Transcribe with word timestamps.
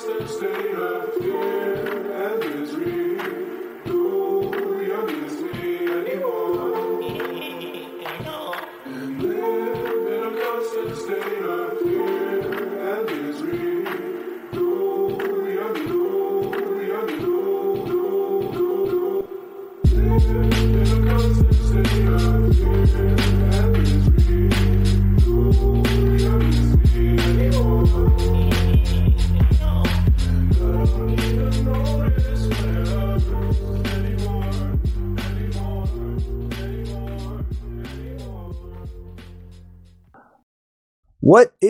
constant 0.00 0.30
state 0.30 0.74
of 0.76 1.14
fear 1.14 1.79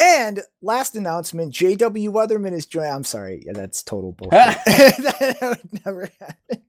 And 0.00 0.40
last 0.62 0.96
announcement, 0.96 1.52
JW 1.52 2.08
Weatherman 2.08 2.52
is 2.52 2.64
joining. 2.64 2.92
I'm 2.92 3.04
sorry. 3.04 3.42
Yeah, 3.44 3.52
that's 3.52 3.82
total 3.82 4.12
bullshit. 4.12 4.32
that 4.64 5.36
would 5.42 5.84
never 5.84 6.10
happen. 6.18 6.62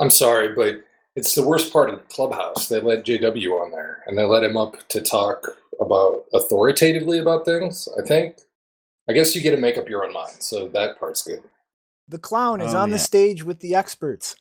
I'm 0.00 0.10
sorry, 0.10 0.52
but 0.52 0.82
it's 1.14 1.36
the 1.36 1.46
worst 1.46 1.72
part 1.72 1.90
of 1.90 2.00
the 2.00 2.06
clubhouse. 2.12 2.68
They 2.68 2.80
let 2.80 3.04
JW 3.04 3.62
on 3.62 3.70
there 3.70 4.02
and 4.06 4.18
they 4.18 4.24
let 4.24 4.42
him 4.42 4.56
up 4.56 4.88
to 4.88 5.00
talk 5.00 5.46
about 5.80 6.24
authoritatively 6.34 7.20
about 7.20 7.44
things, 7.44 7.88
I 7.96 8.04
think. 8.04 8.38
I 9.10 9.12
guess 9.12 9.34
you 9.34 9.42
get 9.42 9.50
to 9.50 9.56
make 9.56 9.76
up 9.76 9.88
your 9.88 10.04
own 10.04 10.12
mind, 10.12 10.36
so 10.38 10.68
that 10.68 10.98
part's 11.00 11.22
good. 11.22 11.42
The 12.08 12.18
clown 12.18 12.60
is 12.60 12.74
Oh, 12.74 12.78
on 12.78 12.90
the 12.90 12.98
stage 12.98 13.42
with 13.44 13.58
the 13.58 13.74
experts. 13.74 14.36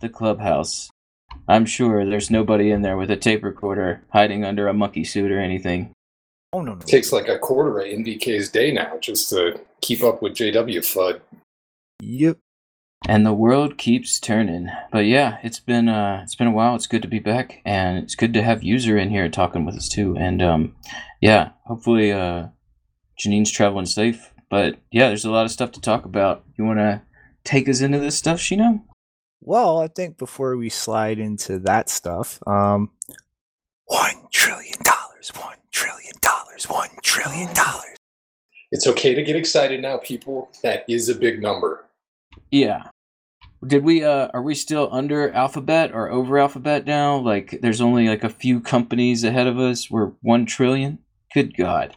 The 0.00 0.08
clubhouse. 0.08 0.90
I'm 1.48 1.66
sure 1.66 2.04
there's 2.08 2.30
nobody 2.30 2.70
in 2.70 2.82
there 2.82 2.96
with 2.96 3.10
a 3.10 3.16
tape 3.16 3.42
recorder 3.42 4.04
hiding 4.12 4.44
under 4.44 4.68
a 4.68 4.74
monkey 4.74 5.02
suit 5.04 5.32
or 5.32 5.40
anything. 5.40 5.92
Oh, 6.52 6.60
no, 6.60 6.74
no. 6.74 6.80
It 6.80 6.86
takes 6.86 7.10
like 7.12 7.28
a 7.28 7.38
quarter 7.38 7.78
of 7.80 7.86
NVK's 7.86 8.48
day 8.50 8.72
now 8.72 8.98
just 9.00 9.28
to 9.30 9.58
keep 9.80 10.02
up 10.02 10.22
with 10.22 10.34
JW 10.34 10.78
FUD. 10.78 11.20
Yep. 12.00 12.38
and 13.08 13.26
the 13.26 13.32
world 13.32 13.78
keeps 13.78 14.20
turning. 14.20 14.68
But 14.92 15.06
yeah, 15.06 15.38
it's 15.42 15.58
been 15.60 15.88
uh 15.88 16.20
it's 16.22 16.36
been 16.36 16.46
a 16.48 16.52
while. 16.52 16.74
It's 16.76 16.86
good 16.86 17.02
to 17.02 17.08
be 17.08 17.18
back 17.18 17.60
and 17.64 17.98
it's 17.98 18.14
good 18.14 18.32
to 18.34 18.42
have 18.42 18.62
user 18.62 18.96
in 18.98 19.10
here 19.10 19.28
talking 19.28 19.64
with 19.64 19.74
us 19.76 19.88
too. 19.88 20.16
And 20.16 20.40
um 20.42 20.76
yeah, 21.20 21.50
hopefully 21.64 22.12
uh 22.12 22.48
Janine's 23.22 23.50
traveling 23.50 23.86
safe. 23.86 24.32
But 24.50 24.78
yeah, 24.90 25.08
there's 25.08 25.24
a 25.24 25.30
lot 25.30 25.44
of 25.44 25.50
stuff 25.50 25.72
to 25.72 25.80
talk 25.80 26.04
about. 26.04 26.44
You 26.58 26.64
want 26.64 26.78
to 26.78 27.00
take 27.44 27.68
us 27.68 27.80
into 27.80 27.98
this 27.98 28.16
stuff, 28.16 28.38
Shino? 28.38 28.82
Well, 29.40 29.80
I 29.80 29.88
think 29.88 30.18
before 30.18 30.56
we 30.56 30.68
slide 30.68 31.18
into 31.18 31.58
that 31.60 31.88
stuff, 31.88 32.38
um, 32.46 32.90
one 33.86 34.26
trillion 34.30 34.78
dollars, 34.82 35.32
one 35.34 35.56
trillion 35.72 36.14
dollars, 36.20 36.68
one 36.68 36.90
trillion 37.02 37.52
dollars. 37.54 37.96
It's 38.70 38.86
okay 38.86 39.14
to 39.14 39.22
get 39.22 39.36
excited 39.36 39.80
now, 39.82 39.98
people. 39.98 40.50
That 40.62 40.84
is 40.88 41.08
a 41.08 41.14
big 41.14 41.42
number. 41.42 41.84
Yeah. 42.50 42.84
Did 43.66 43.84
we 43.84 44.02
uh 44.02 44.28
are 44.34 44.42
we 44.42 44.54
still 44.54 44.88
under 44.90 45.30
alphabet 45.32 45.92
or 45.92 46.10
over 46.10 46.38
alphabet 46.38 46.84
now? 46.84 47.16
Like 47.16 47.58
there's 47.62 47.80
only 47.80 48.08
like 48.08 48.24
a 48.24 48.28
few 48.28 48.60
companies 48.60 49.24
ahead 49.24 49.46
of 49.46 49.58
us. 49.58 49.90
We're 49.90 50.12
1 50.22 50.46
trillion. 50.46 50.98
Good 51.32 51.56
god. 51.56 51.96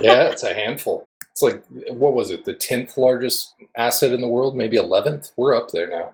Yeah, 0.00 0.28
it's 0.28 0.42
a 0.42 0.54
handful. 0.54 1.06
It's 1.32 1.42
like, 1.42 1.62
what 1.88 2.14
was 2.14 2.30
it, 2.30 2.44
the 2.44 2.54
10th 2.54 2.96
largest 2.96 3.54
asset 3.76 4.12
in 4.12 4.20
the 4.20 4.28
world? 4.28 4.56
Maybe 4.56 4.78
11th? 4.78 5.32
We're 5.36 5.54
up 5.54 5.70
there 5.70 5.88
now. 5.88 6.12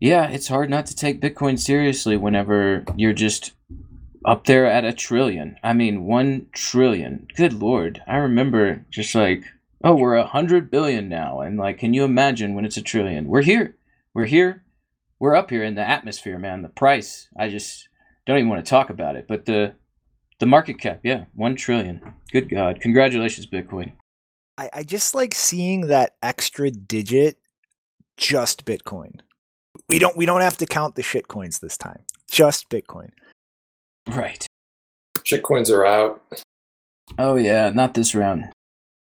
Yeah, 0.00 0.28
it's 0.28 0.48
hard 0.48 0.70
not 0.70 0.86
to 0.86 0.96
take 0.96 1.20
Bitcoin 1.20 1.58
seriously 1.58 2.16
whenever 2.16 2.84
you're 2.96 3.12
just 3.12 3.52
up 4.24 4.44
there 4.44 4.66
at 4.66 4.84
a 4.84 4.92
trillion. 4.92 5.56
I 5.62 5.72
mean, 5.72 6.04
one 6.04 6.46
trillion. 6.52 7.26
Good 7.36 7.52
lord. 7.52 8.02
I 8.06 8.16
remember 8.16 8.84
just 8.90 9.14
like, 9.14 9.44
oh, 9.84 9.94
we're 9.94 10.14
a 10.14 10.26
hundred 10.26 10.70
billion 10.70 11.08
now. 11.08 11.40
And 11.40 11.58
like, 11.58 11.78
can 11.78 11.94
you 11.94 12.04
imagine 12.04 12.54
when 12.54 12.64
it's 12.64 12.76
a 12.76 12.82
trillion? 12.82 13.26
We're 13.26 13.42
here. 13.42 13.76
We're 14.14 14.26
here. 14.26 14.64
We're 15.18 15.34
up 15.34 15.50
here 15.50 15.64
in 15.64 15.74
the 15.74 15.88
atmosphere, 15.88 16.38
man. 16.38 16.62
The 16.62 16.68
price, 16.68 17.28
I 17.36 17.48
just 17.48 17.88
don't 18.26 18.38
even 18.38 18.48
want 18.48 18.64
to 18.64 18.70
talk 18.70 18.90
about 18.90 19.16
it. 19.16 19.26
But 19.28 19.46
the 19.46 19.74
the 20.40 20.46
market 20.46 20.78
cap, 20.78 21.00
yeah, 21.02 21.24
one 21.34 21.56
trillion. 21.56 22.00
Good 22.32 22.48
God. 22.48 22.80
Congratulations, 22.80 23.46
Bitcoin. 23.46 23.92
I, 24.56 24.70
I 24.72 24.82
just 24.82 25.14
like 25.14 25.34
seeing 25.34 25.82
that 25.88 26.16
extra 26.22 26.70
digit, 26.70 27.38
just 28.16 28.64
Bitcoin. 28.64 29.20
We 29.88 29.98
don't 29.98 30.16
we 30.16 30.26
don't 30.26 30.40
have 30.40 30.56
to 30.58 30.66
count 30.66 30.96
the 30.96 31.02
shit 31.02 31.28
coins 31.28 31.60
this 31.60 31.76
time. 31.76 32.00
Just 32.30 32.68
Bitcoin. 32.68 33.10
Right. 34.08 34.46
Shitcoins 35.18 35.70
are 35.70 35.86
out. 35.86 36.22
Oh 37.18 37.36
yeah, 37.36 37.70
not 37.70 37.94
this 37.94 38.14
round. 38.14 38.46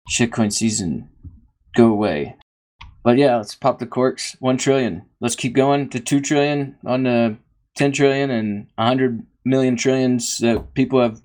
Shitcoin 0.09 0.51
season. 0.53 1.09
Go 1.75 1.87
away. 1.87 2.35
But 3.03 3.17
yeah, 3.17 3.37
let's 3.37 3.55
pop 3.55 3.79
the 3.79 3.85
corks. 3.85 4.35
One 4.39 4.57
trillion. 4.57 5.03
Let's 5.21 5.35
keep 5.35 5.53
going 5.53 5.89
to 5.89 5.99
two 5.99 6.19
trillion 6.19 6.75
on 6.85 7.05
to 7.05 7.37
ten 7.75 7.91
trillion 7.91 8.29
and 8.29 8.67
a 8.77 8.85
hundred 8.85 9.25
million 9.47 9.75
trillions 9.75 10.37
that 10.39 10.73
people 10.73 11.01
have 11.01 11.21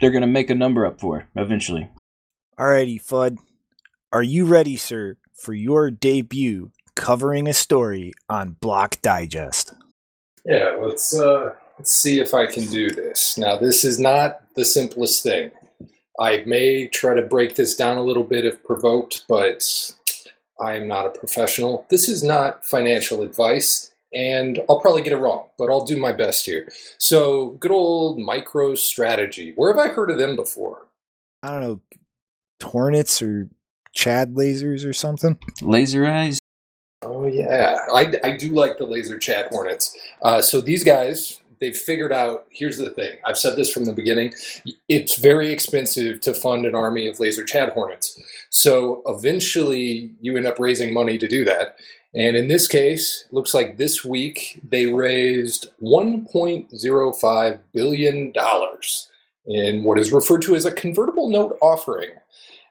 they're 0.00 0.10
gonna 0.10 0.26
make 0.26 0.50
a 0.50 0.54
number 0.54 0.86
up 0.86 1.00
for 1.00 1.28
eventually. 1.36 1.88
Alrighty, 2.58 3.00
FUD. 3.00 3.38
Are 4.12 4.22
you 4.22 4.46
ready, 4.46 4.76
sir, 4.76 5.16
for 5.34 5.52
your 5.52 5.90
debut 5.90 6.72
covering 6.96 7.46
a 7.46 7.52
story 7.52 8.12
on 8.28 8.56
Block 8.60 9.00
Digest? 9.02 9.74
Yeah, 10.44 10.76
let's 10.80 11.16
uh 11.18 11.54
let's 11.78 11.94
see 11.94 12.20
if 12.20 12.34
I 12.34 12.46
can 12.46 12.66
do 12.66 12.90
this. 12.90 13.38
Now 13.38 13.56
this 13.56 13.84
is 13.84 13.98
not 13.98 14.40
the 14.54 14.64
simplest 14.64 15.22
thing. 15.22 15.50
I 16.18 16.42
may 16.46 16.88
try 16.88 17.14
to 17.14 17.22
break 17.22 17.54
this 17.54 17.76
down 17.76 17.96
a 17.96 18.02
little 18.02 18.24
bit 18.24 18.44
if 18.44 18.64
provoked, 18.64 19.24
but 19.28 19.62
I 20.60 20.74
am 20.74 20.88
not 20.88 21.06
a 21.06 21.10
professional. 21.10 21.86
This 21.88 22.08
is 22.08 22.24
not 22.24 22.66
financial 22.66 23.22
advice, 23.22 23.92
and 24.12 24.60
I'll 24.68 24.80
probably 24.80 25.02
get 25.02 25.12
it 25.12 25.18
wrong, 25.18 25.48
but 25.58 25.70
I'll 25.70 25.84
do 25.84 25.96
my 25.96 26.12
best 26.12 26.46
here. 26.46 26.70
So, 26.98 27.50
good 27.60 27.70
old 27.70 28.18
MicroStrategy. 28.18 29.54
Where 29.56 29.74
have 29.74 29.84
I 29.84 29.92
heard 29.92 30.10
of 30.10 30.18
them 30.18 30.36
before? 30.36 30.86
I 31.42 31.52
don't 31.52 31.60
know, 31.60 31.80
Hornets 32.62 33.22
or 33.22 33.48
Chad 33.92 34.34
lasers 34.34 34.88
or 34.88 34.92
something. 34.92 35.38
Laser 35.62 36.06
eyes. 36.06 36.38
Oh 37.02 37.26
yeah, 37.26 37.78
I, 37.94 38.12
I 38.24 38.36
do 38.36 38.50
like 38.50 38.78
the 38.78 38.84
laser 38.84 39.18
chat 39.18 39.48
hornets. 39.50 39.96
Uh, 40.22 40.42
so 40.42 40.60
these 40.60 40.82
guys, 40.82 41.40
they've 41.60 41.76
figured 41.76 42.12
out. 42.12 42.46
Here's 42.50 42.76
the 42.76 42.90
thing. 42.90 43.18
I've 43.24 43.38
said 43.38 43.56
this 43.56 43.72
from 43.72 43.84
the 43.84 43.92
beginning. 43.92 44.34
It's 44.88 45.16
very 45.16 45.52
expensive 45.52 46.20
to 46.22 46.34
fund 46.34 46.66
an 46.66 46.74
army 46.74 47.06
of 47.06 47.20
laser 47.20 47.44
chat 47.44 47.72
hornets. 47.72 48.20
So 48.50 49.02
eventually, 49.06 50.10
you 50.20 50.36
end 50.36 50.46
up 50.46 50.58
raising 50.58 50.92
money 50.92 51.18
to 51.18 51.28
do 51.28 51.44
that, 51.44 51.76
And 52.14 52.36
in 52.36 52.48
this 52.48 52.66
case, 52.66 53.24
looks 53.30 53.52
like 53.52 53.76
this 53.76 54.04
week 54.04 54.60
they 54.68 54.86
raised 54.86 55.68
$1.05 55.82 57.58
billion 57.72 58.32
in 59.46 59.84
what 59.84 59.98
is 59.98 60.12
referred 60.12 60.42
to 60.42 60.54
as 60.54 60.64
a 60.64 60.72
convertible 60.72 61.28
note 61.28 61.58
offering. 61.60 62.10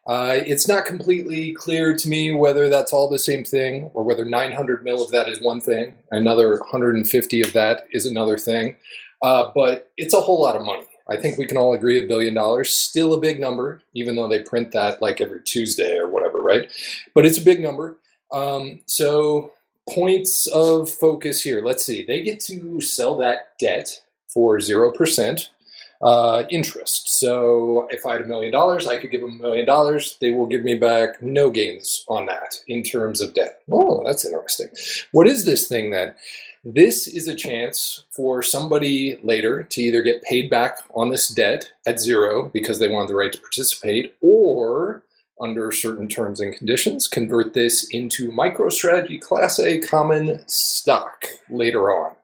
Uh, 0.08 0.40
it's 0.46 0.68
not 0.68 0.86
completely 0.86 1.54
clear 1.54 1.96
to 1.96 2.08
me 2.08 2.34
whether 2.34 2.70
that's 2.70 2.94
all 2.94 3.10
the 3.10 3.20
same 3.20 3.44
thing 3.44 3.92
or 3.94 4.04
whether 4.04 4.24
900 4.24 4.84
mil 4.84 5.04
of 5.04 5.12
that 5.12 5.28
is 5.28 5.42
one 5.42 5.60
thing, 5.60 5.94
another 6.12 6.58
150 6.60 7.42
of 7.42 7.54
that 7.54 7.86
is 7.92 8.06
another 8.06 8.38
thing. 8.38 8.76
Uh, 9.22 9.52
but 9.54 9.92
it's 9.98 10.14
a 10.14 10.22
whole 10.22 10.42
lot 10.42 10.56
of 10.56 10.64
money. 10.64 10.86
I 11.10 11.18
think 11.18 11.38
we 11.38 11.46
can 11.46 11.58
all 11.58 11.74
agree 11.74 12.04
a 12.04 12.08
billion 12.08 12.34
dollars, 12.34 12.70
still 12.70 13.14
a 13.14 13.20
big 13.20 13.40
number, 13.40 13.82
even 13.94 14.16
though 14.16 14.28
they 14.28 14.44
print 14.44 14.72
that 14.72 15.02
like 15.02 15.22
every 15.22 15.42
Tuesday 15.44 15.98
or 15.98 16.10
whatever, 16.10 16.40
right? 16.40 16.72
But 17.14 17.26
it's 17.26 17.38
a 17.38 17.44
big 17.44 17.62
number. 17.62 17.98
Um, 18.32 18.82
so, 18.86 19.54
points 19.90 20.48
of 20.48 20.90
focus 20.90 21.42
here. 21.42 21.62
Let's 21.64 21.86
see. 21.86 22.04
They 22.04 22.22
get 22.22 22.40
to 22.42 22.82
sell 22.82 23.18
that 23.18 23.58
debt 23.60 24.02
for 24.28 24.58
0% 24.58 25.48
uh, 26.02 26.44
interest. 26.50 27.20
So, 27.20 27.88
if 27.90 28.06
I 28.06 28.14
had 28.14 28.22
a 28.22 28.28
million 28.28 28.52
dollars, 28.52 28.88
I 28.88 28.98
could 28.98 29.12
give 29.12 29.22
them 29.22 29.40
a 29.40 29.44
million 29.44 29.66
dollars. 29.66 30.18
They 30.20 30.32
will 30.32 30.46
give 30.46 30.64
me 30.64 30.76
back 30.76 31.22
no 31.22 31.50
gains 31.50 32.06
on 32.08 32.26
that 32.26 32.60
in 32.68 32.84
terms 32.84 33.22
of 33.22 33.34
debt. 33.34 33.62
Oh, 33.72 34.04
that's 34.06 34.26
interesting. 34.26 34.68
What 35.12 35.28
is 35.28 35.46
this 35.46 35.68
thing 35.68 35.90
then? 35.90 36.14
This 36.70 37.08
is 37.08 37.30
a 37.30 37.36
chance 37.36 38.04
for 38.10 38.44
somebody 38.44 39.20
later 39.24 39.64
to 39.64 39.82
either 39.82 40.02
get 40.02 40.22
paid 40.24 40.50
back 40.50 40.80
on 40.94 41.10
this 41.10 41.30
debt 41.30 41.72
at 41.86 41.98
zero 41.98 42.50
because 42.50 42.78
they 42.78 42.90
want 42.90 43.08
the 43.08 43.16
right 43.16 43.32
to 43.32 43.40
participate, 43.40 44.16
or 44.20 45.04
under 45.42 45.72
certain 45.72 46.08
terms 46.08 46.40
and 46.40 46.56
conditions, 46.56 47.08
convert 47.08 47.54
this 47.54 47.90
into 47.90 48.32
MicroStrategy 48.32 49.22
Class 49.22 49.60
A 49.60 49.80
common 49.80 50.42
stock 50.48 51.26
later 51.50 51.92
on. 51.92 52.16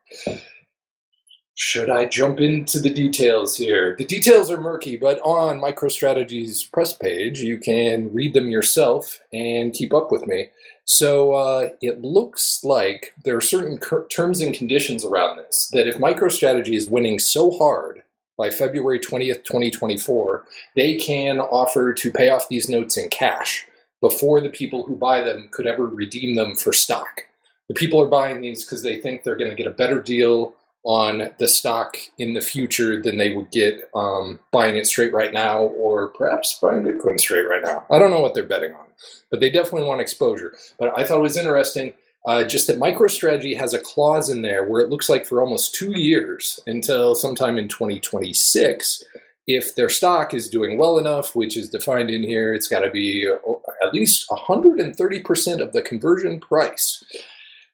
Should 1.56 1.92
I 1.92 2.06
jump 2.06 2.40
into 2.40 2.80
the 2.80 2.90
details 2.90 3.56
here? 3.56 3.96
The 3.98 4.06
details 4.06 4.50
are 4.50 4.60
murky, 4.60 4.98
but 4.98 5.20
on 5.22 5.60
MicroStrategy's 5.60 6.64
press 6.64 6.94
page, 6.94 7.42
you 7.42 7.60
can 7.60 8.12
read 8.12 8.34
them 8.34 8.50
yourself 8.50 9.20
and 9.32 9.72
keep 9.72 9.94
up 9.94 10.12
with 10.12 10.26
me. 10.26 10.50
So 10.86 11.34
uh, 11.34 11.70
it 11.82 12.02
looks 12.02 12.64
like 12.64 13.14
there 13.24 13.38
are 13.38 13.42
certain 13.42 13.80
terms 14.10 14.42
and 14.42 14.54
conditions 14.54 15.06
around 15.06 15.38
this 15.38 15.70
that 15.74 15.88
if 15.88 15.98
MicroStrategy 15.98 16.76
is 16.76 16.90
winning 16.90 17.20
so 17.20 17.52
hard 17.52 18.04
by 18.38 18.50
February 18.50 19.00
20th, 19.00 19.44
2024, 19.44 20.46
they 20.76 20.96
can 20.96 21.40
offer 21.40 21.94
to 21.94 22.12
pay 22.12 22.30
off 22.30 22.50
these 22.50 22.70
notes 22.70 22.98
in 22.98 23.10
cash 23.10 23.66
before 24.02 24.42
the 24.42 24.50
people 24.50 24.86
who 24.86 24.96
buy 24.96 25.22
them 25.22 25.48
could 25.52 25.68
ever 25.68 25.88
redeem 25.88 26.36
them 26.36 26.56
for 26.56 26.74
stock. 26.74 27.22
The 27.68 27.74
people 27.74 28.02
are 28.02 28.08
buying 28.08 28.42
these 28.42 28.66
because 28.66 28.82
they 28.82 29.00
think 29.00 29.24
they're 29.24 29.38
going 29.38 29.50
to 29.50 29.56
get 29.56 29.68
a 29.68 29.72
better 29.72 30.02
deal 30.02 30.56
on 30.84 31.30
the 31.38 31.48
stock 31.48 31.96
in 32.18 32.34
the 32.34 32.42
future 32.42 33.02
than 33.02 33.18
they 33.18 33.34
would 33.34 33.50
get 33.52 33.90
um, 33.96 34.40
buying 34.52 34.76
it 34.76 34.86
straight 34.86 35.14
right 35.14 35.32
now 35.32 35.62
or 35.62 36.10
perhaps 36.10 36.60
buying 36.62 36.84
Bitcoin 36.84 37.18
straight 37.18 37.48
right 37.48 37.64
now. 37.64 37.86
I 37.90 38.00
don't 38.00 38.12
know 38.12 38.20
what 38.20 38.34
they're 38.34 38.44
betting 38.44 38.74
on, 38.74 38.88
but 39.32 39.40
they 39.40 39.50
definitely 39.50 39.88
want 39.88 40.02
exposure. 40.02 40.56
But 40.78 40.98
I 40.98 41.06
thought 41.06 41.20
it 41.20 41.22
was 41.22 41.38
interesting 41.38 41.94
uh, 42.26 42.44
just 42.44 42.68
that 42.68 42.80
MicroStrategy 42.80 43.58
has 43.58 43.74
a 43.74 43.80
clause 43.80 44.30
in 44.30 44.42
there 44.42 44.66
where 44.66 44.82
it 44.82 44.90
looks 44.90 45.10
like 45.10 45.26
for 45.26 45.42
almost 45.42 45.76
two 45.76 45.92
years 45.92 46.60
until 46.68 47.16
sometime 47.16 47.58
in 47.58 47.68
2026, 47.68 49.04
if 49.48 49.76
their 49.76 49.90
stock 49.90 50.34
is 50.34 50.50
doing 50.50 50.78
well 50.78 51.00
enough, 51.00 51.36
which 51.36 51.58
is 51.58 51.70
defined 51.70 52.10
in 52.10 52.24
here, 52.24 52.54
it's 52.54 52.70
got 52.70 52.80
to 52.80 52.92
be 52.92 53.30
uh, 53.30 53.54
at 53.86 53.94
least 53.94 54.30
130% 54.30 55.62
of 55.62 55.74
the 55.74 55.82
conversion 55.82 56.40
price. 56.40 57.04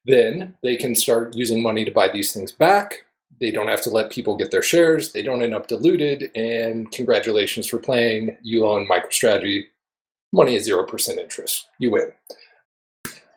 Then 0.06 0.56
they 0.64 0.76
can 0.76 0.96
start 0.96 1.36
using 1.36 1.62
money 1.62 1.86
to 1.86 1.92
buy 1.92 2.10
these 2.10 2.34
things 2.34 2.52
back. 2.52 3.06
They 3.40 3.52
don't 3.52 3.68
have 3.68 3.84
to 3.84 3.92
let 3.92 4.12
people 4.12 4.36
get 4.36 4.50
their 4.50 4.64
shares. 4.64 5.12
They 5.12 5.22
don't 5.22 5.44
end 5.44 5.54
up 5.54 5.68
diluted. 5.68 6.32
And 6.36 6.92
congratulations 6.92 7.68
for 7.68 7.78
playing. 7.78 8.36
You 8.42 8.66
own 8.66 8.88
MicroStrategy. 8.88 9.66
Money 10.34 10.56
is 10.56 10.68
0% 10.68 11.18
interest. 11.18 11.68
You 11.78 11.92
win. 11.92 12.12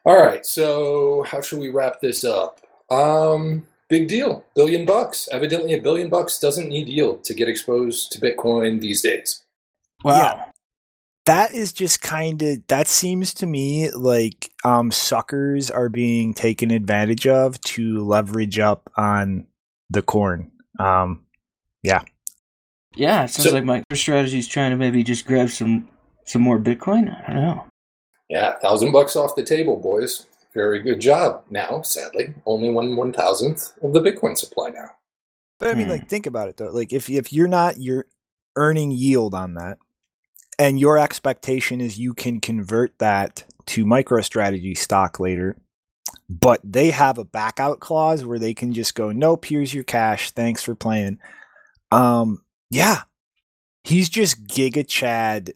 All 0.04 0.16
right. 0.16 0.44
So, 0.44 1.22
how 1.24 1.40
should 1.40 1.60
we 1.60 1.70
wrap 1.70 2.00
this 2.00 2.24
up? 2.24 2.60
Um, 2.90 3.66
big 3.88 4.08
deal. 4.08 4.44
Billion 4.54 4.84
bucks. 4.84 5.28
Evidently, 5.30 5.74
a 5.74 5.80
billion 5.80 6.08
bucks 6.08 6.38
doesn't 6.40 6.68
need 6.68 6.88
yield 6.88 7.24
to 7.24 7.34
get 7.34 7.48
exposed 7.48 8.10
to 8.12 8.20
Bitcoin 8.20 8.80
these 8.80 9.02
days. 9.02 9.42
Wow. 10.04 10.16
Yeah. 10.16 10.44
that 11.26 11.54
is 11.54 11.72
just 11.72 12.00
kind 12.02 12.42
of 12.42 12.66
that 12.66 12.88
seems 12.88 13.32
to 13.34 13.46
me 13.46 13.88
like 13.92 14.50
um 14.64 14.90
suckers 14.90 15.70
are 15.70 15.88
being 15.88 16.34
taken 16.34 16.72
advantage 16.72 17.28
of 17.28 17.60
to 17.60 18.04
leverage 18.04 18.58
up 18.58 18.90
on 18.96 19.46
the 19.88 20.02
corn 20.02 20.50
um 20.80 21.22
Yeah, 21.84 22.02
Yeah, 22.96 23.22
it 23.22 23.28
sounds 23.28 23.50
So- 23.50 23.54
like 23.60 23.64
is 24.34 24.48
trying 24.48 24.72
to 24.72 24.76
maybe 24.76 25.04
just 25.04 25.24
grab 25.24 25.50
some 25.50 25.88
some 26.26 26.42
more 26.42 26.58
Bitcoin. 26.58 27.14
I 27.28 27.32
don't 27.32 27.42
know. 27.42 27.64
Yeah, 28.32 28.58
thousand 28.60 28.92
bucks 28.92 29.14
off 29.14 29.36
the 29.36 29.42
table, 29.42 29.76
boys. 29.76 30.26
Very 30.54 30.80
good 30.80 31.00
job. 31.00 31.44
Now, 31.50 31.82
sadly, 31.82 32.32
only 32.46 32.70
one 32.70 32.96
one 32.96 33.12
thousandth 33.12 33.72
of 33.82 33.92
the 33.92 34.00
Bitcoin 34.00 34.36
supply 34.38 34.70
now. 34.70 34.90
but 35.58 35.68
i 35.68 35.74
mean 35.74 35.84
Hmm. 35.84 35.92
like 35.92 36.08
think 36.08 36.26
about 36.26 36.48
it 36.48 36.56
though 36.56 36.70
like 36.70 36.92
if 36.92 37.08
if 37.10 37.32
you're 37.32 37.46
not 37.48 37.78
you're 37.78 38.06
earning 38.56 38.90
yield 38.90 39.34
on 39.34 39.54
that 39.54 39.76
and 40.58 40.80
your 40.80 40.98
expectation 40.98 41.80
is 41.80 41.98
you 41.98 42.14
can 42.14 42.40
convert 42.40 42.98
that 42.98 43.44
to 43.66 43.84
microstrategy 43.84 44.76
stock 44.76 45.20
later 45.20 45.56
but 46.28 46.60
they 46.64 46.90
have 46.90 47.18
a 47.18 47.24
back 47.24 47.60
out 47.60 47.80
clause 47.80 48.24
where 48.24 48.38
they 48.38 48.54
can 48.54 48.72
just 48.72 48.94
go 48.94 49.12
nope 49.12 49.44
here's 49.44 49.72
your 49.72 49.84
cash 49.84 50.30
thanks 50.32 50.62
for 50.62 50.74
playing 50.74 51.18
um 51.92 52.42
yeah 52.70 53.02
he's 53.84 54.08
just 54.08 54.42
giga 54.44 54.84
chad 54.86 55.52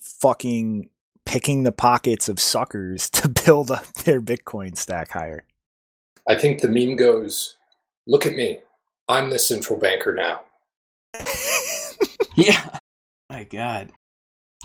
fucking 0.00 0.88
picking 1.26 1.62
the 1.62 1.72
pockets 1.72 2.28
of 2.28 2.40
suckers 2.40 3.10
to 3.10 3.28
build 3.28 3.70
up 3.70 3.92
their 4.04 4.20
bitcoin 4.20 4.76
stack 4.76 5.10
higher 5.10 5.44
I 6.26 6.36
think 6.36 6.62
the 6.62 6.68
meme 6.68 6.96
goes, 6.96 7.56
"Look 8.06 8.24
at 8.24 8.34
me, 8.34 8.60
I'm 9.08 9.28
the 9.28 9.38
central 9.38 9.78
banker 9.78 10.14
now." 10.14 10.40
Yeah. 12.36 12.78
My 13.30 13.44
God. 13.44 13.92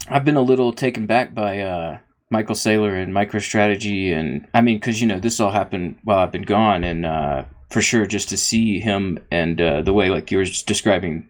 I've 0.08 0.26
been 0.26 0.38
a 0.38 0.42
little 0.42 0.74
taken 0.74 1.06
back 1.06 1.36
by 1.36 1.60
uh, 1.60 2.00
Michael 2.32 2.56
Saylor 2.56 3.02
and 3.02 3.14
MicroStrategy, 3.14 4.12
and 4.12 4.48
I 4.54 4.62
mean, 4.62 4.78
because 4.78 5.02
you 5.02 5.08
know 5.08 5.20
this 5.20 5.40
all 5.40 5.52
happened 5.52 5.98
while 6.04 6.20
I've 6.20 6.32
been 6.32 6.44
gone, 6.44 6.84
and 6.84 7.06
uh, 7.06 7.46
for 7.70 7.82
sure, 7.82 8.06
just 8.06 8.30
to 8.30 8.38
see 8.38 8.80
him 8.80 9.20
and 9.32 9.62
uh, 9.62 9.82
the 9.82 9.94
way, 9.94 10.10
like 10.10 10.32
you 10.32 10.38
were 10.38 10.46
just 10.46 10.68
describing, 10.68 11.30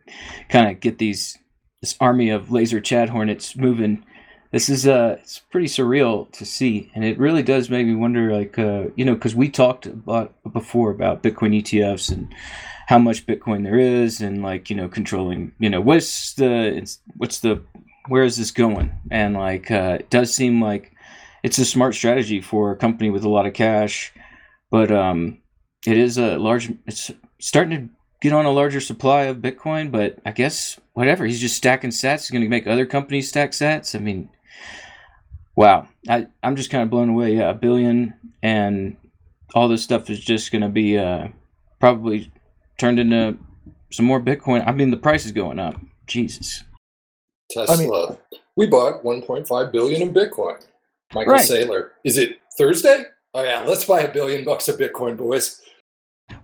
kind 0.49 0.71
of 0.71 0.79
get 0.79 0.97
these 0.97 1.37
this 1.81 1.95
army 1.99 2.29
of 2.29 2.51
laser 2.51 2.79
Chad 2.79 3.09
Hornets 3.09 3.55
moving. 3.55 4.05
This 4.51 4.67
is 4.67 4.87
uh, 4.87 5.17
it's 5.19 5.37
pretty 5.37 5.67
surreal 5.67 6.31
to 6.31 6.45
see, 6.45 6.91
and 6.95 7.03
it 7.03 7.19
really 7.19 7.43
does 7.43 7.69
make 7.69 7.85
me 7.85 7.93
wonder, 7.93 8.33
like 8.33 8.57
uh, 8.57 8.85
you 8.95 9.05
know, 9.05 9.13
because 9.13 9.35
we 9.35 9.47
talked 9.49 9.85
about 9.85 10.33
before 10.51 10.89
about 10.89 11.21
Bitcoin 11.21 11.55
ETFs 11.61 12.11
and 12.11 12.33
how 12.87 12.97
much 12.97 13.27
Bitcoin 13.27 13.63
there 13.63 13.77
is, 13.77 14.21
and 14.21 14.41
like 14.41 14.71
you 14.71 14.75
know, 14.75 14.87
controlling, 14.87 15.51
you 15.59 15.69
know, 15.69 15.81
what's 15.81 16.33
the 16.33 16.97
what's 17.17 17.41
the 17.41 17.61
where 18.07 18.23
is 18.23 18.37
this 18.37 18.49
going? 18.49 18.91
And 19.11 19.35
like, 19.35 19.69
uh, 19.69 19.97
it 19.99 20.09
does 20.09 20.33
seem 20.33 20.61
like 20.61 20.93
it's 21.43 21.59
a 21.59 21.65
smart 21.65 21.93
strategy 21.93 22.41
for 22.41 22.71
a 22.71 22.75
company 22.75 23.11
with 23.11 23.23
a 23.23 23.29
lot 23.29 23.45
of 23.45 23.53
cash, 23.53 24.11
but 24.71 24.91
um, 24.91 25.37
it 25.85 25.97
is 25.97 26.17
a 26.17 26.37
large. 26.37 26.73
It's 26.87 27.11
starting 27.39 27.77
to 27.77 27.93
get 28.21 28.33
on 28.33 28.45
a 28.45 28.51
larger 28.51 28.81
supply 28.81 29.23
of 29.23 29.37
Bitcoin, 29.37 29.91
but 29.91 30.19
I 30.25 30.31
guess 30.31 30.79
whatever. 30.93 31.25
He's 31.25 31.39
just 31.39 31.55
stacking 31.55 31.91
sats. 31.91 32.21
He's 32.21 32.31
going 32.31 32.43
to 32.43 32.49
make 32.49 32.67
other 32.67 32.85
companies 32.85 33.29
stack 33.29 33.51
sats. 33.51 33.95
I 33.95 33.99
mean, 33.99 34.29
wow. 35.55 35.87
I 36.07 36.27
I'm 36.43 36.55
just 36.55 36.69
kind 36.69 36.83
of 36.83 36.89
blown 36.89 37.09
away. 37.09 37.35
Yeah, 37.35 37.49
a 37.49 37.53
billion 37.53 38.13
and 38.41 38.95
all 39.53 39.67
this 39.67 39.83
stuff 39.83 40.09
is 40.09 40.19
just 40.19 40.51
going 40.51 40.61
to 40.61 40.69
be 40.69 40.97
uh, 40.97 41.27
probably 41.79 42.31
turned 42.77 42.99
into 42.99 43.37
some 43.91 44.05
more 44.05 44.21
Bitcoin. 44.21 44.65
I 44.67 44.71
mean, 44.71 44.91
the 44.91 44.97
price 44.97 45.25
is 45.25 45.31
going 45.31 45.59
up. 45.59 45.75
Jesus. 46.07 46.63
Tesla. 47.51 47.77
mean- 47.77 48.17
we 48.55 48.67
bought 48.67 49.03
1.5 49.03 49.71
billion 49.71 50.01
in 50.01 50.13
Bitcoin. 50.13 50.61
Michael 51.13 51.33
Right. 51.33 51.47
Saylor. 51.47 51.91
Is 52.03 52.17
it 52.17 52.39
Thursday? 52.57 53.05
Oh 53.33 53.43
yeah, 53.43 53.63
let's 53.65 53.85
buy 53.85 54.01
a 54.01 54.11
billion 54.11 54.43
bucks 54.43 54.67
of 54.67 54.77
Bitcoin, 54.77 55.15
boys. 55.17 55.61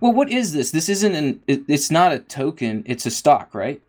Well, 0.00 0.12
what 0.12 0.30
is 0.30 0.52
this? 0.52 0.70
This 0.70 0.88
isn't 0.88 1.14
an. 1.14 1.40
It, 1.46 1.62
it's 1.68 1.90
not 1.90 2.12
a 2.12 2.18
token. 2.18 2.82
It's 2.86 3.06
a 3.06 3.10
stock, 3.10 3.54
right? 3.54 3.80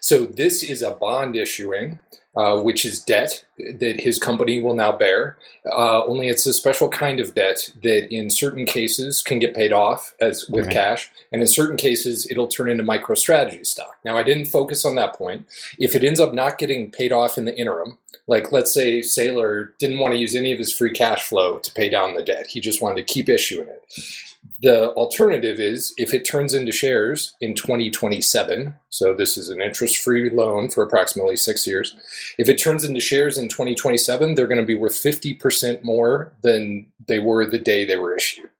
So 0.00 0.26
this 0.26 0.62
is 0.62 0.82
a 0.82 0.90
bond 0.92 1.36
issuing, 1.36 1.98
uh, 2.36 2.58
which 2.60 2.84
is 2.84 3.00
debt 3.00 3.44
that 3.58 4.00
his 4.00 4.18
company 4.18 4.60
will 4.60 4.74
now 4.74 4.90
bear. 4.92 5.38
Uh, 5.70 6.04
only 6.06 6.28
it's 6.28 6.46
a 6.46 6.52
special 6.52 6.88
kind 6.88 7.20
of 7.20 7.34
debt 7.34 7.70
that, 7.82 8.12
in 8.12 8.28
certain 8.28 8.66
cases, 8.66 9.22
can 9.22 9.38
get 9.38 9.54
paid 9.54 9.72
off 9.72 10.14
as 10.20 10.48
with 10.48 10.66
Right. 10.66 10.74
cash, 10.74 11.10
and 11.32 11.40
in 11.40 11.46
certain 11.48 11.76
cases, 11.76 12.26
it'll 12.30 12.48
turn 12.48 12.68
into 12.70 12.82
MicroStrategy 12.82 13.64
stock. 13.64 13.96
Now, 14.04 14.16
I 14.16 14.22
didn't 14.24 14.46
focus 14.46 14.84
on 14.84 14.94
that 14.96 15.14
point. 15.14 15.46
If 15.78 15.94
it 15.94 16.02
ends 16.04 16.18
up 16.20 16.34
not 16.34 16.58
getting 16.58 16.90
paid 16.90 17.12
off 17.12 17.38
in 17.38 17.44
the 17.44 17.56
interim, 17.56 17.98
Like, 18.26 18.52
let's 18.52 18.72
say 18.72 19.00
Saylor 19.00 19.76
didn't 19.78 19.98
want 19.98 20.14
to 20.14 20.18
use 20.18 20.34
any 20.34 20.50
of 20.50 20.58
his 20.58 20.72
free 20.72 20.92
cash 20.92 21.24
flow 21.24 21.58
to 21.58 21.72
pay 21.74 21.90
down 21.90 22.14
the 22.14 22.22
debt. 22.22 22.46
He 22.46 22.58
just 22.58 22.80
wanted 22.80 23.06
to 23.06 23.12
keep 23.12 23.28
issuing 23.28 23.68
it. 23.68 23.82
The 24.60 24.90
alternative 24.92 25.60
is 25.60 25.94
if 25.98 26.14
it 26.14 26.24
turns 26.24 26.54
into 26.54 26.72
shares 26.72 27.34
in 27.40 27.54
2027, 27.54 28.74
so 28.88 29.14
this 29.14 29.36
is 29.36 29.48
an 29.50 29.60
interest 29.60 29.98
free 29.98 30.30
loan 30.30 30.70
for 30.70 30.82
approximately 30.82 31.36
six 31.36 31.66
years. 31.66 31.96
If 32.38 32.48
it 32.48 32.58
turns 32.58 32.84
into 32.84 33.00
shares 33.00 33.38
in 33.38 33.48
2027, 33.48 34.34
they're 34.34 34.46
going 34.46 34.60
to 34.60 34.66
be 34.66 34.74
worth 34.74 34.94
50% 34.94 35.82
more 35.82 36.32
than 36.42 36.86
they 37.06 37.18
were 37.18 37.46
the 37.46 37.58
day 37.58 37.84
they 37.84 37.96
were 37.96 38.16
issued. 38.16 38.50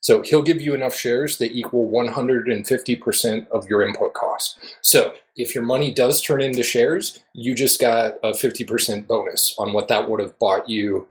So 0.00 0.22
he'll 0.22 0.42
give 0.42 0.60
you 0.60 0.74
enough 0.74 0.94
shares 0.94 1.38
that 1.38 1.52
equal 1.52 1.90
150% 1.90 3.48
of 3.48 3.68
your 3.68 3.86
input 3.86 4.14
cost. 4.14 4.58
So 4.80 5.12
if 5.36 5.54
your 5.54 5.64
money 5.64 5.92
does 5.92 6.20
turn 6.22 6.40
into 6.40 6.62
shares, 6.62 7.20
you 7.34 7.54
just 7.54 7.80
got 7.80 8.14
a 8.22 8.30
50% 8.30 9.06
bonus 9.06 9.54
on 9.58 9.72
what 9.72 9.88
that 9.88 10.08
would 10.08 10.20
have 10.20 10.38
bought 10.38 10.68
you 10.68 11.08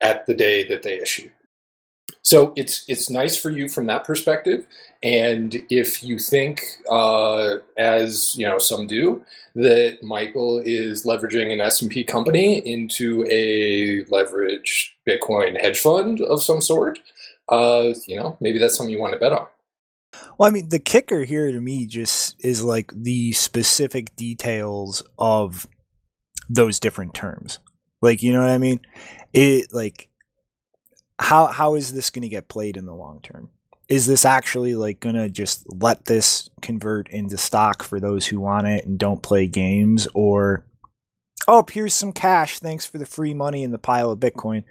at 0.00 0.26
the 0.26 0.34
day 0.34 0.66
that 0.68 0.82
they 0.82 1.00
issued. 1.00 1.32
So 2.22 2.52
it's 2.56 2.84
it's 2.88 3.10
nice 3.10 3.36
for 3.36 3.50
you 3.50 3.68
from 3.68 3.86
that 3.86 4.04
perspective. 4.04 4.66
And 5.02 5.60
if 5.68 6.04
you 6.04 6.18
think, 6.18 6.62
uh, 6.88 7.56
as 7.76 8.36
you 8.38 8.46
know, 8.46 8.58
some 8.58 8.86
do, 8.86 9.24
that 9.56 9.98
Michael 10.02 10.62
is 10.64 11.04
leveraging 11.04 11.52
an 11.52 11.60
S 11.60 11.82
and 11.82 11.90
P 11.90 12.04
company 12.04 12.58
into 12.58 13.26
a 13.28 14.04
leverage 14.04 14.96
Bitcoin 15.06 15.60
hedge 15.60 15.80
fund 15.80 16.20
of 16.20 16.42
some 16.42 16.60
sort, 16.60 17.00
uh, 17.48 17.92
you 18.06 18.16
know, 18.16 18.36
maybe 18.40 18.58
that's 18.58 18.76
something 18.76 18.92
you 18.92 19.00
want 19.00 19.12
to 19.14 19.18
bet 19.18 19.32
on. 19.32 19.46
Well, 20.38 20.48
I 20.48 20.52
mean, 20.52 20.68
the 20.68 20.78
kicker 20.78 21.24
here 21.24 21.50
to 21.50 21.60
me 21.60 21.86
just 21.86 22.36
is 22.44 22.62
like 22.62 22.92
the 22.94 23.32
specific 23.32 24.14
details 24.14 25.02
of 25.18 25.66
those 26.48 26.78
different 26.78 27.14
terms. 27.14 27.58
Like, 28.00 28.22
you 28.22 28.32
know 28.32 28.40
what 28.40 28.50
I 28.50 28.58
mean? 28.58 28.80
It 29.32 29.72
like 29.72 30.08
how 31.18 31.46
how 31.46 31.74
is 31.74 31.92
this 31.92 32.10
going 32.10 32.22
to 32.22 32.28
get 32.28 32.48
played 32.48 32.76
in 32.76 32.86
the 32.86 32.94
long 32.94 33.20
term? 33.20 33.50
Is 33.88 34.06
this 34.06 34.24
actually 34.24 34.74
like 34.74 35.00
going 35.00 35.16
to 35.16 35.28
just 35.28 35.66
let 35.74 36.06
this 36.06 36.48
convert 36.62 37.08
into 37.10 37.36
stock 37.36 37.82
for 37.82 38.00
those 38.00 38.26
who 38.26 38.40
want 38.40 38.66
it 38.66 38.86
and 38.86 38.98
don't 38.98 39.22
play 39.22 39.46
games 39.46 40.08
or 40.14 40.64
oh, 41.48 41.64
here's 41.70 41.94
some 41.94 42.12
cash, 42.12 42.58
thanks 42.58 42.86
for 42.86 42.98
the 42.98 43.06
free 43.06 43.34
money 43.34 43.62
in 43.62 43.70
the 43.70 43.78
pile 43.78 44.10
of 44.10 44.20
Bitcoin. 44.20 44.64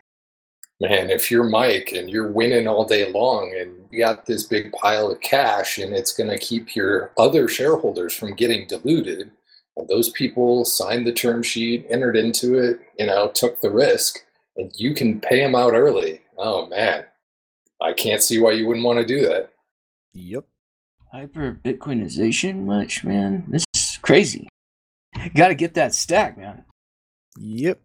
Man, 0.80 1.12
if 1.12 1.30
you're 1.30 1.44
Mike 1.44 1.92
and 1.96 2.10
you're 2.10 2.32
winning 2.32 2.68
all 2.68 2.86
day 2.86 3.12
long 3.12 3.54
and 3.60 3.86
you 3.92 4.00
got 4.00 4.26
this 4.26 4.44
big 4.44 4.72
pile 4.72 5.12
of 5.12 5.22
cash 5.22 5.78
and 5.78 5.94
it's 5.94 6.14
going 6.14 6.30
to 6.30 6.40
keep 6.40 6.76
your 6.76 7.12
other 7.18 7.48
shareholders 7.48 8.14
from 8.14 8.34
getting 8.34 8.66
diluted, 8.68 9.30
and 9.78 9.88
those 9.88 10.10
people 10.10 10.66
signed 10.66 11.06
the 11.06 11.14
term 11.14 11.44
sheet, 11.44 11.86
entered 11.90 12.16
into 12.16 12.58
it, 12.58 12.80
you 12.98 13.06
know, 13.06 13.30
took 13.34 13.62
the 13.62 13.70
risk, 13.70 14.26
and 14.58 14.72
you 14.76 14.96
can 14.96 15.22
pay 15.22 15.40
them 15.40 15.56
out 15.56 15.74
early. 15.74 16.22
Oh 16.44 16.66
man, 16.66 17.06
I 17.80 17.94
can't 17.94 18.22
see 18.22 18.40
why 18.40 18.54
you 18.54 18.68
wouldn't 18.68 18.86
want 18.86 18.98
to 19.00 19.06
do 19.06 19.22
that. 19.28 19.52
Yep. 20.14 20.46
Hyper 21.12 21.60
Bitcoinization 21.64 22.64
much, 22.66 23.04
man? 23.04 23.46
This 23.48 23.64
is 23.76 24.00
crazy. 24.02 24.48
Got 25.36 25.50
to 25.50 25.56
get 25.56 25.76
that 25.76 25.94
stack, 25.94 26.38
man. 26.38 26.66
Yep. 27.38 27.80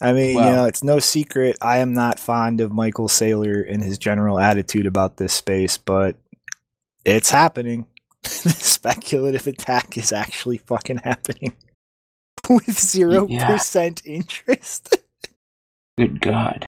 I 0.00 0.12
mean, 0.12 0.36
Wow. 0.36 0.48
you 0.48 0.54
know, 0.54 0.64
it's 0.66 0.84
no 0.84 1.00
secret 1.00 1.56
I 1.60 1.78
am 1.78 1.92
not 1.92 2.20
fond 2.20 2.60
of 2.60 2.70
Michael 2.70 3.08
Saylor 3.08 3.64
and 3.68 3.82
his 3.82 3.98
general 3.98 4.38
attitude 4.38 4.86
about 4.86 5.16
this 5.16 5.32
space, 5.32 5.76
but 5.76 6.14
it's 7.04 7.30
happening. 7.30 7.86
the 8.22 8.28
speculative 8.50 9.46
attack 9.48 9.98
is 9.98 10.12
actually 10.12 10.58
fucking 10.58 10.98
happening 10.98 11.54
with 12.48 12.78
zero 12.78 13.26
percent 13.26 14.02
interest. 14.04 14.98
Good 15.98 16.20
God. 16.20 16.66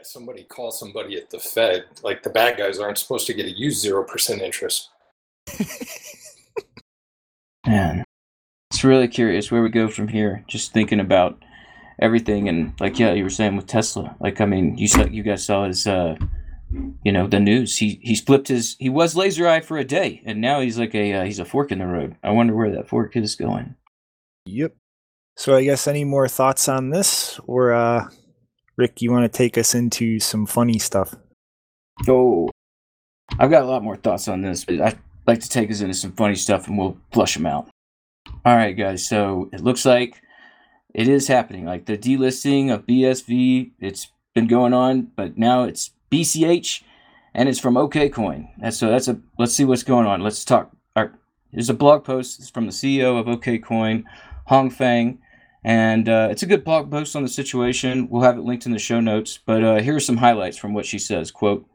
Yeah, 0.00 0.04
somebody 0.04 0.44
call 0.44 0.70
somebody 0.70 1.16
at 1.16 1.28
the 1.28 1.38
Fed. 1.38 1.84
Like 2.02 2.22
the 2.22 2.30
bad 2.30 2.56
guys 2.56 2.78
aren't 2.78 2.96
supposed 2.96 3.26
to 3.26 3.34
get 3.34 3.44
a 3.46 3.50
use 3.50 3.78
zero 3.78 4.02
percent 4.02 4.40
interest. 4.40 4.88
Man, 7.66 8.04
it's 8.70 8.82
really 8.82 9.08
curious 9.08 9.50
where 9.50 9.62
we 9.62 9.68
go 9.68 9.88
from 9.88 10.08
here. 10.08 10.42
Just 10.48 10.72
thinking 10.72 11.00
about 11.00 11.38
everything 12.00 12.48
and 12.48 12.72
like, 12.80 12.98
yeah, 12.98 13.12
you 13.12 13.24
were 13.24 13.30
saying 13.30 13.56
with 13.56 13.66
Tesla. 13.66 14.16
Like, 14.20 14.40
I 14.40 14.46
mean, 14.46 14.78
you 14.78 14.88
saw, 14.88 15.04
you 15.04 15.22
guys 15.22 15.44
saw 15.44 15.66
his, 15.66 15.86
uh, 15.86 16.16
you 17.04 17.12
know, 17.12 17.26
the 17.26 17.40
news. 17.40 17.76
He 17.76 18.00
he's 18.02 18.22
flipped 18.22 18.48
his. 18.48 18.76
He 18.78 18.88
was 18.88 19.14
laser 19.14 19.46
eye 19.46 19.60
for 19.60 19.76
a 19.76 19.84
day, 19.84 20.22
and 20.24 20.40
now 20.40 20.60
he's 20.60 20.78
like 20.78 20.94
a 20.94 21.12
uh, 21.12 21.24
he's 21.24 21.40
a 21.40 21.44
fork 21.44 21.72
in 21.72 21.80
the 21.80 21.86
road. 21.86 22.16
I 22.24 22.30
wonder 22.30 22.56
where 22.56 22.70
that 22.70 22.88
fork 22.88 23.16
is 23.16 23.34
going. 23.34 23.74
Yep. 24.46 24.74
So 25.36 25.56
I 25.56 25.64
guess 25.64 25.86
any 25.86 26.04
more 26.04 26.28
thoughts 26.28 26.68
on 26.68 26.88
this 26.88 27.38
or 27.46 27.72
uh 27.74 28.08
Rick, 28.80 29.02
you 29.02 29.12
want 29.12 29.30
to 29.30 29.36
take 29.36 29.58
us 29.58 29.74
into 29.74 30.18
some 30.18 30.46
funny 30.46 30.78
stuff? 30.78 31.14
Oh, 32.08 32.48
I've 33.38 33.50
got 33.50 33.62
a 33.62 33.66
lot 33.66 33.84
more 33.84 33.96
thoughts 33.96 34.26
on 34.26 34.40
this, 34.40 34.64
but 34.64 34.80
I'd 34.80 34.98
like 35.26 35.40
to 35.40 35.50
take 35.50 35.70
us 35.70 35.82
into 35.82 35.92
some 35.92 36.12
funny 36.12 36.34
stuff, 36.34 36.66
and 36.66 36.78
we'll 36.78 36.96
flush 37.12 37.34
them 37.34 37.44
out. 37.44 37.68
All 38.42 38.56
right, 38.56 38.72
guys. 38.72 39.06
So 39.06 39.50
it 39.52 39.60
looks 39.60 39.84
like 39.84 40.22
it 40.94 41.08
is 41.08 41.28
happening. 41.28 41.66
Like 41.66 41.84
the 41.84 41.98
delisting 41.98 42.72
of 42.72 42.86
BSV, 42.86 43.72
it's 43.80 44.08
been 44.34 44.46
going 44.46 44.72
on, 44.72 45.12
but 45.14 45.36
now 45.36 45.64
it's 45.64 45.90
BCH, 46.10 46.82
and 47.34 47.50
it's 47.50 47.60
from 47.60 47.74
OKCoin. 47.74 48.72
So. 48.72 48.88
That's 48.88 49.08
a. 49.08 49.20
Let's 49.38 49.52
see 49.52 49.66
what's 49.66 49.82
going 49.82 50.06
on. 50.06 50.22
Let's 50.22 50.42
talk. 50.42 50.70
All 50.96 51.02
right, 51.02 51.12
there's 51.52 51.68
a 51.68 51.74
blog 51.74 52.02
post 52.04 52.40
it's 52.40 52.48
from 52.48 52.64
the 52.64 52.72
CEO 52.72 53.20
of 53.20 53.26
OKCoin, 53.26 54.04
Hong 54.46 54.70
Fang, 54.70 55.18
and 55.62 56.08
uh, 56.08 56.28
it's 56.30 56.42
a 56.42 56.46
good 56.46 56.64
blog 56.64 56.90
post 56.90 57.14
on 57.14 57.22
the 57.22 57.28
situation. 57.28 58.08
We'll 58.08 58.22
have 58.22 58.38
it 58.38 58.44
linked 58.44 58.66
in 58.66 58.72
the 58.72 58.78
show 58.78 59.00
notes. 59.00 59.38
But 59.44 59.62
uh, 59.62 59.80
here 59.80 59.96
are 59.96 60.00
some 60.00 60.18
highlights 60.18 60.56
from 60.56 60.72
what 60.72 60.86
she 60.86 60.98
says. 60.98 61.30
Quote. 61.30 61.66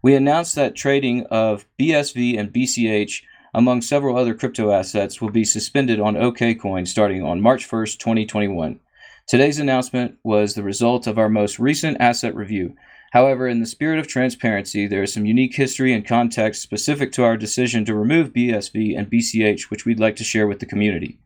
We 0.00 0.14
announced 0.14 0.54
that 0.54 0.76
trading 0.76 1.26
of 1.26 1.66
BSV 1.78 2.38
and 2.38 2.52
BCH, 2.52 3.22
among 3.52 3.82
several 3.82 4.16
other 4.16 4.32
crypto 4.32 4.70
assets, 4.70 5.20
will 5.20 5.30
be 5.30 5.44
suspended 5.44 5.98
on 5.98 6.14
OKCoin 6.14 6.86
starting 6.86 7.24
on 7.24 7.40
March 7.40 7.68
1st, 7.68 7.98
2021. 7.98 8.78
Today's 9.26 9.58
announcement 9.58 10.16
was 10.22 10.54
the 10.54 10.62
result 10.62 11.06
of 11.08 11.18
our 11.18 11.28
most 11.28 11.58
recent 11.58 11.96
asset 12.00 12.34
review. 12.34 12.76
However, 13.10 13.48
in 13.48 13.60
the 13.60 13.66
spirit 13.66 13.98
of 13.98 14.06
transparency, 14.06 14.86
there 14.86 15.02
is 15.02 15.12
some 15.12 15.26
unique 15.26 15.56
history 15.56 15.92
and 15.92 16.06
context 16.06 16.62
specific 16.62 17.10
to 17.12 17.24
our 17.24 17.36
decision 17.36 17.84
to 17.86 17.94
remove 17.94 18.32
BSV 18.32 18.96
and 18.96 19.10
BCH, 19.10 19.62
which 19.64 19.84
we'd 19.84 20.00
like 20.00 20.16
to 20.16 20.24
share 20.24 20.46
with 20.46 20.60
the 20.60 20.66
community. 20.66 21.18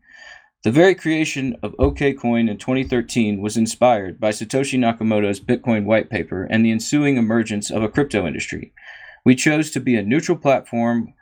The 0.63 0.71
very 0.71 0.95
creation 0.95 1.57
of 1.61 1.75
OKCoin 1.75 2.49
in 2.49 2.57
2013 2.57 3.41
was 3.41 3.57
inspired 3.57 4.17
by 4.17 4.29
Satoshi 4.29 4.79
Nakamoto's 4.79 5.41
Bitcoin 5.41 5.83
white 5.83 6.09
paper 6.09 6.45
and 6.49 6.65
the 6.65 6.71
ensuing 6.71 7.17
emergence 7.17 7.69
of 7.69 7.83
a 7.83 7.89
crypto 7.89 8.25
industry. 8.25 8.71
We 9.25 9.35
chose 9.35 9.71
to 9.71 9.81
be 9.81 9.97
a 9.97 10.03
neutral 10.03 10.37
platform 10.37 11.15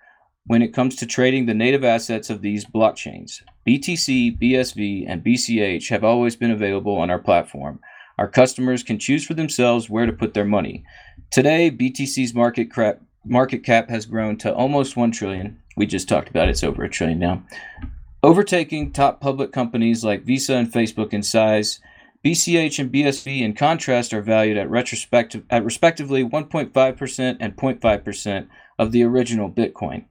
when 0.46 0.62
it 0.62 0.76
comes 0.76 0.96
to 0.98 1.08
trading 1.08 1.48
the 1.48 1.56
native 1.56 1.84
assets 1.84 2.30
of 2.30 2.44
these 2.44 2.66
blockchains. 2.66 3.42
BTC, 3.68 4.40
BSV, 4.40 5.06
and 5.08 5.24
BCH 5.24 5.90
have 5.90 6.04
always 6.04 6.36
been 6.36 6.52
available 6.52 6.96
on 6.98 7.10
our 7.10 7.18
platform. 7.18 7.80
Our 8.20 8.28
customers 8.28 8.84
can 8.84 9.00
choose 9.00 9.26
for 9.26 9.34
themselves 9.34 9.90
where 9.90 10.06
to 10.06 10.14
put 10.14 10.36
their 10.36 10.46
money. 10.46 10.84
Today, 11.32 11.72
BTC's 11.72 12.36
market 12.36 12.72
cap, 12.72 13.02
market 13.26 13.64
cap 13.64 13.90
has 13.90 14.06
grown 14.06 14.38
to 14.38 14.54
almost 14.54 14.96
1 14.96 15.10
trillion. 15.10 15.60
We 15.76 15.88
just 15.88 16.08
talked 16.08 16.30
about 16.30 16.48
it, 16.48 16.52
it's 16.52 16.64
over 16.64 16.84
a 16.84 16.90
trillion 16.90 17.18
now. 17.18 17.42
Overtaking 18.24 18.92
top 18.92 19.20
public 19.20 19.52
companies 19.52 20.04
like 20.04 20.26
Visa 20.26 20.54
and 20.54 20.72
Facebook 20.72 21.12
in 21.12 21.24
size, 21.24 21.80
BCH 22.24 22.78
and 22.78 22.92
BSV, 22.92 23.42
in 23.42 23.56
contrast, 23.56 24.14
are 24.14 24.22
valued 24.22 24.58
at, 24.58 24.70
retrospective, 24.70 25.44
at 25.50 25.66
respectively 25.66 26.24
1.5% 26.24 27.38
and 27.40 27.56
0.5% 27.56 28.48
of 28.78 28.92
the 28.92 29.04
original 29.04 29.50
Bitcoin. 29.50 30.06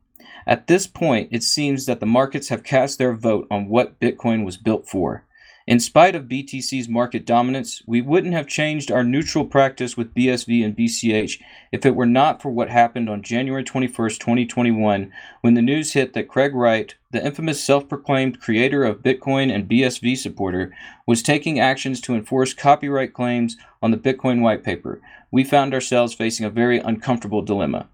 At 0.45 0.67
this 0.67 0.89
point, 0.89 1.29
it 1.31 1.45
seems 1.45 1.87
that 1.87 2.01
the 2.01 2.07
markets 2.07 2.49
have 2.49 2.65
cast 2.65 2.99
their 2.99 3.15
vote 3.15 3.47
on 3.49 3.69
what 3.69 4.01
Bitcoin 4.01 4.45
was 4.45 4.57
built 4.57 4.89
for. 4.89 5.25
In 5.71 5.79
spite 5.79 6.17
of 6.17 6.25
BTC's 6.25 6.89
market 6.89 7.25
dominance, 7.25 7.81
we 7.87 8.03
wouldn't 8.03 8.35
have 8.35 8.49
changed 8.49 8.91
our 8.91 9.05
neutral 9.05 9.45
practice 9.45 9.97
with 9.97 10.13
BSV 10.15 10.65
and 10.65 10.77
BCH 10.77 11.41
if 11.71 11.87
it 11.87 11.95
were 11.95 12.07
not 12.07 12.43
for 12.43 12.51
what 12.51 12.69
happened 12.69 13.09
on 13.09 13.23
January 13.23 13.63
21st, 13.63 14.19
2021, 14.19 15.13
when 15.43 15.55
the 15.55 15.63
news 15.63 15.93
hit 15.93 16.13
that 16.13 16.27
Craig 16.27 16.57
Wright, 16.57 16.97
the 17.13 17.25
infamous 17.25 17.63
self 17.63 17.89
proclaimed 17.89 18.41
creator 18.41 18.83
of 18.83 19.05
Bitcoin 19.05 19.55
and 19.55 19.69
BSV 19.69 20.17
supporter, 20.17 20.75
was 21.07 21.23
taking 21.23 21.61
actions 21.61 22.01
to 22.01 22.17
enforce 22.17 22.53
copyright 22.53 23.15
claims 23.15 23.57
on 23.81 23.93
the 23.93 23.97
Bitcoin 23.97 24.41
white 24.41 24.65
paper. 24.65 25.01
We 25.31 25.45
found 25.45 25.73
ourselves 25.73 26.15
facing 26.15 26.45
a 26.45 26.51
very 26.51 26.81
uncomfortable 26.81 27.43
dilemma. 27.43 27.87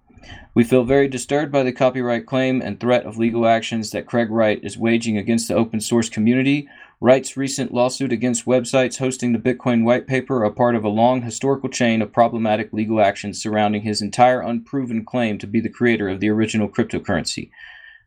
We 0.55 0.63
feel 0.63 0.83
very 0.83 1.07
disturbed 1.07 1.51
by 1.51 1.63
the 1.63 1.71
copyright 1.71 2.25
claim 2.25 2.61
and 2.61 2.79
threat 2.79 3.05
of 3.05 3.17
legal 3.17 3.45
actions 3.45 3.91
that 3.91 4.07
Craig 4.07 4.31
Wright 4.31 4.59
is 4.63 4.77
waging 4.77 5.17
against 5.17 5.47
the 5.47 5.53
open 5.53 5.79
source 5.79 6.09
community. 6.09 6.67
Wright's 6.99 7.37
recent 7.37 7.71
lawsuit 7.71 8.11
against 8.11 8.47
websites 8.47 8.97
hosting 8.97 9.31
the 9.31 9.37
Bitcoin 9.37 9.83
white 9.83 10.07
paper 10.07 10.43
are 10.43 10.49
part 10.49 10.75
of 10.75 10.83
a 10.83 10.89
long 10.89 11.21
historical 11.21 11.69
chain 11.69 12.01
of 12.01 12.11
problematic 12.11 12.73
legal 12.73 12.99
actions 12.99 13.39
surrounding 13.39 13.83
his 13.83 14.01
entire 14.01 14.41
unproven 14.41 15.05
claim 15.05 15.37
to 15.37 15.45
be 15.45 15.59
the 15.59 15.69
creator 15.69 16.09
of 16.09 16.19
the 16.19 16.29
original 16.29 16.67
cryptocurrency. 16.67 17.51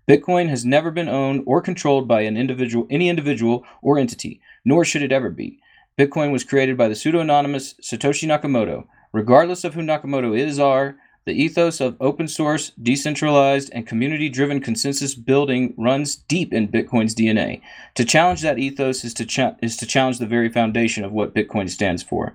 Bitcoin 0.09 0.49
has 0.49 0.65
never 0.65 0.91
been 0.91 1.09
owned 1.09 1.45
or 1.47 1.63
controlled 1.63 2.09
by 2.09 2.23
an 2.23 2.37
individual 2.37 2.89
any 2.91 3.09
individual 3.09 3.65
or 3.81 3.97
entity, 3.97 4.41
nor 4.65 4.85
should 4.85 5.03
it 5.03 5.13
ever 5.13 5.31
be. 5.31 5.61
Bitcoin 5.97 6.33
was 6.33 6.43
created 6.43 6.77
by 6.77 6.89
the 6.89 6.97
pseudo 6.97 7.21
anonymous 7.21 7.75
Satoshi 7.75 8.27
Nakamoto. 8.27 8.87
Regardless 9.13 9.63
of 9.63 9.75
who 9.75 9.83
Nakamoto 9.83 10.37
is, 10.37 10.59
are, 10.59 10.97
the 11.31 11.41
ethos 11.41 11.81
of 11.81 11.97
open 12.01 12.27
source, 12.27 12.73
decentralized, 12.83 13.71
and 13.73 13.87
community 13.87 14.29
driven 14.29 14.61
consensus 14.61 15.15
building 15.15 15.73
runs 15.77 16.17
deep 16.17 16.53
in 16.53 16.67
Bitcoin's 16.67 17.15
DNA. 17.15 17.61
To 17.95 18.05
challenge 18.05 18.43
that 18.43 18.59
ethos 18.59 19.05
is 19.05 19.15
to, 19.15 19.25
cha- 19.25 19.55
is 19.63 19.77
to 19.77 19.87
challenge 19.87 20.19
the 20.19 20.27
very 20.27 20.49
foundation 20.49 21.05
of 21.05 21.13
what 21.13 21.33
Bitcoin 21.33 21.71
stands 21.71 22.03
for. 22.03 22.35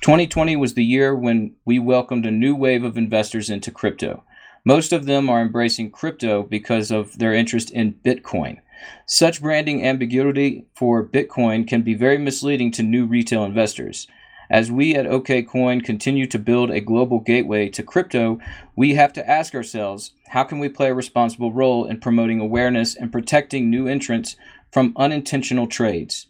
2020 0.00 0.56
was 0.56 0.74
the 0.74 0.84
year 0.84 1.14
when 1.14 1.54
we 1.64 1.78
welcomed 1.78 2.26
a 2.26 2.32
new 2.32 2.56
wave 2.56 2.82
of 2.82 2.98
investors 2.98 3.48
into 3.48 3.70
crypto. 3.70 4.24
Most 4.64 4.92
of 4.92 5.06
them 5.06 5.30
are 5.30 5.40
embracing 5.40 5.92
crypto 5.92 6.42
because 6.42 6.90
of 6.90 7.16
their 7.18 7.32
interest 7.32 7.70
in 7.70 7.94
Bitcoin. 8.04 8.58
Such 9.06 9.40
branding 9.40 9.86
ambiguity 9.86 10.66
for 10.74 11.06
Bitcoin 11.06 11.64
can 11.64 11.82
be 11.82 11.94
very 11.94 12.18
misleading 12.18 12.72
to 12.72 12.82
new 12.82 13.06
retail 13.06 13.44
investors. 13.44 14.08
As 14.48 14.70
we 14.70 14.94
at 14.94 15.06
OKCoin 15.06 15.84
continue 15.84 16.26
to 16.26 16.38
build 16.38 16.70
a 16.70 16.80
global 16.80 17.20
gateway 17.20 17.68
to 17.70 17.82
crypto, 17.82 18.38
we 18.76 18.94
have 18.94 19.12
to 19.14 19.28
ask 19.28 19.54
ourselves 19.54 20.12
how 20.28 20.44
can 20.44 20.58
we 20.58 20.68
play 20.68 20.88
a 20.88 20.94
responsible 20.94 21.52
role 21.52 21.84
in 21.84 22.00
promoting 22.00 22.40
awareness 22.40 22.94
and 22.94 23.10
protecting 23.10 23.70
new 23.70 23.88
entrants 23.88 24.36
from 24.70 24.92
unintentional 24.96 25.66
trades? 25.66 26.28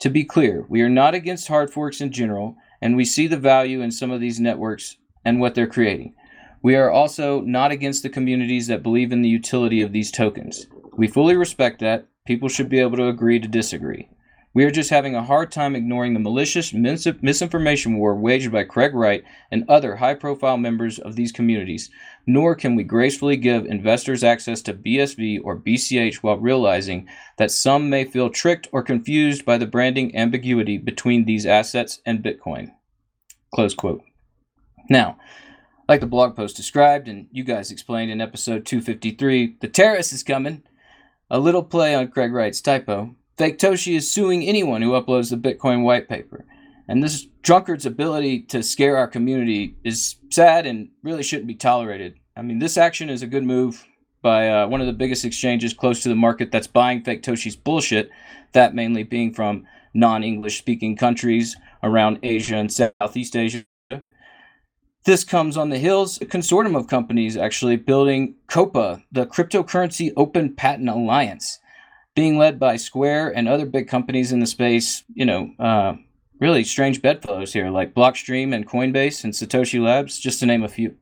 To 0.00 0.10
be 0.10 0.24
clear, 0.24 0.66
we 0.68 0.82
are 0.82 0.88
not 0.88 1.14
against 1.14 1.46
hard 1.46 1.72
forks 1.72 2.00
in 2.00 2.10
general, 2.10 2.56
and 2.80 2.96
we 2.96 3.04
see 3.04 3.28
the 3.28 3.36
value 3.36 3.80
in 3.80 3.92
some 3.92 4.10
of 4.10 4.20
these 4.20 4.40
networks 4.40 4.96
and 5.24 5.40
what 5.40 5.54
they're 5.54 5.68
creating. 5.68 6.14
We 6.62 6.74
are 6.74 6.90
also 6.90 7.40
not 7.40 7.70
against 7.70 8.02
the 8.02 8.08
communities 8.08 8.66
that 8.66 8.82
believe 8.82 9.12
in 9.12 9.22
the 9.22 9.28
utility 9.28 9.82
of 9.82 9.92
these 9.92 10.10
tokens. 10.10 10.66
We 10.96 11.06
fully 11.06 11.36
respect 11.36 11.80
that. 11.80 12.06
People 12.26 12.48
should 12.48 12.68
be 12.68 12.80
able 12.80 12.96
to 12.96 13.08
agree 13.08 13.38
to 13.38 13.48
disagree. 13.48 14.08
We 14.54 14.64
are 14.64 14.70
just 14.70 14.90
having 14.90 15.14
a 15.14 15.22
hard 15.22 15.50
time 15.50 15.74
ignoring 15.74 16.12
the 16.12 16.20
malicious 16.20 16.74
mis- 16.74 17.08
misinformation 17.22 17.96
war 17.96 18.14
waged 18.14 18.52
by 18.52 18.64
Craig 18.64 18.94
Wright 18.94 19.24
and 19.50 19.64
other 19.66 19.96
high 19.96 20.14
profile 20.14 20.58
members 20.58 20.98
of 20.98 21.16
these 21.16 21.32
communities, 21.32 21.88
nor 22.26 22.54
can 22.54 22.76
we 22.76 22.84
gracefully 22.84 23.36
give 23.38 23.64
investors 23.64 24.22
access 24.22 24.60
to 24.62 24.74
BSV 24.74 25.40
or 25.42 25.58
BCH 25.58 26.16
while 26.16 26.36
realizing 26.36 27.08
that 27.38 27.50
some 27.50 27.88
may 27.88 28.04
feel 28.04 28.28
tricked 28.28 28.68
or 28.72 28.82
confused 28.82 29.46
by 29.46 29.56
the 29.56 29.66
branding 29.66 30.14
ambiguity 30.14 30.76
between 30.76 31.24
these 31.24 31.46
assets 31.46 32.00
and 32.04 32.22
Bitcoin. 32.22 32.72
Close 33.54 33.74
quote. 33.74 34.02
Now, 34.90 35.16
like 35.88 36.00
the 36.00 36.06
blog 36.06 36.36
post 36.36 36.56
described 36.56 37.08
and 37.08 37.26
you 37.32 37.42
guys 37.42 37.70
explained 37.70 38.10
in 38.10 38.20
episode 38.20 38.66
253, 38.66 39.56
the 39.60 39.68
terrorist 39.68 40.12
is 40.12 40.22
coming. 40.22 40.62
A 41.30 41.38
little 41.38 41.62
play 41.62 41.94
on 41.94 42.08
Craig 42.08 42.32
Wright's 42.32 42.60
typo. 42.60 43.14
Faketoshi 43.38 43.96
is 43.96 44.10
suing 44.10 44.44
anyone 44.44 44.82
who 44.82 44.90
uploads 44.90 45.30
the 45.30 45.36
Bitcoin 45.36 45.82
white 45.82 46.08
paper. 46.08 46.44
And 46.88 47.02
this 47.02 47.26
drunkard's 47.42 47.86
ability 47.86 48.42
to 48.42 48.62
scare 48.62 48.96
our 48.96 49.08
community 49.08 49.76
is 49.84 50.16
sad 50.30 50.66
and 50.66 50.90
really 51.02 51.22
shouldn't 51.22 51.48
be 51.48 51.54
tolerated. 51.54 52.14
I 52.36 52.42
mean, 52.42 52.58
this 52.58 52.76
action 52.76 53.08
is 53.08 53.22
a 53.22 53.26
good 53.26 53.44
move 53.44 53.86
by 54.22 54.48
uh, 54.48 54.66
one 54.68 54.80
of 54.80 54.86
the 54.86 54.92
biggest 54.92 55.24
exchanges 55.24 55.74
close 55.74 56.02
to 56.02 56.08
the 56.08 56.14
market 56.14 56.52
that's 56.52 56.66
buying 56.66 57.02
Faketoshi's 57.02 57.56
bullshit, 57.56 58.10
that 58.52 58.74
mainly 58.74 59.02
being 59.02 59.32
from 59.32 59.66
non 59.94 60.22
English 60.22 60.58
speaking 60.58 60.96
countries 60.96 61.56
around 61.82 62.18
Asia 62.22 62.56
and 62.56 62.72
Southeast 62.72 63.36
Asia. 63.36 63.64
This 65.04 65.24
comes 65.24 65.56
on 65.56 65.70
the 65.70 65.78
heels 65.78 66.20
a 66.20 66.26
consortium 66.26 66.76
of 66.76 66.86
companies 66.86 67.36
actually 67.36 67.76
building 67.76 68.36
COPA, 68.46 69.02
the 69.10 69.26
Cryptocurrency 69.26 70.12
Open 70.16 70.54
Patent 70.54 70.88
Alliance, 70.88 71.58
being 72.14 72.38
led 72.38 72.58
by 72.58 72.76
Square 72.76 73.36
and 73.36 73.48
other 73.48 73.66
big 73.66 73.88
companies 73.88 74.32
in 74.32 74.40
the 74.40 74.46
space. 74.46 75.04
You 75.14 75.26
know, 75.26 75.50
uh, 75.58 75.94
really 76.40 76.64
strange 76.64 77.00
bedfellows 77.00 77.52
here, 77.52 77.70
like 77.70 77.94
Blockstream 77.94 78.54
and 78.54 78.68
Coinbase 78.68 79.24
and 79.24 79.32
Satoshi 79.32 79.82
Labs, 79.82 80.18
just 80.18 80.40
to 80.40 80.46
name 80.46 80.62
a 80.62 80.68
few. 80.68 80.96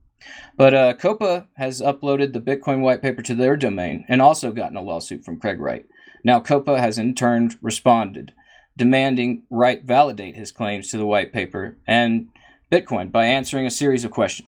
But 0.56 0.74
uh, 0.74 0.94
COPA 0.94 1.48
has 1.56 1.80
uploaded 1.80 2.32
the 2.32 2.40
Bitcoin 2.40 2.80
white 2.80 3.00
paper 3.00 3.22
to 3.22 3.34
their 3.34 3.56
domain 3.56 4.04
and 4.08 4.20
also 4.20 4.52
gotten 4.52 4.76
a 4.76 4.82
lawsuit 4.82 5.24
from 5.24 5.40
Craig 5.40 5.58
Wright. 5.58 5.86
Now, 6.22 6.40
COPA 6.40 6.78
has 6.78 6.98
in 6.98 7.14
turn 7.14 7.56
responded, 7.62 8.32
demanding 8.76 9.44
Wright 9.48 9.82
validate 9.82 10.36
his 10.36 10.52
claims 10.52 10.88
to 10.88 10.98
the 10.98 11.06
white 11.06 11.32
paper 11.32 11.78
and 11.86 12.28
Bitcoin 12.70 13.10
by 13.10 13.24
answering 13.24 13.66
a 13.66 13.70
series 13.70 14.04
of 14.04 14.10
questions. 14.10 14.46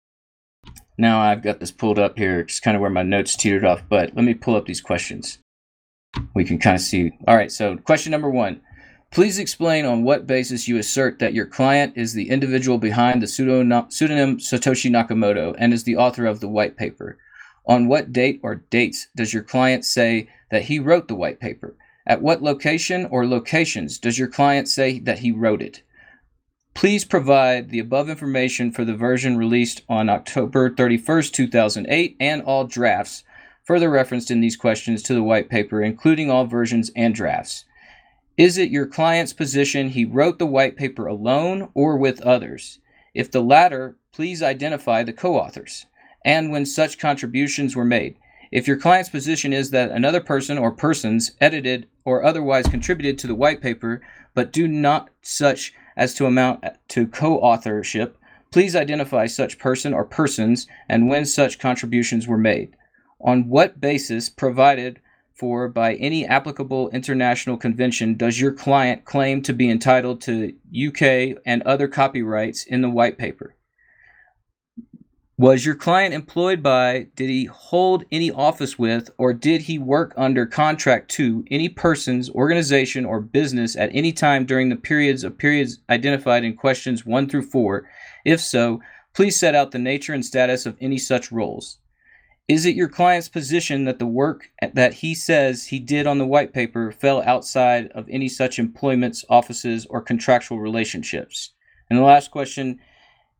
Now 0.99 1.21
I've 1.21 1.43
got 1.43 1.59
this 1.59 1.73
pulled 1.73 1.99
up 1.99 2.19
here, 2.19 2.45
just 2.45 2.63
kind 2.63 2.77
of 2.77 2.81
where 2.81 2.91
my 2.91 3.03
notes 3.03 3.35
teetered 3.35 3.65
off, 3.65 3.83
but 3.89 4.15
let 4.15 4.25
me 4.25 4.35
pull 4.35 4.55
up 4.55 4.67
these 4.67 4.81
questions. 4.81 5.39
We 6.35 6.45
can 6.45 6.59
kind 6.59 6.77
of 6.77 6.83
see. 6.83 7.13
All 7.27 7.37
right, 7.37 7.53
so 7.53 7.77
question 7.77 8.11
number 8.11 8.31
one. 8.31 8.61
Please 9.11 9.39
explain 9.39 9.85
on 9.85 10.05
what 10.05 10.27
basis 10.27 10.67
you 10.67 10.79
assert 10.79 11.19
that 11.19 11.35
your 11.35 11.45
client 11.45 11.93
is 11.97 12.15
the 12.15 12.31
individual 12.31 12.79
behind 12.79 13.23
the 13.23 13.27
pseudonym 13.27 14.39
Satoshi 14.39 14.91
Nakamoto 14.91 15.55
and 15.59 15.75
is 15.75 15.85
the 15.85 15.97
author 15.97 16.25
of 16.25 16.41
the 16.41 16.49
white 16.49 16.79
paper. 16.79 17.19
On 17.67 17.87
what 17.87 18.13
date 18.13 18.41
or 18.43 18.65
dates 18.71 19.09
does 19.15 19.35
your 19.35 19.43
client 19.43 19.85
say 19.85 20.31
that 20.51 20.63
he 20.63 20.79
wrote 20.79 21.09
the 21.09 21.15
white 21.15 21.41
paper? 21.41 21.77
At 22.07 22.23
what 22.23 22.43
location 22.43 23.07
or 23.11 23.27
locations 23.27 23.99
does 23.99 24.19
your 24.19 24.29
client 24.29 24.67
say 24.69 24.99
that 25.01 25.19
he 25.19 25.31
wrote 25.31 25.61
it? 25.61 25.83
Please 26.75 27.05
provide 27.05 27.69
the 27.69 27.79
above 27.79 28.09
information 28.09 28.73
for 28.73 28.85
the 28.85 28.97
version 28.97 29.37
released 29.37 29.83
on 29.91 30.09
October 30.09 30.71
31st, 30.71 31.33
2008, 31.33 32.17
and 32.19 32.43
all 32.43 32.65
drafts 32.65 33.25
further 33.65 33.91
referenced 33.91 34.31
in 34.31 34.41
these 34.41 34.57
questions 34.57 35.03
to 35.03 35.15
the 35.15 35.23
white 35.23 35.49
paper, 35.49 35.83
including 35.83 36.31
all 36.31 36.47
versions 36.47 36.91
and 36.97 37.15
drafts. 37.15 37.65
Is 38.37 38.59
it 38.59 38.71
your 38.71 38.87
client's 38.87 39.33
position 39.33 39.91
he 39.91 40.05
wrote 40.05 40.39
the 40.39 40.47
white 40.47 40.77
paper 40.77 41.07
alone 41.07 41.69
or 41.75 41.97
with 41.97 42.21
others? 42.23 42.79
If 43.15 43.31
the 43.31 43.43
latter, 43.43 43.97
please 44.13 44.43
identify 44.43 45.03
the 45.03 45.13
co 45.13 45.37
authors 45.37 45.87
and 46.25 46.51
when 46.51 46.65
such 46.65 46.99
contributions 46.99 47.77
were 47.77 47.85
made. 47.85 48.17
If 48.51 48.69
your 48.69 48.77
client's 48.77 49.11
position 49.11 49.53
is 49.53 49.71
that 49.71 49.91
another 49.91 50.21
person 50.21 50.59
or 50.59 50.73
persons 50.73 51.33
edited 51.41 51.89
or 52.05 52.25
otherwise 52.25 52.67
contributed 52.67 53.19
to 53.19 53.27
the 53.27 53.35
white 53.35 53.61
paper, 53.61 54.03
but 54.35 54.53
do 54.53 54.69
not 54.69 55.11
such 55.23 55.73
as 55.97 56.15
to 56.15 56.27
amount 56.27 56.65
to 56.89 57.07
co 57.07 57.39
authorship, 57.39 58.17
please 58.51 58.77
identify 58.77 59.27
such 59.27 59.59
person 59.59 59.95
or 59.95 60.05
persons 60.05 60.67
and 60.89 61.09
when 61.09 61.25
such 61.25 61.59
contributions 61.59 62.27
were 62.27 62.39
made. 62.39 62.77
On 63.23 63.49
what 63.49 63.81
basis 63.81 64.29
provided 64.29 65.01
for 65.35 65.69
by 65.69 65.95
any 65.95 66.27
applicable 66.27 66.91
international 66.91 67.57
convention 67.57 68.17
does 68.17 68.41
your 68.41 68.53
client 68.53 69.05
claim 69.05 69.43
to 69.43 69.53
be 69.53 69.71
entitled 69.71 70.21
to 70.23 70.55
UK 70.73 71.41
and 71.47 71.63
other 71.63 71.89
copyrights 71.89 72.65
in 72.65 72.81
the 72.81 72.91
white 72.91 73.19
paper? 73.19 73.55
Was 75.39 75.65
your 75.65 75.75
client 75.75 76.15
employed 76.15 76.63
by, 76.63 77.09
did 77.17 77.31
he 77.31 77.47
hold 77.47 78.05
any 78.13 78.31
office 78.31 78.79
with, 78.79 79.11
or 79.19 79.33
did 79.33 79.63
he 79.63 79.79
work 79.79 80.13
under 80.17 80.47
contract 80.47 81.11
to 81.13 81.45
any 81.51 81.69
person's 81.69 82.31
organization 82.31 83.05
or 83.05 83.21
business 83.21 83.75
at 83.75 83.91
any 83.93 84.13
time 84.13 84.45
during 84.45 84.69
the 84.69 84.77
periods 84.77 85.25
of 85.25 85.39
periods 85.39 85.79
identified 85.91 86.45
in 86.45 86.55
questions 86.55 87.07
1 87.07 87.29
through 87.29 87.47
4? 87.47 87.89
If 88.25 88.41
so, 88.41 88.81
please 89.15 89.37
set 89.37 89.55
out 89.55 89.71
the 89.71 89.79
nature 89.79 90.13
and 90.13 90.25
status 90.25 90.67
of 90.67 90.77
any 90.81 90.99
such 90.99 91.33
roles. 91.33 91.79
Is 92.49 92.67
it 92.67 92.75
your 92.75 92.89
client's 92.89 93.29
position 93.29 93.85
that 93.85 94.01
the 94.01 94.07
work 94.07 94.51
that 94.73 94.95
he 94.95 95.15
says 95.15 95.67
he 95.67 95.79
did 95.79 96.07
on 96.07 96.19
the 96.19 96.27
white 96.27 96.53
paper 96.53 96.91
fell 96.91 97.23
outside 97.23 97.87
of 97.93 98.09
any 98.11 98.29
such 98.29 98.59
employments, 98.59 99.25
offices, 99.29 99.87
or 99.87 100.03
contractual 100.03 100.59
relationships? 100.59 101.51
And 101.89 101.99
the 101.99 102.05
last 102.05 102.31
question 102.31 102.81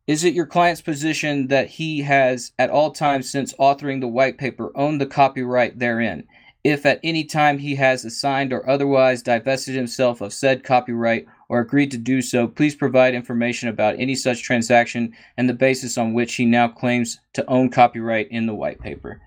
is 0.05 0.23
it 0.23 0.33
your 0.33 0.45
client's 0.45 0.81
position 0.81 1.47
that 1.47 1.69
he 1.69 2.01
has, 2.01 2.51
at 2.59 2.69
all 2.69 2.91
times 2.91 3.29
since 3.29 3.53
authoring 3.53 4.01
the 4.01 4.07
white 4.07 4.37
paper, 4.37 4.71
owned 4.75 4.99
the 4.99 5.05
copyright 5.05 5.79
therein? 5.79 6.25
If 6.63 6.85
at 6.85 6.99
any 7.03 7.25
time 7.25 7.57
he 7.57 7.75
has 7.75 8.05
assigned 8.05 8.53
or 8.53 8.69
otherwise 8.69 9.21
divested 9.21 9.75
himself 9.75 10.21
of 10.21 10.33
said 10.33 10.63
copyright 10.63 11.25
or 11.49 11.59
agreed 11.59 11.91
to 11.91 11.97
do 11.97 12.21
so, 12.21 12.47
please 12.47 12.75
provide 12.75 13.13
information 13.13 13.69
about 13.69 13.99
any 13.99 14.15
such 14.15 14.43
transaction 14.43 15.13
and 15.37 15.49
the 15.49 15.53
basis 15.53 15.97
on 15.97 16.13
which 16.13 16.35
he 16.35 16.45
now 16.45 16.67
claims 16.67 17.19
to 17.33 17.45
own 17.47 17.69
copyright 17.69 18.29
in 18.31 18.45
the 18.45 18.55
white 18.55 18.79
paper. 18.79 19.21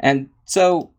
And 0.00 0.30
so, 0.44 0.90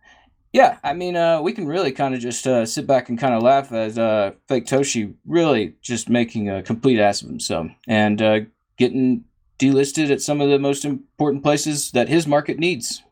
yeah, 0.51 0.77
I 0.83 0.93
mean, 0.93 1.15
uh, 1.15 1.41
we 1.41 1.53
can 1.53 1.67
really 1.67 1.91
kind 1.91 2.13
of 2.13 2.21
just 2.21 2.47
uh, 2.47 2.65
sit 2.65 2.87
back 2.87 3.09
and 3.09 3.19
kind 3.19 3.33
of 3.33 3.43
laugh 3.43 3.71
as 3.71 3.97
uh, 3.97 4.31
Faketoshi 4.49 5.13
really 5.25 5.75
just 5.81 6.09
making 6.09 6.49
a 6.49 6.63
complete 6.63 6.99
ass 6.99 7.21
of 7.21 7.29
himself 7.29 7.67
and 7.87 8.21
uh, 8.21 8.39
getting 8.77 9.25
delisted 9.59 10.09
at 10.11 10.21
some 10.21 10.41
of 10.41 10.49
the 10.49 10.59
most 10.59 10.85
important 10.85 11.43
places 11.43 11.91
that 11.91 12.09
his 12.09 12.27
market 12.27 12.59
needs. 12.59 13.02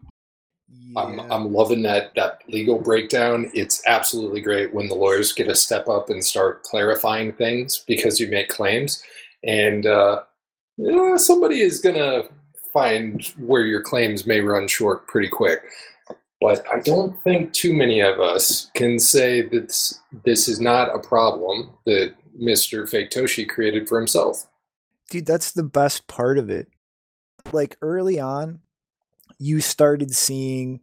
I'm, 0.95 1.19
I'm 1.31 1.53
loving 1.53 1.81
that 1.83 2.13
that 2.15 2.41
legal 2.47 2.79
breakdown. 2.79 3.49
It's 3.53 3.81
absolutely 3.87 4.41
great 4.41 4.73
when 4.73 4.87
the 4.87 4.95
lawyers 4.95 5.33
get 5.33 5.47
a 5.47 5.55
step 5.55 5.87
up 5.87 6.09
and 6.09 6.23
start 6.23 6.63
clarifying 6.63 7.33
things 7.33 7.83
because 7.87 8.19
you 8.19 8.27
make 8.27 8.49
claims, 8.49 9.03
and 9.43 9.85
uh, 9.85 10.23
yeah, 10.77 11.17
somebody 11.17 11.61
is 11.61 11.79
gonna 11.79 12.23
find 12.73 13.23
where 13.37 13.65
your 13.65 13.81
claims 13.81 14.25
may 14.25 14.41
run 14.41 14.67
short 14.67 15.07
pretty 15.07 15.29
quick. 15.29 15.61
But 16.39 16.65
I 16.73 16.79
don't 16.79 17.21
think 17.23 17.53
too 17.53 17.73
many 17.73 17.99
of 17.99 18.19
us 18.19 18.71
can 18.73 18.97
say 18.97 19.43
that 19.43 19.93
this 20.25 20.47
is 20.47 20.59
not 20.59 20.93
a 20.95 20.99
problem 20.99 21.69
that 21.85 22.15
Mr. 22.39 22.89
Faketoshi 22.89 23.47
created 23.47 23.87
for 23.87 23.99
himself. 23.99 24.47
Dude, 25.11 25.27
that's 25.27 25.51
the 25.51 25.63
best 25.63 26.07
part 26.07 26.39
of 26.39 26.49
it. 26.49 26.67
Like 27.51 27.77
early 27.81 28.19
on, 28.19 28.61
you 29.41 29.59
started 29.59 30.13
seeing 30.13 30.81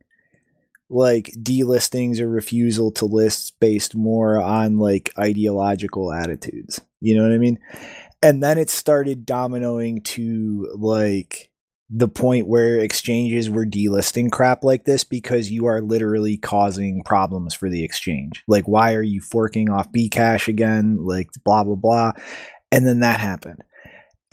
like 0.90 1.32
delistings 1.40 2.18
or 2.18 2.28
refusal 2.28 2.90
to 2.90 3.04
lists 3.04 3.50
based 3.50 3.94
more 3.94 4.40
on 4.40 4.78
like 4.78 5.12
ideological 5.18 6.12
attitudes. 6.12 6.80
You 7.00 7.16
know 7.16 7.22
what 7.22 7.32
I 7.32 7.38
mean? 7.38 7.58
And 8.22 8.42
then 8.42 8.58
it 8.58 8.68
started 8.68 9.26
dominoing 9.26 10.02
to 10.04 10.70
like 10.74 11.50
the 11.90 12.08
point 12.08 12.48
where 12.48 12.80
exchanges 12.80 13.48
were 13.48 13.64
delisting 13.64 14.30
crap 14.30 14.64
like 14.64 14.84
this 14.84 15.04
because 15.04 15.50
you 15.50 15.66
are 15.66 15.80
literally 15.80 16.36
causing 16.36 17.02
problems 17.04 17.54
for 17.54 17.70
the 17.70 17.84
exchange. 17.84 18.42
Like, 18.46 18.66
why 18.66 18.94
are 18.94 19.02
you 19.02 19.20
forking 19.20 19.70
off 19.70 19.92
Bcash 19.92 20.48
again? 20.48 21.04
Like, 21.04 21.30
blah, 21.44 21.64
blah, 21.64 21.76
blah. 21.76 22.12
And 22.72 22.86
then 22.86 23.00
that 23.00 23.20
happened. 23.20 23.62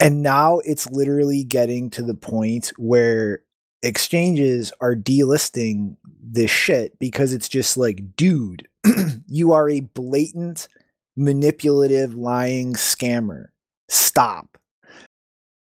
And 0.00 0.22
now 0.22 0.58
it's 0.58 0.90
literally 0.90 1.44
getting 1.44 1.88
to 1.90 2.02
the 2.02 2.14
point 2.14 2.72
where 2.76 3.40
exchanges 3.86 4.72
are 4.80 4.94
delisting 4.94 5.96
this 6.22 6.50
shit 6.50 6.98
because 6.98 7.32
it's 7.32 7.48
just 7.48 7.76
like, 7.76 8.16
dude, 8.16 8.68
you 9.28 9.52
are 9.52 9.68
a 9.68 9.80
blatant, 9.80 10.68
manipulative, 11.16 12.14
lying 12.14 12.74
scammer. 12.74 13.46
Stop. 13.88 14.58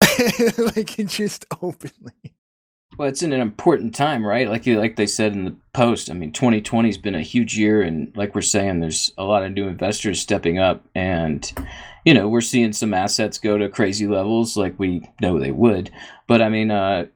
like 0.58 0.98
it 0.98 1.08
just 1.08 1.44
openly. 1.62 2.34
Well, 2.96 3.08
it's 3.08 3.22
in 3.22 3.32
an 3.32 3.40
important 3.40 3.94
time, 3.94 4.26
right? 4.26 4.48
Like 4.48 4.66
you, 4.66 4.80
like 4.80 4.96
they 4.96 5.06
said 5.06 5.32
in 5.32 5.44
the 5.44 5.56
post. 5.72 6.10
I 6.10 6.14
mean, 6.14 6.32
2020 6.32 6.88
has 6.88 6.98
been 6.98 7.14
a 7.14 7.22
huge 7.22 7.56
year, 7.56 7.80
and 7.80 8.10
like 8.16 8.34
we're 8.34 8.40
saying, 8.40 8.80
there's 8.80 9.12
a 9.16 9.22
lot 9.22 9.44
of 9.44 9.52
new 9.52 9.68
investors 9.68 10.20
stepping 10.20 10.58
up, 10.58 10.84
and 10.96 11.52
you 12.04 12.12
know, 12.12 12.28
we're 12.28 12.40
seeing 12.40 12.72
some 12.72 12.94
assets 12.94 13.38
go 13.38 13.56
to 13.56 13.68
crazy 13.68 14.08
levels, 14.08 14.56
like 14.56 14.76
we 14.78 15.08
know 15.20 15.38
they 15.38 15.52
would. 15.52 15.92
But 16.26 16.42
I 16.42 16.48
mean, 16.48 16.72
uh, 16.72 17.06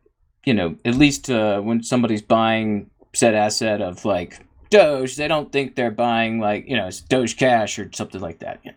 you 0.45 0.55
know, 0.55 0.77
at 0.85 0.95
least 0.97 1.31
uh, 1.31 1.61
when 1.61 1.83
somebody's 1.83 2.23
buying 2.23 2.91
said 3.15 3.35
asset 3.35 3.81
of 3.83 4.05
like 4.05 4.45
Doge, 4.71 5.17
they 5.17 5.29
don't 5.29 5.53
think 5.53 5.75
they're 5.75 5.91
buying 5.91 6.41
like 6.41 6.67
you 6.69 6.77
know, 6.77 6.87
it's 6.87 7.01
Doge 7.01 7.37
Cash 7.37 7.79
or 7.79 7.91
something 7.93 8.21
like 8.21 8.39
that. 8.41 8.61
Yeah. 8.65 8.73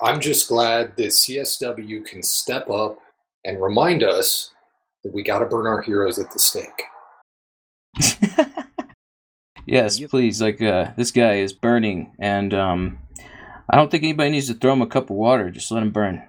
I'm 0.00 0.20
just 0.20 0.48
glad 0.48 0.96
that 0.96 1.06
CSW 1.10 2.04
can 2.04 2.22
step 2.22 2.68
up 2.68 2.98
and 3.44 3.62
remind 3.62 4.02
us 4.02 4.50
that 5.04 5.12
we 5.14 5.22
got 5.22 5.38
to 5.40 5.46
burn 5.46 5.66
our 5.66 5.80
heroes 5.80 6.18
at 6.18 6.30
the 6.32 6.38
stake. 6.38 6.82
yes, 9.66 9.98
Yep. 10.00 10.10
please. 10.10 10.40
Like 10.42 10.60
uh, 10.60 10.90
this 10.96 11.10
guy 11.10 11.34
is 11.34 11.52
burning, 11.52 12.12
and 12.18 12.52
um, 12.54 12.98
I 13.70 13.76
don't 13.76 13.90
think 13.90 14.02
anybody 14.02 14.30
needs 14.30 14.48
to 14.48 14.54
throw 14.54 14.72
him 14.72 14.82
a 14.82 14.86
cup 14.86 15.10
of 15.10 15.16
water. 15.16 15.50
Just 15.50 15.70
let 15.70 15.82
him 15.82 15.90
burn. 15.90 16.22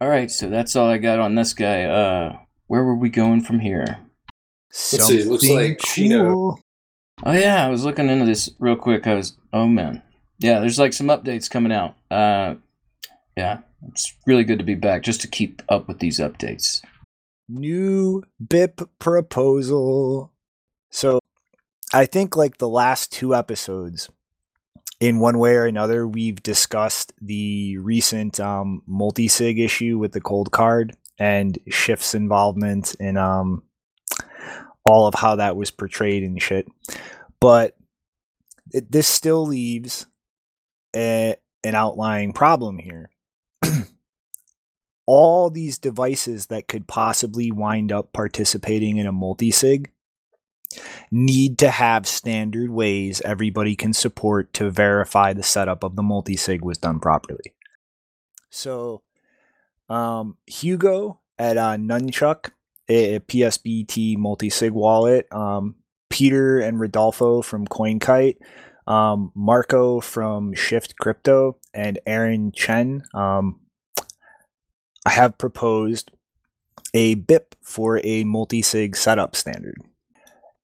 All 0.00 0.08
right, 0.08 0.30
so 0.30 0.48
that's 0.48 0.76
all 0.76 0.88
I 0.88 0.98
got 0.98 1.18
on 1.18 1.34
this 1.34 1.52
guy. 1.52 1.82
Uh, 1.84 2.38
where 2.68 2.84
were 2.84 2.94
we 2.94 3.10
going 3.10 3.42
from 3.42 3.58
here? 3.58 3.98
see, 4.70 4.96
it 4.96 5.26
looks 5.26 5.46
Something 5.46 5.56
like 5.56 5.78
Shino- 5.80 6.58
Oh 7.24 7.32
yeah, 7.32 7.66
I 7.66 7.68
was 7.68 7.84
looking 7.84 8.08
into 8.08 8.24
this 8.24 8.48
real 8.60 8.76
quick. 8.76 9.06
I 9.08 9.14
was, 9.14 9.36
oh 9.52 9.66
man, 9.66 10.02
yeah. 10.38 10.60
There's 10.60 10.78
like 10.78 10.92
some 10.92 11.08
updates 11.08 11.50
coming 11.50 11.72
out. 11.72 11.96
Uh, 12.10 12.54
yeah, 13.36 13.58
it's 13.88 14.14
really 14.26 14.44
good 14.44 14.58
to 14.60 14.64
be 14.64 14.76
back 14.76 15.02
just 15.02 15.20
to 15.22 15.28
keep 15.28 15.60
up 15.68 15.88
with 15.88 15.98
these 15.98 16.20
updates. 16.20 16.80
new 17.48 18.22
BIP 18.46 18.86
proposal. 19.00 20.30
So 20.90 21.18
I 21.92 22.06
think 22.06 22.36
like 22.36 22.58
the 22.58 22.68
last 22.68 23.10
two 23.12 23.34
episodes, 23.34 24.10
in 25.00 25.18
one 25.18 25.38
way 25.38 25.54
or 25.56 25.64
another, 25.66 26.06
we've 26.06 26.42
discussed 26.42 27.12
the 27.20 27.78
recent 27.78 28.38
um, 28.38 28.82
multi-sig 28.86 29.58
issue 29.58 29.98
with 29.98 30.12
the 30.12 30.20
Coldcard 30.20 30.94
and 31.18 31.58
Shift's 31.68 32.14
involvement 32.14 32.94
in 33.00 33.16
um, 33.16 33.62
all 34.84 35.06
of 35.06 35.14
how 35.14 35.36
that 35.36 35.56
was 35.56 35.70
portrayed 35.70 36.22
and 36.22 36.40
shit. 36.40 36.66
But 37.40 37.76
it, 38.72 38.90
this 38.90 39.08
still 39.08 39.46
leaves 39.46 40.06
a, 40.94 41.36
an 41.64 41.74
outlying 41.74 42.32
problem 42.32 42.78
here 42.78 43.10
all 45.06 45.50
these 45.50 45.78
devices 45.78 46.46
that 46.46 46.68
could 46.68 46.86
possibly 46.86 47.50
wind 47.50 47.90
up 47.90 48.12
participating 48.12 48.98
in 48.98 49.06
a 49.06 49.12
multi-sig 49.12 49.90
need 51.10 51.58
to 51.58 51.70
have 51.70 52.06
standard 52.06 52.68
ways 52.68 53.22
everybody 53.22 53.74
can 53.74 53.94
support 53.94 54.52
to 54.52 54.70
verify 54.70 55.32
the 55.32 55.42
setup 55.42 55.82
of 55.82 55.96
the 55.96 56.02
multi-sig 56.02 56.62
was 56.62 56.76
done 56.76 57.00
properly. 57.00 57.54
So 58.50 59.02
um, 59.88 60.36
Hugo 60.46 61.20
at 61.38 61.56
uh, 61.56 61.76
Nunchuk, 61.76 62.50
a 62.88 63.20
PSBT 63.20 64.16
multi-sig 64.16 64.72
wallet, 64.72 65.32
um, 65.32 65.76
Peter 66.08 66.58
and 66.58 66.80
Rodolfo 66.80 67.42
from 67.42 67.66
CoinKite, 67.66 68.36
um, 68.86 69.30
Marko 69.34 70.00
from 70.00 70.54
Shift 70.54 70.96
Crypto, 70.96 71.58
and 71.74 71.98
Aaron 72.06 72.52
Chen. 72.52 73.02
Um, 73.14 73.60
I 75.04 75.10
have 75.10 75.38
proposed 75.38 76.10
a 76.94 77.16
BIP 77.16 77.54
for 77.62 78.00
a 78.04 78.24
multi-sig 78.24 78.96
setup 78.96 79.36
standard. 79.36 79.80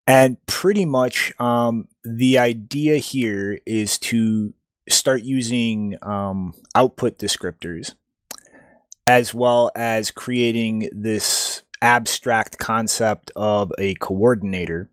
And 0.07 0.37
pretty 0.47 0.85
much 0.85 1.33
um, 1.41 1.89
the 2.03 2.39
idea 2.39 2.97
here 2.97 3.59
is 3.65 3.99
to 4.01 4.53
start 4.89 5.23
using 5.23 5.97
um, 6.03 6.53
output 6.75 7.19
descriptors 7.19 7.95
as 9.07 9.35
well 9.35 9.71
as 9.75 10.11
creating 10.11 10.89
this 10.93 11.63
abstract 11.83 12.59
concept 12.59 13.31
of 13.37 13.71
a 13.79 13.95
coordinator 13.97 14.89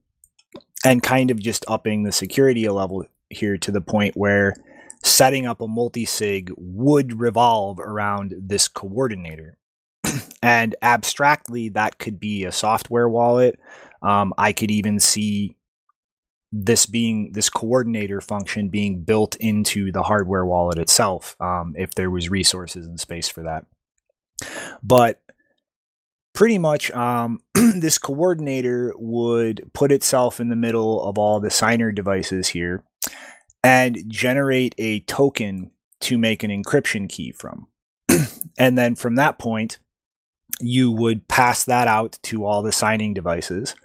and 0.85 1.01
kind 1.01 1.31
of 1.31 1.39
just 1.39 1.63
upping 1.67 2.03
the 2.03 2.11
security 2.11 2.67
level 2.67 3.05
here 3.29 3.57
to 3.57 3.71
the 3.71 3.81
point 3.81 4.15
where 4.17 4.53
setting 5.03 5.45
up 5.45 5.61
a 5.61 5.67
multi-sig 5.67 6.51
would 6.57 7.19
revolve 7.19 7.79
around 7.79 8.35
this 8.37 8.67
coordinator. 8.67 9.57
and 10.43 10.75
abstractly, 10.81 11.69
that 11.69 11.97
could 11.97 12.19
be 12.19 12.43
a 12.43 12.51
software 12.51 13.07
wallet. 13.07 13.59
Um, 14.01 14.33
I 14.37 14.51
could 14.51 14.71
even 14.71 14.99
see 14.99 15.55
this 16.51 16.85
being 16.85 17.31
this 17.31 17.49
coordinator 17.49 18.19
function 18.19 18.67
being 18.67 19.03
built 19.03 19.37
into 19.37 19.91
the 19.91 20.03
hardware 20.03 20.45
wallet 20.45 20.77
itself 20.77 21.37
um, 21.39 21.73
if 21.77 21.95
there 21.95 22.09
was 22.11 22.29
resources 22.29 22.85
and 22.85 22.99
space 22.99 23.29
for 23.29 23.43
that. 23.43 23.65
But 24.83 25.21
pretty 26.33 26.57
much 26.57 26.91
um, 26.91 27.39
this 27.53 27.97
coordinator 27.97 28.93
would 28.97 29.69
put 29.73 29.91
itself 29.91 30.39
in 30.39 30.49
the 30.49 30.55
middle 30.55 31.03
of 31.03 31.17
all 31.17 31.39
the 31.39 31.51
signer 31.51 31.91
devices 31.91 32.49
here 32.49 32.83
and 33.63 34.03
generate 34.07 34.73
a 34.77 35.01
token 35.01 35.71
to 36.01 36.17
make 36.17 36.43
an 36.43 36.51
encryption 36.51 37.07
key 37.07 37.31
from. 37.31 37.67
and 38.57 38.77
then 38.77 38.95
from 38.95 39.15
that 39.15 39.37
point, 39.37 39.79
you 40.59 40.91
would 40.91 41.27
pass 41.27 41.63
that 41.65 41.87
out 41.87 42.17
to 42.23 42.45
all 42.45 42.61
the 42.61 42.71
signing 42.71 43.13
devices 43.13 43.75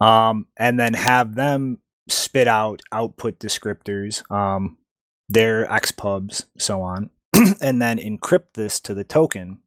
um, 0.00 0.46
and 0.56 0.78
then 0.78 0.94
have 0.94 1.34
them 1.34 1.78
spit 2.08 2.46
out 2.46 2.82
output 2.92 3.38
descriptors, 3.38 4.28
um, 4.30 4.76
their 5.28 5.66
XPubs, 5.66 6.44
so 6.58 6.82
on, 6.82 7.10
and 7.60 7.80
then 7.80 7.98
encrypt 7.98 8.54
this 8.54 8.78
to 8.80 8.94
the 8.94 9.04
token 9.04 9.58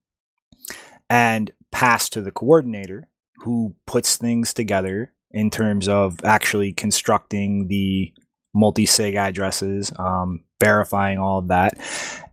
and 1.10 1.52
pass 1.72 2.10
to 2.10 2.22
the 2.22 2.32
coordinator 2.32 3.08
who 3.44 3.76
puts 3.86 4.18
things 4.18 4.54
together 4.54 5.14
in 5.32 5.50
terms 5.50 5.88
of 5.88 6.24
actually 6.24 6.74
constructing 6.74 7.68
the 7.68 8.12
multi-sig 8.54 9.16
addresses, 9.16 9.92
um, 9.98 10.44
verifying 10.60 11.20
all 11.20 11.40
of 11.40 11.48
that, 11.50 11.74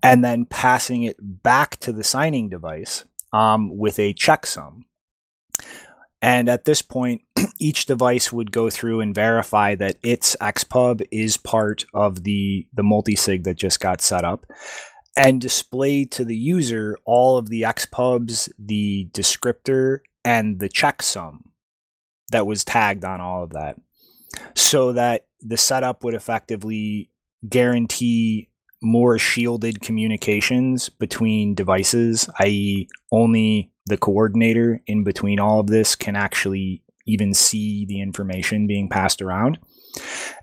and 0.03 0.25
then 0.25 0.47
passing 0.47 1.03
it 1.03 1.17
back 1.21 1.77
to 1.79 1.93
the 1.93 2.05
signing 2.05 2.49
device 2.49 3.05
um, 3.33 3.77
with 3.77 3.99
a 3.99 4.15
checksum. 4.15 4.83
And 6.23 6.49
at 6.49 6.65
this 6.65 6.83
point, 6.83 7.23
each 7.61 7.87
device 7.87 8.33
would 8.33 8.51
go 8.51 8.71
through 8.71 9.01
and 9.01 9.15
verify 9.15 9.75
that 9.77 9.97
its 10.03 10.35
XPub 10.41 11.07
is 11.13 11.37
part 11.37 11.85
of 11.93 12.25
the, 12.25 12.67
the 12.73 12.83
multi-sig 12.83 13.45
that 13.45 13.57
just 13.57 13.79
got 13.81 14.01
set 14.01 14.25
up 14.25 14.47
and 15.17 15.41
display 15.41 16.05
to 16.05 16.25
the 16.25 16.37
user 16.37 16.99
all 17.05 17.39
of 17.39 17.49
the 17.49 17.63
XPubs, 17.63 18.51
the 18.59 19.09
descriptor, 19.13 20.01
and 20.25 20.59
the 20.59 20.69
checksum 20.69 21.39
that 22.33 22.47
was 22.47 22.65
tagged 22.65 23.05
on 23.05 23.21
all 23.21 23.43
of 23.43 23.51
that 23.51 23.77
so 24.55 24.93
that 24.93 25.27
the 25.41 25.57
setup 25.57 26.05
would 26.05 26.15
effectively 26.15 27.11
guarantee 27.49 28.49
more 28.83 29.19
shielded 29.19 29.81
communications 29.81 30.89
between 30.89 31.55
devices, 31.55 32.29
i.e., 32.41 32.89
only 33.11 33.71
the 33.87 33.97
coordinator 33.97 34.83
in 34.87 35.05
between 35.05 35.41
all 35.41 35.61
of 35.61 35.69
this 35.69 35.95
can 35.95 36.17
actually 36.17 36.83
even 37.07 37.33
see 37.33 37.87
the 37.87 38.01
information 38.01 38.67
being 38.67 38.89
passed 38.89 39.23
around. 39.23 39.59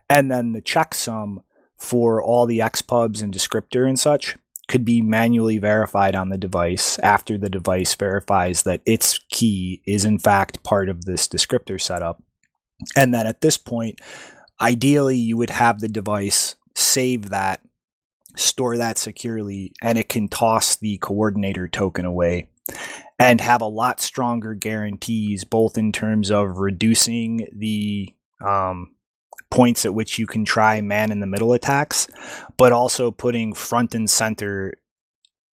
And 0.10 0.32
then 0.32 0.54
the 0.54 0.62
checksum 0.62 1.44
for 1.78 2.24
all 2.24 2.46
the 2.46 2.60
XPubs 2.60 3.22
and 3.22 3.34
descriptor 3.34 3.88
and 3.88 4.00
such 4.00 4.38
could 4.68 4.86
be 4.86 5.02
manually 5.02 5.58
verified 5.58 6.16
on 6.16 6.30
the 6.30 6.38
device 6.38 6.98
after 7.00 7.38
the 7.38 7.50
device 7.50 7.94
verifies 7.96 8.64
that 8.64 8.82
its 8.86 9.20
key 9.30 9.82
is 9.86 10.06
in 10.06 10.18
fact 10.18 10.64
part 10.64 10.90
of 10.90 11.06
this 11.06 11.28
descriptor 11.28 11.80
setup. 11.80 12.22
And 12.96 13.14
then 13.14 13.28
at 13.28 13.42
this 13.42 13.58
point, 13.58 14.00
ideally, 14.60 15.18
you 15.18 15.38
would 15.38 15.50
have 15.50 15.80
the 15.80 15.90
device 15.90 16.56
save 16.76 17.30
that, 17.30 17.62
store 18.36 18.78
that 18.78 18.98
securely, 18.98 19.74
and 19.82 19.98
it 19.98 20.10
can 20.10 20.28
toss 20.28 20.76
the 20.76 20.98
coordinator 20.98 21.68
token 21.68 22.06
away 22.06 22.48
and 23.20 23.42
have 23.42 23.62
a 23.62 23.66
lot 23.66 24.02
stronger 24.02 24.54
guarantees, 24.54 25.44
both 25.44 25.78
in 25.78 25.92
terms 25.92 26.32
of 26.32 26.58
reducing 26.58 27.48
the 27.54 28.14
um, 28.44 28.96
points 29.54 29.86
at 29.86 29.94
which 29.94 30.18
you 30.18 30.26
can 30.26 30.44
try 30.44 30.82
man 30.82 31.12
in 31.12 31.20
the 31.20 31.28
middle 31.28 31.54
attacks, 31.54 32.08
but 32.58 32.72
also 32.72 33.12
putting 33.12 33.54
front 33.54 33.94
and 33.94 34.10
center 34.10 34.74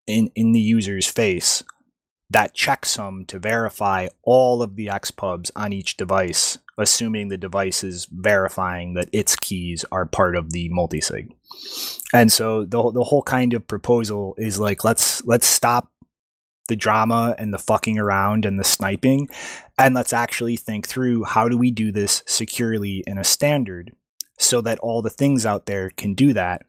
in, 0.08 0.32
in 0.36 0.54
the 0.54 0.60
user's 0.62 1.06
face 1.06 1.64
that 2.30 2.56
checksum 2.56 3.28
to 3.28 3.40
verify 3.40 4.08
all 4.24 4.62
of 4.62 4.78
the 4.78 4.86
XPubs 4.86 5.52
on 5.54 5.74
each 5.74 5.98
device, 5.98 6.58
assuming 6.78 7.28
the 7.28 7.38
device 7.38 7.84
is 7.84 8.08
verifying 8.10 8.94
that 8.94 9.10
its 9.12 9.36
keys 9.36 9.84
are 9.92 10.06
part 10.06 10.38
of 10.38 10.54
the 10.54 10.70
multisig. 10.70 11.32
And 12.14 12.32
so 12.32 12.64
the 12.64 12.92
the 12.92 13.04
whole 13.04 13.24
kind 13.24 13.54
of 13.54 13.68
proposal 13.68 14.34
is 14.38 14.60
like 14.60 14.86
let's 14.86 15.22
let's 15.26 15.48
stop 15.48 15.92
the 16.70 16.76
drama 16.76 17.36
and 17.38 17.54
the 17.54 17.58
fucking 17.60 18.00
around 18.00 18.46
and 18.46 18.58
the 18.60 18.64
sniping 18.64 19.28
and 19.78 19.94
let's 19.94 20.14
actually 20.14 20.56
think 20.56 20.88
through 20.88 21.24
how 21.24 21.50
do 21.50 21.58
we 21.58 21.72
do 21.72 21.92
this 21.92 22.24
securely 22.26 23.04
in 23.06 23.18
a 23.18 23.24
standard 23.24 23.92
so 24.38 24.62
that 24.62 24.80
all 24.80 25.02
the 25.02 25.10
things 25.10 25.46
out 25.46 25.66
there 25.66 25.90
can 25.98 26.14
do 26.14 26.32
that 26.32 26.62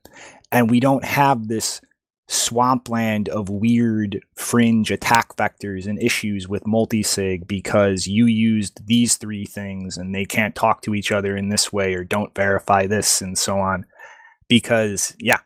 and 0.50 0.68
we 0.70 0.80
don't 0.80 1.04
have 1.04 1.46
this 1.46 1.80
swampland 2.28 3.28
of 3.28 3.48
weird 3.48 4.20
fringe 4.36 4.92
attack 4.92 5.36
vectors 5.36 5.86
and 5.86 6.00
issues 6.00 6.48
with 6.48 6.62
multisig 6.62 7.46
because 7.48 8.06
you 8.06 8.26
used 8.26 8.86
these 8.86 9.16
three 9.16 9.44
things 9.44 9.96
and 9.96 10.14
they 10.14 10.24
can't 10.24 10.54
talk 10.54 10.80
to 10.80 10.94
each 10.94 11.10
other 11.10 11.36
in 11.36 11.48
this 11.48 11.72
way 11.72 11.92
or 11.92 12.04
don't 12.04 12.34
verify 12.36 12.86
this 12.86 13.20
and 13.20 13.36
so 13.36 13.58
on. 13.58 13.84
Because 14.48 15.16
yeah 15.18 15.40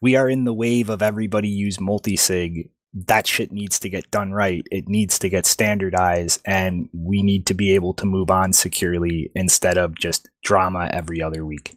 we 0.00 0.16
are 0.16 0.28
in 0.28 0.44
the 0.44 0.54
wave 0.54 0.90
of 0.90 1.02
everybody 1.02 1.48
use 1.48 1.78
multisig 1.78 2.68
that 3.04 3.26
shit 3.26 3.52
needs 3.52 3.78
to 3.80 3.90
get 3.90 4.10
done 4.10 4.32
right. 4.32 4.66
It 4.70 4.88
needs 4.88 5.18
to 5.18 5.28
get 5.28 5.44
standardized, 5.44 6.40
and 6.46 6.88
we 6.94 7.22
need 7.22 7.44
to 7.46 7.54
be 7.54 7.74
able 7.74 7.92
to 7.94 8.06
move 8.06 8.30
on 8.30 8.54
securely 8.54 9.30
instead 9.34 9.76
of 9.76 9.94
just 9.94 10.28
drama 10.42 10.88
every 10.92 11.20
other 11.20 11.44
week. 11.44 11.76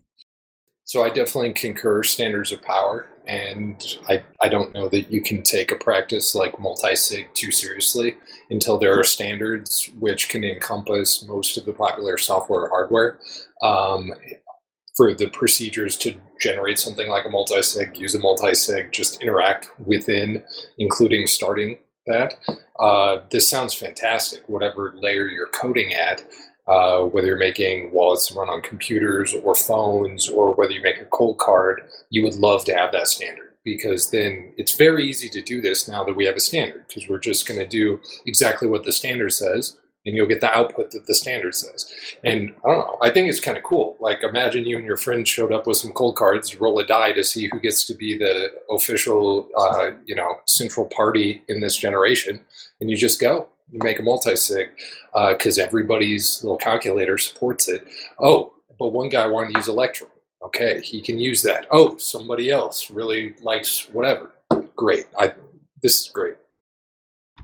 So 0.86 1.04
I 1.04 1.10
definitely 1.10 1.54
concur 1.54 2.04
standards 2.04 2.52
of 2.52 2.62
power, 2.62 3.08
and 3.28 3.86
I, 4.08 4.24
I 4.42 4.48
don't 4.48 4.74
know 4.74 4.88
that 4.90 5.12
you 5.12 5.22
can 5.22 5.44
take 5.44 5.72
a 5.72 5.76
practice 5.76 6.34
like 6.34 6.58
multi-sig 6.60 7.28
too 7.34 7.52
seriously 7.52 8.16
until 8.50 8.80
there 8.80 8.98
are 8.98 9.04
standards 9.04 9.92
which 10.00 10.30
can 10.30 10.44
encompass 10.44 11.24
most 11.28 11.58
of 11.58 11.66
the 11.66 11.74
popular 11.74 12.18
software 12.18 12.70
hardware. 12.70 13.20
Um, 13.62 14.14
for 15.00 15.14
the 15.14 15.30
procedures 15.30 15.96
to 15.96 16.14
generate 16.42 16.78
something 16.78 17.08
like 17.08 17.24
a 17.26 17.30
multi-sig, 17.30 17.98
use 17.98 18.16
a 18.16 18.20
multi-sig, 18.20 18.92
just 18.92 19.24
interact 19.24 19.72
within, 19.86 20.44
including 20.78 21.26
starting 21.26 21.78
that. 22.06 22.34
Uh, 22.78 23.20
this 23.30 23.50
sounds 23.50 23.74
fantastic, 23.74 24.42
whatever 24.48 24.94
layer 24.98 25.30
you're 25.30 25.48
coding 25.48 25.94
at, 25.94 26.26
uh, 26.68 27.00
whether 27.00 27.28
you're 27.28 27.38
making 27.38 27.90
wallets 27.94 28.30
run 28.34 28.50
on 28.50 28.62
computers 28.62 29.34
or 29.34 29.56
phones, 29.56 30.28
or 30.28 30.54
whether 30.56 30.74
you 30.74 30.82
make 30.82 31.00
a 31.00 31.06
Coldcard, 31.06 31.76
you 32.10 32.22
would 32.22 32.36
love 32.36 32.66
to 32.66 32.76
have 32.76 32.92
that 32.92 33.08
standard 33.08 33.54
because 33.64 34.12
then 34.12 34.52
it's 34.58 34.76
very 34.76 35.08
easy 35.08 35.30
to 35.30 35.42
do 35.42 35.62
this 35.62 35.88
now 35.88 36.04
that 36.04 36.16
we 36.16 36.26
have 36.26 36.36
a 36.36 36.42
standard 36.42 36.84
because 36.90 37.08
we're 37.08 37.20
just 37.20 37.48
going 37.48 37.60
to 37.60 37.66
do 37.66 38.02
exactly 38.26 38.68
what 38.68 38.84
the 38.84 38.92
standard 38.92 39.32
says 39.32 39.78
and 40.10 40.18
you'll 40.18 40.28
get 40.28 40.42
the 40.42 40.52
output 40.52 40.90
that 40.92 41.06
the 41.06 41.14
standard 41.14 41.54
says. 41.54 41.86
And 42.24 42.54
I 42.66 42.68
don't 42.68 42.80
know, 42.80 42.98
I 43.02 43.12
think 43.12 43.30
it's 43.30 43.40
kind 43.40 43.58
of 43.58 43.64
cool. 43.64 43.96
Like 44.00 44.24
imagine 44.24 44.66
you 44.66 44.78
and 44.78 44.86
your 44.86 44.98
friend 44.98 45.26
showed 45.26 45.54
up 45.54 45.68
with 45.68 45.78
some 45.78 45.92
Coldcards, 45.92 46.60
roll 46.60 46.80
a 46.80 46.86
die 46.86 47.12
to 47.12 47.24
see 47.24 47.48
who 47.52 47.60
gets 47.60 47.86
to 47.86 47.94
be 47.94 48.18
the 48.18 48.52
official, 48.72 49.48
uh, 49.56 49.92
you 50.06 50.16
know, 50.16 50.40
central 50.48 50.88
party 50.88 51.44
in 51.48 51.62
this 51.62 51.78
generation, 51.78 52.42
and 52.82 52.90
you 52.90 52.98
just 52.98 53.22
go. 53.22 53.48
You 53.72 53.80
make 53.84 54.00
a 54.00 54.04
multi-sig 54.04 54.70
uh, 55.14 55.34
because 55.34 55.60
uh, 55.60 55.64
everybody's 55.64 56.44
little 56.44 56.58
calculator 56.58 57.20
supports 57.20 57.68
it. 57.70 57.88
Oh, 58.20 58.54
but 58.80 58.88
one 58.88 59.10
guy 59.10 59.28
wanted 59.28 59.54
to 59.54 59.60
use 59.60 59.68
Electrum. 59.68 60.10
Okay, 60.44 60.82
he 60.82 61.02
can 61.02 61.20
use 61.20 61.44
that. 61.44 61.68
Oh, 61.70 61.98
somebody 61.98 62.50
else 62.50 62.90
really 62.90 63.36
likes 63.44 63.88
whatever. 63.92 64.32
Great. 64.76 65.06
I 65.20 65.34
this 65.84 66.02
is 66.02 66.10
great. 66.10 66.36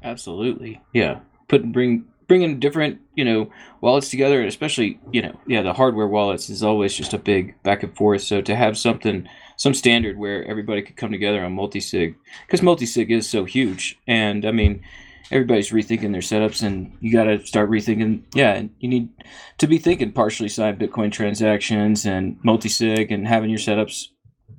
Absolutely. 0.04 0.82
Yeah. 0.93 1.19
Put 1.47 1.71
bring 1.71 2.06
bringing 2.28 2.60
different 2.60 3.00
you 3.16 3.26
know 3.26 3.50
wallets 3.82 4.10
together 4.10 4.44
especially 4.44 5.00
you 5.12 5.22
know 5.22 5.38
yeah 5.48 5.62
the 5.62 5.74
hardware 5.74 6.08
wallets 6.08 6.50
is 6.50 6.64
always 6.64 6.94
just 6.94 7.14
a 7.14 7.18
big 7.18 7.62
back 7.64 7.84
and 7.84 7.96
forth. 7.96 8.22
So 8.22 8.42
to 8.42 8.56
have 8.56 8.78
something 8.78 9.28
some 9.58 9.74
standard 9.74 10.18
where 10.18 10.46
everybody 10.46 10.82
could 10.82 10.98
come 10.98 11.12
together 11.12 11.44
on 11.44 11.54
multi-sig 11.54 12.16
because 12.46 12.62
multi-sig 12.62 13.12
is 13.12 13.30
so 13.30 13.46
huge. 13.46 13.98
And 14.08 14.46
i 14.46 14.52
mean 14.52 14.84
everybody's 15.32 15.72
rethinking 15.72 16.12
their 16.12 16.22
setups 16.22 16.62
and 16.62 16.96
you 17.00 17.12
got 17.12 17.24
to 17.24 17.44
start 17.44 17.68
rethinking 17.70 18.22
yeah 18.36 18.62
you 18.80 18.88
need 18.88 19.10
to 19.58 19.66
be 19.66 19.80
thinking 19.80 20.12
partially 20.12 20.48
signed 20.48 20.80
bitcoin 20.80 21.12
transactions 21.12 22.06
and 22.06 22.38
multi-sig 22.44 23.12
and 23.12 23.28
having 23.28 23.50
your 23.50 23.60
setups 23.60 24.08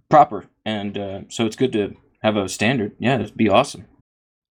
proper. 0.09 0.47
And 0.65 0.99
uh, 0.99 1.21
so 1.29 1.47
it's 1.47 1.57
good 1.57 1.73
to 1.73 1.95
have 2.23 2.37
a 2.37 2.49
standard. 2.49 2.93
Yeah 2.99 3.21
it'd 3.21 3.37
be 3.37 3.49
awesome 3.49 3.87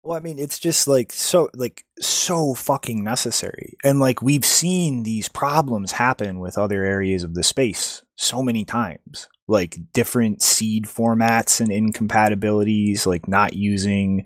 Well, 0.03 0.17
I 0.17 0.21
mean, 0.21 0.39
it's 0.39 0.59
just 0.59 0.89
like 0.89 1.13
so, 1.13 1.49
like 1.55 1.85
so 2.01 2.55
fucking 2.55 3.05
necessary, 3.05 3.77
and 3.85 4.01
like 4.01 4.21
we've 4.21 4.45
seen 4.45 5.05
these 5.05 5.29
problems 5.29 5.93
happen 5.93 6.41
with 6.41 6.59
other 6.59 6.85
areas 6.85 7.23
of 7.23 7.35
the 7.35 7.45
space 7.45 8.03
so 8.17 8.43
many 8.43 8.65
times, 8.65 9.29
like 9.47 9.77
different 9.93 10.43
seed 10.43 10.87
formats 10.87 11.61
and 11.61 11.71
incompatibilities, 11.71 13.07
like 13.07 13.29
not 13.29 13.53
using 13.55 14.25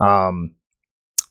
um, 0.00 0.52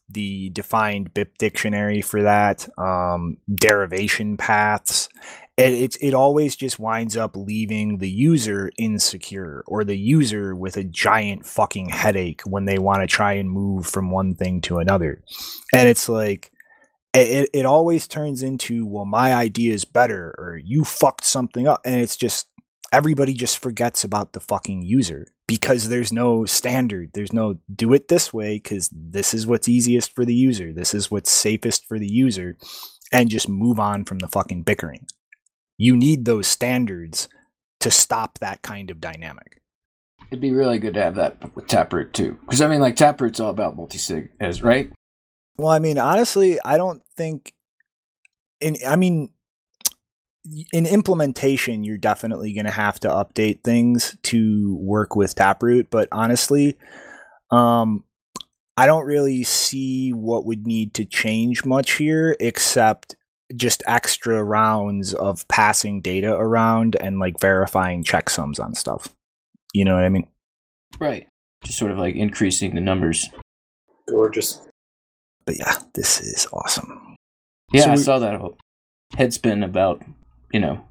the 0.10 0.50
defined 0.52 1.14
BIP 1.14 1.38
dictionary 1.38 2.02
for 2.02 2.24
that, 2.24 2.68
um, 2.78 3.38
derivation 3.54 4.38
paths. 4.38 5.10
It, 5.58 5.74
it 5.74 5.98
it 6.02 6.14
always 6.14 6.56
just 6.56 6.80
winds 6.80 7.16
up 7.16 7.38
leaving 7.38 8.00
the 8.00 8.10
user 8.10 8.72
insecure 8.78 9.64
or 9.68 9.86
the 9.86 9.98
user 9.98 10.54
with 10.54 10.76
a 10.76 10.84
giant 10.84 11.46
fucking 11.46 11.90
headache 11.90 12.42
when 12.42 12.66
they 12.66 12.78
want 12.78 13.02
to 13.02 13.08
try 13.08 13.34
and 13.34 13.50
move 13.50 13.88
from 13.88 14.12
one 14.12 14.36
thing 14.36 14.60
to 14.62 14.80
another. 14.80 15.24
And 15.72 15.88
it's 15.88 16.10
like 16.10 16.52
it, 17.16 17.50
it 17.54 17.66
always 17.66 18.08
turns 18.08 18.44
into, 18.44 18.86
well, 18.86 19.06
my 19.06 19.34
idea 19.34 19.74
is 19.74 19.86
better, 19.86 20.36
or 20.38 20.60
you 20.62 20.84
fucked 20.84 21.24
something 21.24 21.68
up. 21.68 21.82
And 21.86 22.02
it's 22.02 22.18
just 22.18 22.48
everybody 22.92 23.34
just 23.34 23.58
forgets 23.58 24.04
about 24.04 24.34
the 24.34 24.40
fucking 24.40 24.82
user 24.82 25.28
because 25.48 25.90
there's 25.90 26.12
no 26.12 26.46
standard. 26.46 27.12
There's 27.14 27.34
no 27.34 27.58
do 27.74 27.94
it 27.94 28.08
this 28.08 28.34
way 28.34 28.56
because 28.58 28.90
this 28.92 29.34
is 29.34 29.48
what's 29.48 29.70
easiest 29.70 30.14
for 30.14 30.26
the 30.26 30.36
user. 30.36 30.74
This 30.74 30.94
is 30.94 31.10
what's 31.10 31.32
safest 31.32 31.88
for 31.88 32.00
the 32.00 32.08
user. 32.08 32.58
And 33.12 33.30
just 33.30 33.48
move 33.48 33.80
on 33.80 34.04
from 34.04 34.20
the 34.20 34.28
fucking 34.28 34.64
bickering. 34.64 35.08
You 35.78 35.96
need 35.96 36.26
those 36.26 36.48
standards 36.48 37.28
to 37.82 37.92
stop 37.92 38.40
that 38.40 38.62
kind 38.62 38.90
of 38.90 39.00
dynamic. 39.02 39.62
it'd 40.32 40.42
be 40.42 40.52
really 40.54 40.80
good 40.80 40.94
to 40.96 41.02
have 41.04 41.16
that 41.16 41.56
with 41.56 41.68
taproot 41.68 42.14
too 42.14 42.38
because 42.42 42.62
i 42.62 42.68
mean 42.68 42.80
like 42.82 42.96
taproot's 42.96 43.40
all 43.40 43.50
about 43.52 43.76
multi-sig 43.76 44.30
as 44.40 44.64
right 44.64 44.92
Well, 45.58 45.70
I 45.70 45.80
mean, 45.80 45.98
honestly, 46.00 46.58
I 46.66 46.78
don't 46.78 47.02
think 47.16 47.54
in 48.60 48.76
I 48.88 48.96
mean 48.96 49.30
in 50.74 50.86
implementation 50.86 51.84
you're 51.84 51.98
definitely 51.98 52.54
going 52.54 52.66
to 52.66 52.72
have 52.72 53.00
to 53.02 53.08
update 53.08 53.64
things 53.64 54.16
to 54.24 54.76
work 54.80 55.16
with 55.16 55.34
Taproot, 55.36 55.90
but 55.90 56.08
honestly, 56.12 56.78
um 57.52 58.04
I 58.78 58.88
don't 58.88 59.06
really 59.06 59.44
see 59.44 60.12
what 60.12 60.46
would 60.46 60.68
need 60.68 60.94
to 60.96 61.06
change 61.06 61.64
much 61.66 61.94
here 61.94 62.36
except 62.40 63.16
just 63.56 63.84
extra 63.88 64.44
rounds 64.44 65.14
of 65.14 65.48
passing 65.48 66.02
data 66.02 66.34
around 66.34 66.96
and 66.96 67.20
like 67.20 67.40
verifying 67.40 68.04
checksums 68.04 68.60
on 68.60 68.74
stuff. 68.74 69.10
You 69.74 69.86
know 69.86 69.96
what 69.96 70.04
I 70.06 70.10
mean? 70.10 70.28
right 71.00 71.28
just 71.64 71.78
sort 71.78 71.92
of 71.92 71.98
like 71.98 72.16
increasing 72.16 72.74
the 72.76 72.80
numbers 72.82 73.30
Gorgeous. 74.08 74.62
But 75.46 75.58
yeah, 75.60 75.76
this 75.94 76.22
is 76.22 76.48
awesome. 76.54 77.16
Yeah, 77.74 77.82
So 77.84 77.90
I 77.90 77.96
we- 77.96 77.98
saw 78.02 78.20
that 78.20 78.40
whole 78.40 78.58
head 79.18 79.34
spin 79.34 79.64
about 79.64 80.02
you 80.54 80.60
know 80.60 80.86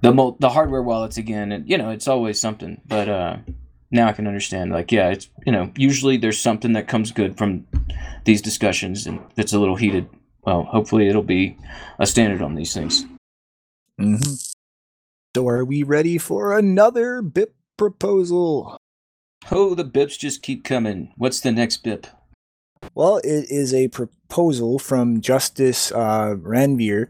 the 0.00 0.12
mul- 0.12 0.36
the 0.40 0.48
hardware 0.48 0.82
wallets 0.82 1.16
again, 1.18 1.52
and 1.52 1.68
you 1.68 1.78
know 1.78 1.90
it's 1.90 2.08
always 2.08 2.40
something. 2.40 2.80
But 2.86 3.08
uh, 3.08 3.36
now 3.90 4.08
I 4.08 4.12
can 4.12 4.26
understand. 4.26 4.72
Like, 4.72 4.90
yeah, 4.90 5.10
it's 5.10 5.28
you 5.46 5.52
know 5.52 5.70
usually 5.76 6.16
there's 6.16 6.40
something 6.40 6.72
that 6.72 6.88
comes 6.88 7.12
good 7.12 7.36
from 7.38 7.66
these 8.24 8.42
discussions, 8.42 9.06
and 9.06 9.20
that's 9.36 9.52
a 9.52 9.58
little 9.60 9.76
heated. 9.76 10.08
Well, 10.44 10.64
hopefully 10.64 11.08
it'll 11.08 11.22
be 11.22 11.56
a 11.98 12.06
standard 12.06 12.42
on 12.42 12.54
these 12.54 12.74
things. 12.74 13.04
Mm-hmm. 14.00 14.34
So, 15.36 15.48
are 15.48 15.64
we 15.64 15.82
ready 15.82 16.18
for 16.18 16.56
another 16.56 17.22
BIP 17.22 17.52
proposal? 17.76 18.76
Oh, 19.50 19.74
the 19.74 19.84
bips 19.84 20.18
just 20.18 20.42
keep 20.42 20.64
coming. 20.64 21.12
What's 21.16 21.40
the 21.40 21.52
next 21.52 21.78
bip? 21.78 22.06
Well, 22.94 23.18
it 23.18 23.50
is 23.50 23.72
a 23.72 23.88
proposal 23.88 24.78
from 24.78 25.20
Justus 25.20 25.92
uh, 25.92 26.36
Ranvier, 26.38 27.08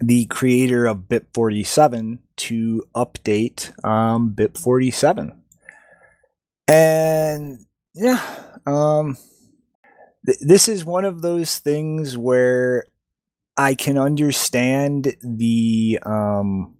the 0.00 0.24
creator 0.26 0.86
of 0.86 1.08
BIP 1.08 1.26
47, 1.34 2.18
to 2.36 2.82
update 2.94 3.84
um, 3.84 4.30
BIP 4.34 4.56
47. 4.58 5.40
And 6.66 7.66
yeah, 7.94 8.22
um, 8.66 9.16
th- 10.26 10.38
this 10.40 10.68
is 10.68 10.84
one 10.84 11.04
of 11.04 11.22
those 11.22 11.58
things 11.58 12.16
where 12.16 12.84
I 13.56 13.74
can 13.74 13.98
understand 13.98 15.16
the 15.22 15.98
um, 16.02 16.74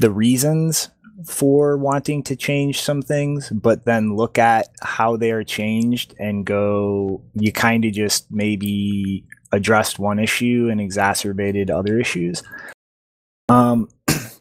the 0.00 0.10
reasons 0.10 0.90
for 1.26 1.76
wanting 1.76 2.22
to 2.24 2.36
change 2.36 2.80
some 2.80 3.02
things, 3.02 3.50
but 3.50 3.84
then 3.84 4.16
look 4.16 4.38
at 4.38 4.68
how 4.80 5.16
they 5.16 5.32
are 5.32 5.44
changed 5.44 6.14
and 6.18 6.46
go, 6.46 7.22
you 7.34 7.52
kind 7.52 7.84
of 7.84 7.92
just 7.92 8.30
maybe 8.30 9.24
addressed 9.52 9.98
one 9.98 10.18
issue 10.18 10.68
and 10.70 10.80
exacerbated 10.80 11.70
other 11.70 11.98
issues. 11.98 12.42
Um, 13.48 13.88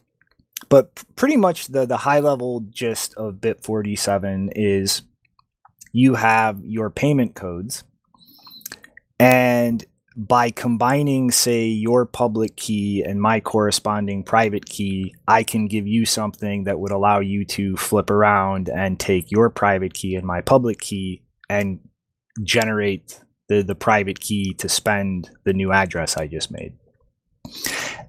but 0.69 1.03
pretty 1.15 1.37
much 1.37 1.67
the 1.67 1.85
the 1.85 1.97
high 1.97 2.19
level 2.19 2.61
gist 2.69 3.13
of 3.15 3.35
BIP 3.35 3.63
47 3.63 4.51
is 4.55 5.01
you 5.91 6.15
have 6.15 6.59
your 6.63 6.89
payment 6.89 7.35
codes. 7.35 7.83
And 9.19 9.85
by 10.15 10.51
combining 10.51 11.31
say 11.31 11.65
your 11.65 12.05
public 12.05 12.55
key 12.57 13.03
and 13.03 13.21
my 13.21 13.39
corresponding 13.39 14.21
private 14.21 14.65
key 14.65 15.15
i 15.29 15.43
can 15.43 15.65
give 15.65 15.87
you 15.87 16.05
something 16.05 16.65
that 16.65 16.77
would 16.77 16.91
allow 16.91 17.19
you 17.19 17.45
to 17.45 17.77
flip 17.77 18.09
around 18.09 18.67
and 18.67 18.99
take 18.99 19.31
your 19.31 19.49
private 19.49 19.93
key 19.93 20.15
and 20.15 20.27
my 20.27 20.41
public 20.41 20.77
key 20.81 21.23
and 21.49 21.79
generate 22.43 23.21
the, 23.47 23.61
the 23.61 23.75
private 23.75 24.19
key 24.19 24.53
to 24.55 24.67
spend 24.67 25.29
the 25.45 25.53
new 25.53 25.71
address 25.71 26.17
i 26.17 26.27
just 26.27 26.51
made. 26.51 26.73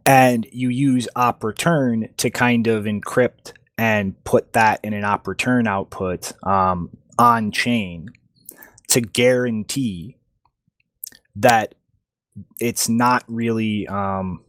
And 0.06 0.46
you 0.50 0.68
use 0.68 1.08
op 1.14 1.44
return 1.44 2.08
to 2.18 2.30
kind 2.30 2.66
of 2.66 2.84
encrypt 2.84 3.52
and 3.78 4.22
put 4.24 4.52
that 4.54 4.80
in 4.82 4.92
an 4.92 5.04
op 5.04 5.26
return 5.28 5.66
output 5.66 6.32
um, 6.46 6.90
on 7.20 7.52
chain 7.52 8.08
to 8.88 9.02
guarantee 9.02 10.16
that 11.36 11.74
it's 12.58 12.88
not 12.88 13.22
really 13.28 13.86
um, 13.88 14.42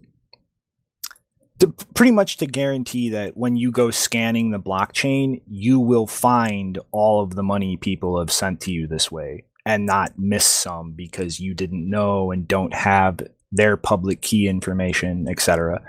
to, 1.60 1.67
pretty 1.93 2.13
much 2.13 2.38
to 2.38 2.47
guarantee 2.47 3.10
that 3.10 3.36
when 3.36 3.57
you 3.57 3.71
go 3.71 3.91
scanning 3.91 4.51
the 4.51 4.60
blockchain, 4.60 5.41
you 5.47 5.81
will 5.81 6.07
find 6.07 6.79
all 6.91 7.21
of 7.21 7.36
the 7.36 7.43
money 7.43 7.75
people 7.75 8.17
have 8.19 8.31
sent 8.31 8.62
to 8.62 8.71
you 8.71 8.88
this 8.88 9.12
way 9.12 9.43
and 9.65 9.86
not 9.86 10.17
miss 10.17 10.45
some 10.45 10.93
because 10.93 11.41
you 11.41 11.53
didn't 11.53 11.88
know 11.88 12.31
and 12.31 12.47
don't 12.47 12.73
have 12.73 13.19
their 13.51 13.75
public 13.75 14.21
key 14.21 14.47
information, 14.47 15.27
etc. 15.27 15.81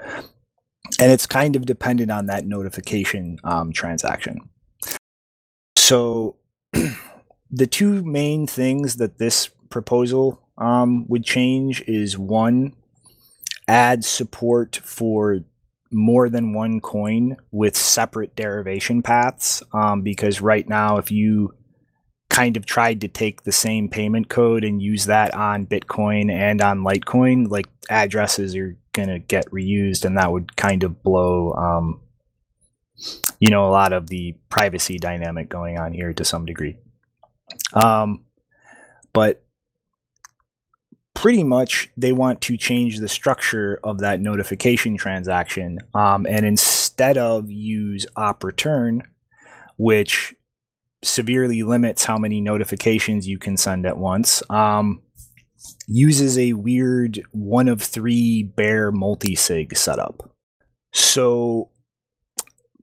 And 0.99 1.13
it's 1.13 1.27
kind 1.27 1.55
of 1.55 1.65
dependent 1.65 2.11
on 2.11 2.27
that 2.27 2.45
notification 2.45 3.39
um, 3.45 3.73
transaction. 3.73 4.41
So, 5.77 6.37
the 7.51 7.67
two 7.67 8.03
main 8.05 8.47
things 8.47 8.97
that 8.97 9.19
this 9.19 9.49
proposal 9.71 10.43
um, 10.59 11.07
would 11.09 11.25
change 11.25 11.83
is 11.87 12.19
one, 12.19 12.75
add 13.69 14.05
support 14.05 14.77
for 14.77 15.41
more 15.91 16.29
than 16.29 16.55
one 16.55 16.81
coin 16.81 17.37
with 17.51 17.77
separate 17.77 18.35
derivation 18.35 19.03
paths. 19.03 19.63
Um, 19.73 20.03
because 20.03 20.41
right 20.41 20.69
now, 20.69 20.97
if 20.97 21.11
you 21.11 21.55
kind 22.31 22.57
of 22.57 22.65
tried 22.65 23.03
to 23.03 23.09
take 23.09 23.43
the 23.43 23.53
same 23.53 23.89
payment 23.89 24.29
code 24.31 24.65
and 24.65 24.81
use 24.81 25.05
that 25.05 25.35
on 25.35 25.67
Bitcoin 25.67 26.33
and 26.33 26.63
on 26.63 26.81
Litecoin, 26.81 27.51
like 27.51 27.67
addresses 27.91 28.57
are 28.57 28.77
going 28.93 29.11
to 29.11 29.19
get 29.19 29.51
reused, 29.51 30.05
and 30.05 30.17
that 30.17 30.33
would 30.33 30.57
kind 30.57 30.83
of 30.83 31.03
blow, 31.03 31.53
um, 31.53 32.01
you 33.41 33.51
know, 33.51 33.67
a 33.67 33.71
lot 33.71 33.93
of 33.93 34.09
the 34.09 34.37
privacy 34.49 34.99
dynamic 34.99 35.49
going 35.49 35.79
on 35.79 35.93
here 35.93 36.13
to 36.13 36.25
some 36.25 36.47
degree. 36.47 36.77
Um, 37.75 38.25
but 39.13 39.43
pretty 41.15 41.45
much 41.45 41.91
they 41.97 42.13
want 42.13 42.41
to 42.41 42.57
change 42.57 42.99
the 42.99 43.09
structure 43.09 43.79
of 43.85 43.99
that 43.99 44.21
notification 44.21 44.97
transaction 44.97 45.79
um, 45.95 46.27
and 46.27 46.47
instead 46.47 47.19
of 47.19 47.51
use 47.51 48.07
op 48.17 48.43
return 48.43 49.03
which 49.77 50.35
severely 51.05 51.63
limits 51.63 52.05
how 52.05 52.17
many 52.17 52.41
notifications 52.41 53.29
you 53.29 53.39
can 53.39 53.57
send 53.57 53.85
at 53.85 53.99
once 53.99 54.43
um, 54.51 55.03
uses 55.87 56.39
a 56.39 56.55
weird 56.55 57.23
one 57.33 57.69
of 57.69 57.83
three 57.83 58.43
bare 58.43 58.91
multi-sig 58.91 59.77
setup 59.77 60.35
so 60.93 61.71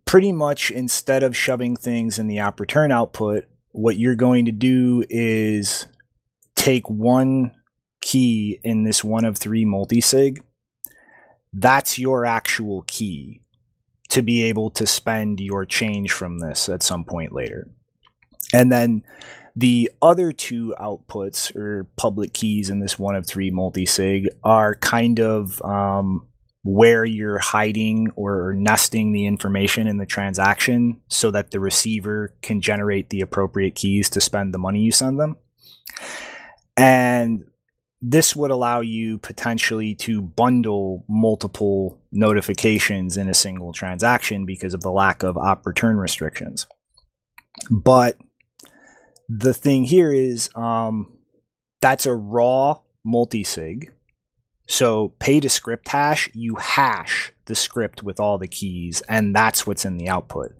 pretty 0.09 0.31
much 0.31 0.71
instead 0.71 1.21
of 1.21 1.37
shoving 1.37 1.75
things 1.75 2.17
in 2.17 2.25
the 2.25 2.39
op 2.39 2.59
return 2.59 2.91
output 2.91 3.45
what 3.73 3.95
you're 3.95 4.15
going 4.15 4.45
to 4.45 4.51
do 4.51 5.03
is 5.07 5.85
take 6.55 6.89
one 6.89 7.51
key 8.01 8.59
in 8.63 8.81
this 8.85 9.03
one 9.03 9.23
of 9.23 9.37
three 9.37 9.65
multi-sig, 9.65 10.43
that's 11.53 11.99
your 11.99 12.25
actual 12.25 12.83
key 12.87 13.39
to 14.07 14.23
be 14.23 14.41
able 14.41 14.71
to 14.71 14.87
spend 14.87 15.39
your 15.39 15.63
change 15.63 16.11
from 16.11 16.39
this 16.39 16.69
at 16.69 16.81
some 16.81 17.03
point 17.03 17.31
later. 17.31 17.67
And 18.51 18.71
then 18.71 19.03
the 19.55 19.91
other 20.01 20.31
two 20.31 20.73
outputs 20.79 21.55
or 21.55 21.83
public 21.97 22.33
keys 22.33 22.71
in 22.71 22.79
this 22.79 22.97
one 22.97 23.15
of 23.15 23.27
three 23.27 23.51
multi-sig 23.51 24.29
are 24.43 24.73
kind 24.73 25.19
of 25.19 25.61
um, 25.61 26.25
where 26.63 27.05
you're 27.05 27.39
hiding 27.39 28.11
or 28.15 28.53
nesting 28.53 29.11
the 29.11 29.25
information 29.25 29.87
in 29.87 29.97
the 29.97 30.05
transaction 30.05 30.99
so 31.07 31.31
that 31.31 31.51
the 31.51 31.59
receiver 31.59 32.33
can 32.41 32.59
generate 32.59 33.09
the 33.09 33.21
appropriate 33.21 33.75
keys 33.75 34.09
to 34.09 34.19
spend 34.19 34.53
the 34.53 34.57
money 34.57 34.81
you 34.81 34.91
send 34.91 35.19
them. 35.19 35.37
And 36.75 37.45
this 38.01 38.35
would 38.35 38.51
allow 38.51 38.81
you 38.81 39.17
potentially 39.17 39.93
to 39.93 40.21
bundle 40.21 41.05
multiple 41.07 41.99
notifications 42.11 43.17
in 43.17 43.27
a 43.27 43.33
single 43.33 43.73
transaction 43.73 44.45
because 44.45 44.73
of 44.73 44.81
the 44.81 44.91
lack 44.91 45.23
of 45.23 45.37
op 45.37 45.65
return 45.65 45.97
restrictions. 45.97 46.67
But 47.69 48.17
the 49.27 49.53
thing 49.53 49.83
here 49.83 50.11
is 50.13 50.49
um, 50.55 51.11
that's 51.81 52.05
a 52.05 52.13
raw 52.13 52.79
multi-sig. 53.03 53.91
So 54.69 55.09
pay 55.19 55.39
to 55.39 55.49
script 55.49 55.87
hash, 55.87 56.29
you 56.33 56.55
hash 56.55 57.33
the 57.45 57.55
script 57.55 58.03
with 58.03 58.19
all 58.19 58.37
the 58.37 58.47
keys, 58.47 59.01
and 59.09 59.35
that's 59.35 59.65
what's 59.67 59.83
in 59.83 59.97
the 59.97 60.07
output. 60.07 60.55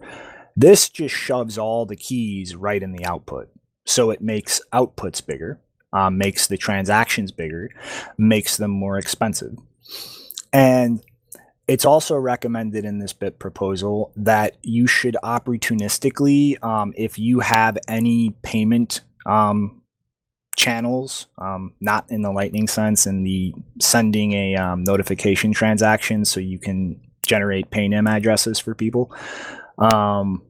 This 0.56 0.88
just 0.88 1.14
shoves 1.14 1.56
all 1.56 1.86
the 1.86 1.96
keys 1.96 2.56
right 2.56 2.82
in 2.82 2.92
the 2.92 3.06
output. 3.06 3.48
So 3.86 4.10
it 4.10 4.20
makes 4.20 4.60
outputs 4.72 5.24
bigger 5.24 5.60
um, 5.92 6.18
makes 6.18 6.46
the 6.46 6.56
transactions 6.56 7.32
bigger, 7.32 7.70
makes 8.16 8.56
them 8.56 8.70
more 8.70 8.98
expensive. 8.98 9.56
And 10.52 11.02
it's 11.66 11.84
also 11.84 12.16
recommended 12.16 12.84
in 12.84 12.98
this 12.98 13.12
BIP 13.12 13.38
proposal 13.38 14.12
that 14.16 14.56
you 14.62 14.86
should 14.86 15.16
opportunistically, 15.22 16.62
um, 16.64 16.92
if 16.96 17.18
you 17.18 17.40
have 17.40 17.78
any 17.86 18.30
payment 18.42 19.02
um, 19.26 19.79
channels, 20.60 21.26
um, 21.38 21.72
not 21.80 22.04
in 22.10 22.20
the 22.20 22.30
Lightning 22.30 22.68
sense, 22.68 23.06
in 23.06 23.22
the 23.22 23.54
sending 23.80 24.34
a 24.34 24.56
um, 24.56 24.84
notification 24.84 25.52
transaction 25.52 26.26
so 26.26 26.38
you 26.38 26.58
can 26.58 27.00
generate 27.22 27.70
PayNym 27.70 28.06
addresses 28.06 28.58
for 28.58 28.74
people. 28.74 29.10
Um, 29.78 30.42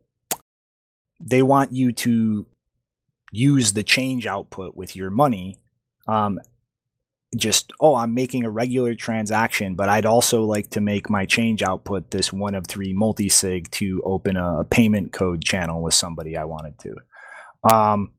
they 1.20 1.42
want 1.42 1.72
you 1.72 1.92
to 1.92 2.44
use 3.30 3.72
the 3.72 3.84
change 3.84 4.26
output 4.26 4.76
with 4.76 4.96
your 4.96 5.10
money 5.10 5.60
um, 6.08 6.40
just 7.36 7.70
oh 7.78 7.94
i'm 7.94 8.12
making 8.12 8.44
a 8.44 8.50
regular 8.50 8.96
transaction 8.96 9.76
but 9.76 9.88
i'd 9.88 10.06
also 10.06 10.42
like 10.42 10.68
to 10.70 10.80
make 10.80 11.08
my 11.08 11.24
change 11.24 11.62
output 11.62 12.10
this 12.10 12.32
one 12.32 12.56
of 12.56 12.66
three 12.66 12.92
multi-sig 12.92 13.70
to 13.70 14.02
open 14.04 14.36
a, 14.36 14.64
payment 14.64 15.12
code 15.12 15.44
channel 15.44 15.80
with 15.80 15.94
somebody 15.94 16.36
i 16.36 16.44
wanted 16.44 16.76
to 16.80 16.92
um, 17.72 18.10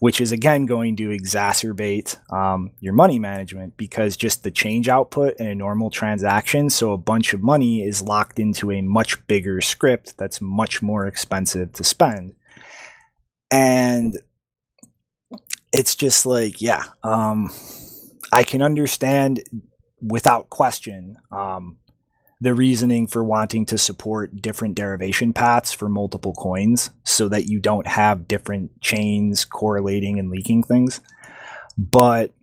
which 0.00 0.20
is 0.20 0.32
again 0.32 0.66
going 0.66 0.96
to 0.96 1.08
exacerbate 1.08 2.16
um, 2.32 2.70
your 2.80 2.92
money 2.92 3.18
management 3.18 3.76
because 3.76 4.16
just 4.16 4.42
the 4.42 4.50
change 4.50 4.88
output 4.88 5.34
in 5.38 5.46
a 5.46 5.54
normal 5.54 5.90
transaction 5.90 6.70
so 6.70 6.92
a 6.92 6.98
bunch 6.98 7.32
of 7.32 7.42
money 7.42 7.82
is 7.82 8.02
locked 8.02 8.38
into 8.38 8.70
a 8.70 8.80
much 8.80 9.24
bigger 9.26 9.60
script 9.60 10.16
that's 10.18 10.40
much 10.40 10.82
more 10.82 11.06
expensive 11.06 11.72
to 11.72 11.84
spend. 11.84 12.34
And 13.50 14.18
it's 15.74 15.96
just 15.96 16.24
like 16.24 16.62
yeah 16.62 16.84
um 17.02 17.50
i 18.32 18.44
can 18.44 18.62
understand 18.62 19.42
without 20.00 20.48
question 20.48 21.16
um 21.32 21.76
the 22.44 22.54
reasoning 22.54 23.06
for 23.06 23.24
wanting 23.24 23.64
to 23.64 23.78
support 23.78 24.42
different 24.42 24.74
derivation 24.74 25.32
paths 25.32 25.72
for 25.72 25.88
multiple 25.88 26.34
coins 26.34 26.90
so 27.02 27.26
that 27.26 27.46
you 27.46 27.58
don't 27.58 27.86
have 27.86 28.28
different 28.28 28.80
chains 28.82 29.46
correlating 29.46 30.18
and 30.18 30.30
leaking 30.30 30.62
things. 30.62 31.00
But 31.78 32.34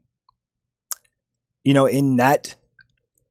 you 1.63 1.75
know, 1.75 1.85
in 1.85 2.15
net, 2.15 2.55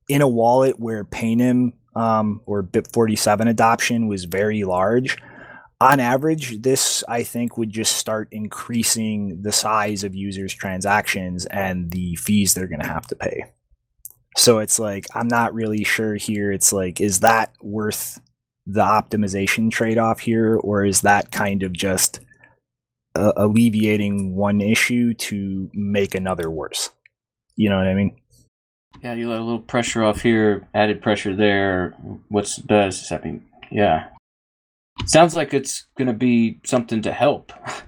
in 0.09 0.23
a 0.23 0.29
wallet 0.29 0.79
where 0.79 1.05
PayNym 1.05 1.73
um, 1.97 2.41
or 2.47 2.63
BIP47 2.63 3.49
adoption 3.49 4.07
was 4.07 4.25
very 4.25 4.63
large, 4.63 5.19
on 5.81 5.99
average, 5.99 6.63
this 6.63 7.03
I 7.09 7.25
think 7.25 7.59
would 7.59 7.71
just 7.71 7.97
start 7.97 8.29
increasing 8.31 9.43
the 9.43 9.51
size 9.51 10.05
of 10.05 10.15
users' 10.15 10.55
transactions 10.55 11.47
and 11.47 11.91
the 11.91 12.15
fees 12.15 12.55
they're 12.55 12.69
going 12.69 12.83
to 12.83 12.87
have 12.87 13.09
to 13.09 13.17
pay. 13.17 13.47
So 14.37 14.59
it's 14.59 14.79
like 14.79 15.07
I'm 15.15 15.29
not 15.29 15.55
really 15.55 15.85
sure 15.85 16.15
here. 16.15 16.53
It's 16.53 16.73
like, 16.73 17.01
is 17.01 17.21
that 17.21 17.53
worth 17.63 18.21
the 18.67 18.83
optimization 18.83 19.71
trade 19.71 19.99
off 19.99 20.21
here, 20.21 20.57
or 20.57 20.85
is 20.85 21.01
that 21.03 21.33
kind 21.33 21.63
of 21.63 21.73
just 21.73 22.21
uh, 23.15 23.33
alleviating 23.37 24.35
one 24.35 24.61
issue 24.61 25.15
to 25.15 25.71
make 25.75 26.15
another 26.15 26.51
worse? 26.51 26.91
You 27.57 27.69
know 27.69 27.79
what 27.79 27.89
I 27.89 27.95
mean? 27.95 28.17
Yeah, 29.03 29.15
you 29.15 29.29
let 29.29 29.41
a 29.41 29.45
little 29.45 29.61
pressure 29.61 30.05
off 30.05 30.21
here, 30.21 30.69
added 30.75 31.03
pressure 31.03 31.35
there. 31.35 31.97
What's 32.29 32.57
does? 32.57 33.11
I 33.11 33.19
mean, 33.19 33.45
yeah. 33.71 34.09
Sounds 35.07 35.35
like 35.35 35.55
it's 35.55 35.87
gonna 35.99 36.13
be 36.13 36.61
something 36.65 37.03
to 37.03 37.13
help. 37.13 37.53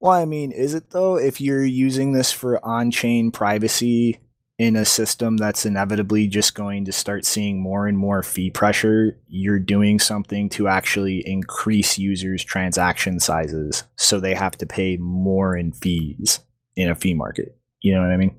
Well, 0.00 0.12
I 0.12 0.26
mean, 0.26 0.52
is 0.52 0.74
it 0.74 0.90
though? 0.90 1.16
If 1.16 1.40
you're 1.40 1.64
using 1.64 2.12
this 2.12 2.30
for 2.30 2.62
on 2.62 2.90
chain 2.90 3.30
privacy 3.30 4.18
in 4.58 4.76
a 4.76 4.84
system 4.84 5.36
that's 5.36 5.66
inevitably 5.66 6.28
just 6.28 6.54
going 6.54 6.84
to 6.84 6.92
start 6.92 7.24
seeing 7.24 7.60
more 7.60 7.88
and 7.88 7.98
more 7.98 8.22
fee 8.22 8.50
pressure, 8.50 9.18
you're 9.26 9.58
doing 9.58 9.98
something 9.98 10.48
to 10.50 10.68
actually 10.68 11.26
increase 11.26 11.98
users' 11.98 12.44
transaction 12.44 13.18
sizes 13.18 13.84
so 13.96 14.20
they 14.20 14.34
have 14.34 14.56
to 14.58 14.66
pay 14.66 14.96
more 14.98 15.56
in 15.56 15.72
fees 15.72 16.40
in 16.76 16.88
a 16.88 16.94
fee 16.94 17.14
market. 17.14 17.56
You 17.80 17.94
know 17.94 18.02
what 18.02 18.12
I 18.12 18.16
mean? 18.16 18.36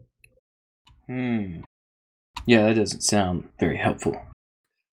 Hmm. 1.07 1.61
Yeah, 2.45 2.67
that 2.67 2.75
doesn't 2.75 3.01
sound 3.01 3.49
very 3.59 3.77
helpful. 3.77 4.19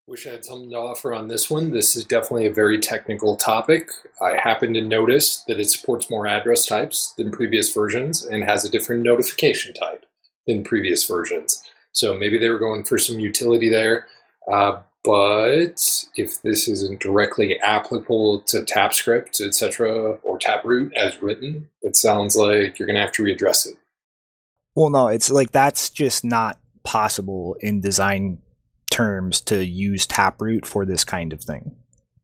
Wish 0.08 0.26
I 0.26 0.30
had 0.30 0.44
something 0.44 0.70
to 0.70 0.76
offer 0.76 1.14
on 1.14 1.28
this 1.28 1.48
one. 1.48 1.70
This 1.70 1.94
is 1.94 2.04
definitely 2.04 2.46
a 2.46 2.52
very 2.52 2.78
technical 2.78 3.36
topic. 3.36 3.88
I 4.20 4.36
happen 4.36 4.74
to 4.74 4.80
notice 4.80 5.44
that 5.46 5.60
it 5.60 5.70
supports 5.70 6.10
more 6.10 6.26
address 6.26 6.66
types 6.66 7.14
than 7.16 7.30
previous 7.30 7.72
versions 7.72 8.24
and 8.24 8.42
has 8.42 8.64
a 8.64 8.68
different 8.68 9.02
notification 9.02 9.72
type 9.74 10.04
than 10.47 10.64
previous 10.64 11.07
versions. 11.07 11.62
So 11.93 12.14
maybe 12.16 12.38
they 12.38 12.49
were 12.49 12.59
going 12.59 12.84
for 12.84 12.99
some 12.99 13.20
utility 13.20 13.68
there. 13.68 14.07
Uh, 14.51 14.80
but 15.05 16.05
if 16.16 16.40
this 16.43 16.68
isn't 16.68 17.01
directly 17.01 17.59
applicable 17.61 18.43
to 18.43 18.62
TapScript, 18.62 19.40
etc., 19.40 20.18
or 20.22 20.38
Taproot 20.38 20.95
as 20.95 21.20
written, 21.20 21.68
it 21.82 21.97
sounds 21.97 22.36
like 22.36 22.78
you're 22.78 22.86
going 22.86 22.97
to 22.97 23.03
have 23.03 23.12
to 23.12 23.24
readdress 23.24 23.66
it. 23.66 23.76
Well, 24.74 24.90
no, 24.90 25.09
it's 25.09 25.30
like 25.30 25.51
that's 25.51 25.90
just 25.90 26.24
not 26.24 26.59
possible 26.84 27.57
in 27.61 27.80
design 27.80 28.38
terms 28.90 29.40
to 29.43 29.64
use 29.64 30.07
Taproot 30.07 30.66
for 30.66 30.86
this 30.86 31.05
kind 31.05 31.32
of 31.32 31.43
thing. 31.43 31.74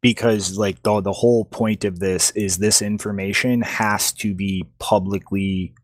Because 0.01 0.57
like 0.57 0.83
the 0.85 1.01
the 1.01 1.13
whole 1.13 1.45
point 1.45 1.85
of 1.85 1.99
this 1.99 2.31
is 2.31 2.59
this 2.59 2.81
information 2.81 3.63
has 3.63 4.13
to 4.13 4.33
be 4.33 4.65
publicly 4.79 5.75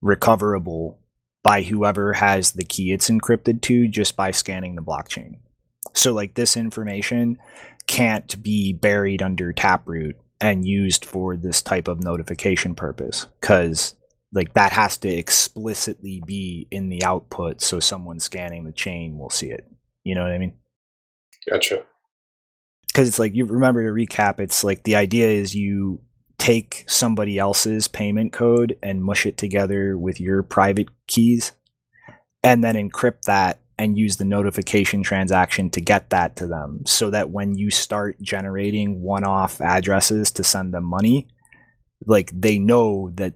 recoverable 0.00 0.98
by 1.44 1.62
whoever 1.62 2.14
has 2.14 2.52
the 2.52 2.64
key 2.64 2.90
it's 2.90 3.08
encrypted 3.08 3.60
to 3.60 3.86
just 3.86 4.16
by 4.16 4.32
scanning 4.32 4.74
the 4.74 4.82
blockchain. 4.82 5.36
So 5.92 6.12
like 6.12 6.34
this 6.34 6.56
information 6.56 7.38
can't 7.86 8.42
be 8.42 8.72
buried 8.72 9.22
under 9.22 9.52
Taproot 9.52 10.16
and 10.40 10.66
used 10.66 11.04
for 11.04 11.36
this 11.36 11.62
type 11.62 11.86
of 11.86 12.02
notification 12.02 12.74
purpose 12.74 13.28
cuz 13.40 13.94
like 14.32 14.54
that 14.54 14.72
has 14.72 14.98
to 14.98 15.08
explicitly 15.08 16.20
be 16.26 16.66
in 16.72 16.88
the 16.88 17.04
output 17.04 17.60
so 17.60 17.78
someone 17.78 18.18
scanning 18.18 18.64
the 18.64 18.72
chain 18.72 19.16
will 19.16 19.30
see 19.30 19.50
it. 19.50 19.64
You 20.02 20.16
know 20.16 20.22
what 20.22 20.32
I 20.32 20.38
mean? 20.38 20.54
Gotcha. 21.48 21.84
Because 22.88 23.06
it's 23.08 23.18
like 23.18 23.34
you 23.34 23.44
remember 23.44 23.84
to 23.84 23.92
recap, 23.92 24.40
it's 24.40 24.64
like 24.64 24.82
the 24.82 24.96
idea 24.96 25.28
is 25.28 25.54
you 25.54 26.00
take 26.44 26.84
somebody 26.86 27.38
else's 27.38 27.88
payment 27.88 28.34
code 28.34 28.76
and 28.82 29.02
mush 29.02 29.24
it 29.24 29.38
together 29.38 29.96
with 29.96 30.20
your 30.20 30.42
private 30.42 30.88
keys 31.06 31.52
and 32.42 32.62
then 32.62 32.74
encrypt 32.74 33.22
that 33.22 33.60
and 33.78 33.96
use 33.96 34.18
the 34.18 34.26
notification 34.26 35.02
transaction 35.02 35.70
to 35.70 35.80
get 35.80 36.10
that 36.10 36.36
to 36.36 36.46
them 36.46 36.82
so 36.84 37.08
that 37.08 37.30
when 37.30 37.54
you 37.56 37.70
start 37.70 38.20
generating 38.20 39.00
one-off 39.00 39.58
addresses 39.62 40.30
to 40.30 40.44
send 40.44 40.74
them 40.74 40.84
money 40.84 41.26
like 42.04 42.30
they 42.38 42.58
know 42.58 43.10
that 43.14 43.32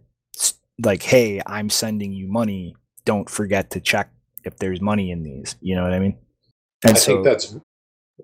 like 0.85 1.03
hey 1.03 1.41
i'm 1.47 1.71
sending 1.71 2.13
you 2.13 2.29
money. 2.29 2.77
Don't 3.07 3.31
forget 3.31 3.71
to 3.71 3.81
check 3.81 4.11
if 4.45 4.59
there's 4.59 4.83
money 4.83 5.11
in 5.11 5.23
these. 5.23 5.57
You 5.63 5.77
know 5.77 5.83
what 5.83 5.95
i 5.95 5.99
mean? 5.99 6.19
And 6.85 6.95
I 6.95 6.99
so, 6.99 7.13
think 7.15 7.25
that's 7.25 7.57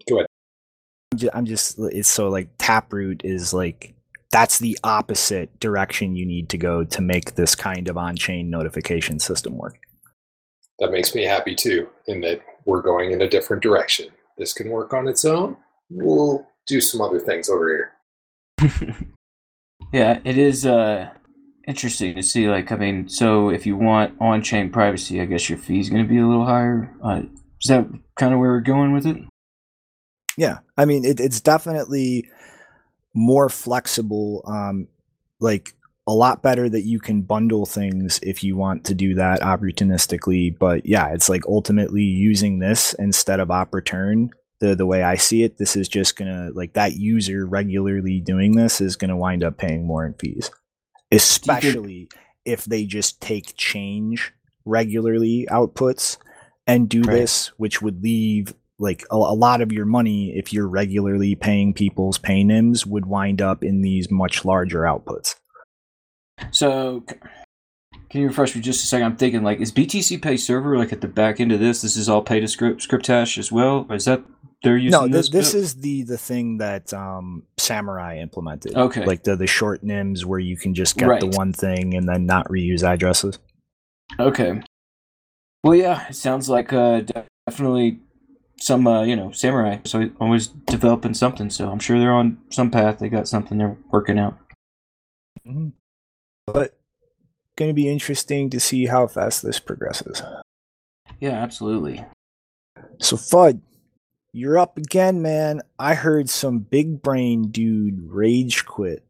go 0.07 0.17
ahead. 0.17 1.31
I'm 1.33 1.47
just 1.47 1.79
it's 1.79 2.09
so 2.09 2.29
like 2.29 2.51
Taproot 2.59 3.23
is 3.25 3.55
like 3.55 3.94
that's 4.35 4.59
the 4.59 4.77
opposite 4.83 5.61
direction 5.61 6.17
you 6.17 6.27
need 6.27 6.49
to 6.49 6.59
go 6.59 6.83
to 6.83 7.01
make 7.01 7.37
this 7.37 7.55
kind 7.55 7.87
of 7.87 7.97
on-chain 7.97 8.51
notification 8.51 9.21
system 9.21 9.57
work. 9.57 9.79
That 10.81 10.91
makes 10.91 11.15
me 11.15 11.23
happy 11.23 11.55
too, 11.55 11.89
in 12.09 12.21
that 12.23 12.43
we're 12.65 12.83
going 12.83 13.13
in 13.13 13.23
a 13.23 13.29
different 13.29 13.63
direction. 13.63 14.09
This 14.37 14.53
can 14.53 14.71
work 14.71 14.93
on 14.93 15.07
its 15.07 15.25
own. 15.25 15.57
We'll 15.89 16.45
do 16.67 16.81
some 16.81 17.01
other 17.01 17.21
things 17.21 17.49
over 17.49 17.93
here. 18.61 18.73
yeah, 19.93 20.19
it 20.25 20.37
is 20.37 20.67
uh 20.67 21.11
interesting 21.69 22.17
to 22.17 22.23
see 22.25 22.49
like 22.49 22.73
I 22.73 22.77
mean, 22.77 23.09
so 23.09 23.51
if 23.51 23.67
you 23.67 23.77
want 23.77 24.17
on-chain 24.21 24.71
privacy, 24.71 25.21
I 25.21 25.27
guess 25.27 25.49
your 25.49 25.59
fee 25.59 25.79
is 25.79 25.89
going 25.89 26.03
to 26.03 26.09
be 26.09 26.19
a 26.19 26.27
little 26.27 26.45
higher. 26.45 26.93
Uh, 27.05 27.23
is 27.63 27.69
that 27.69 27.87
kind 28.19 28.35
of 28.35 28.41
where 28.41 28.51
we're 28.51 28.61
going 28.63 28.93
with 28.93 29.07
it? 29.07 29.17
Yeah, 30.37 30.59
I 30.77 30.87
mean, 30.87 31.05
it, 31.05 31.21
it's 31.21 31.41
definitely 31.41 32.29
more 33.15 33.49
flexible. 33.49 34.43
Um, 34.47 34.89
like 35.41 35.75
a 36.07 36.13
lot 36.13 36.43
better 36.43 36.69
that 36.69 36.83
you 36.83 36.99
can 36.99 37.23
bundle 37.23 37.65
things 37.65 38.21
if 38.23 38.45
you 38.45 38.57
want 38.57 38.85
to 38.85 38.95
do 38.95 39.15
that 39.15 39.41
opportunistically. 39.41 40.57
But 40.59 40.87
yeah, 40.87 41.09
it's 41.13 41.29
like 41.29 41.47
ultimately 41.47 42.03
using 42.03 42.59
this 42.59 42.93
instead 42.95 43.41
of 43.41 43.51
op 43.51 43.73
return. 43.73 44.31
The 44.59 44.75
the 44.75 44.87
way 44.87 45.03
I 45.03 45.17
see 45.17 45.43
it, 45.43 45.59
this 45.59 45.77
is 45.77 45.89
just 45.89 46.17
gonna 46.17 46.51
like 46.53 46.75
that 46.75 46.97
user 46.97 47.47
regularly 47.47 48.21
doing 48.21 48.53
this 48.53 48.81
is 48.81 48.97
gonna 48.97 49.17
wind 49.17 49.43
up 49.43 49.57
paying 49.57 49.87
more 49.87 50.05
in 50.05 50.15
fees, 50.15 50.51
especially 51.11 52.09
if 52.45 52.65
they 52.65 52.85
just 52.85 53.21
take 53.21 53.57
change 53.57 54.33
regularly 54.65 55.47
outputs 55.51 56.19
and 56.67 56.89
do 56.89 57.03
right. 57.03 57.13
this, 57.13 57.49
which 57.57 57.83
would 57.83 58.03
leave 58.03 58.55
like 58.85 59.05
a, 59.11 59.17
a, 59.17 59.35
lot 59.35 59.61
of 59.61 59.73
your 59.73 59.87
money, 59.87 60.37
if 60.37 60.53
you're 60.53 60.69
regularly 60.69 61.35
paying 61.35 61.75
people's 61.75 62.19
PayNyms, 62.19 62.87
would 62.87 63.07
wind 63.07 63.43
up 63.43 63.65
in 63.65 63.81
these 63.81 64.11
much 64.11 64.45
larger 64.45 64.83
outputs. 64.83 65.35
So, 66.51 67.05
can 68.11 68.21
you 68.21 68.29
refresh 68.29 68.55
me 68.55 68.61
just 68.61 68.85
a 68.85 68.87
second? 68.87 69.07
I'm 69.07 69.17
thinking 69.17 69.43
like, 69.43 69.61
is 69.61 69.73
BTC 69.73 70.23
Pay 70.23 70.37
server 70.37 70.79
like 70.79 70.93
at 70.93 71.01
the 71.01 71.09
back 71.09 71.41
end 71.41 71.51
of 71.51 71.61
this? 71.61 71.83
This 71.83 71.97
is 71.97 72.09
all 72.09 72.23
pay 72.23 72.41
to 72.41 72.47
script 72.47 72.83
script 72.83 73.07
hash 73.07 73.39
as 73.39 73.51
well. 73.51 73.87
Or 73.89 73.97
is 73.97 74.05
that 74.05 74.23
they're 74.63 74.77
using? 74.77 75.01
No, 75.01 75.09
this, 75.09 75.31
this 75.31 75.55
is 75.55 75.77
the 75.77 76.03
the 76.03 76.19
thing 76.19 76.59
that 76.59 76.93
um, 76.93 77.45
Samurai 77.57 78.19
implemented. 78.19 78.77
Okay, 78.77 79.05
like 79.05 79.25
the 79.25 79.37
the 79.37 79.47
short 79.47 79.85
nims 79.85 80.25
where 80.25 80.39
you 80.39 80.57
can 80.57 80.75
just 80.75 80.97
get 80.97 81.09
right. 81.09 81.21
the 81.21 81.29
one 81.29 81.53
thing 81.53 81.95
and 81.95 82.09
then 82.09 82.27
not 82.27 82.49
reuse 82.49 82.83
addresses. 82.83 83.39
Okay, 84.19 84.61
well, 85.65 85.75
yeah, 85.75 86.09
it 86.09 86.15
sounds 86.15 86.51
like 86.51 86.75
uh, 86.75 87.03
definitely 87.49 87.99
some 88.61 88.87
uh, 88.87 89.03
you 89.03 89.17
know 89.17 89.31
samurai. 89.33 89.79
So 89.85 90.11
always 90.21 90.49
developing 90.49 91.15
something. 91.15 91.51
So 91.51 91.71
I'm 91.71 91.79
sure 91.79 91.99
they're 91.99 92.13
on 92.13 92.39
some 92.51 92.71
path. 92.71 92.99
They 92.99 93.09
got 93.09 93.29
something 93.29 93.59
they're 93.59 93.77
working 93.91 94.19
out. 94.19 94.39
Mm-hmm. 95.47 95.69
But 96.47 96.77
going 97.57 97.71
to 97.71 97.75
be 97.75 97.89
interesting 97.89 98.51
to 98.51 98.61
see 98.61 98.87
how 98.87 99.07
fast 99.07 99.43
this 99.43 99.61
progresses. 99.61 100.23
Yeah, 101.21 101.33
absolutely. 101.33 102.05
So 103.01 103.17
FUD, 103.17 103.61
you're 104.33 104.59
up 104.59 104.77
again, 104.77 105.23
man. 105.23 105.63
I 105.79 105.95
heard 105.95 106.29
some 106.29 106.59
big 106.59 107.03
brain 107.03 107.51
dude 107.51 108.11
rage 108.11 108.65
quit. 108.67 109.05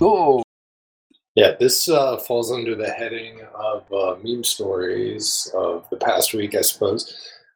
Oh, 0.00 0.42
yeah, 1.34 1.52
this 1.58 1.88
uh, 1.88 2.16
falls 2.16 2.50
under 2.50 2.74
the 2.74 2.90
heading 2.90 3.40
of 3.54 3.92
uh, 3.92 4.16
meme 4.22 4.44
stories 4.44 5.50
of 5.54 5.88
the 5.90 5.96
past 5.96 6.34
week, 6.34 6.54
I 6.54 6.62
suppose. 6.62 7.14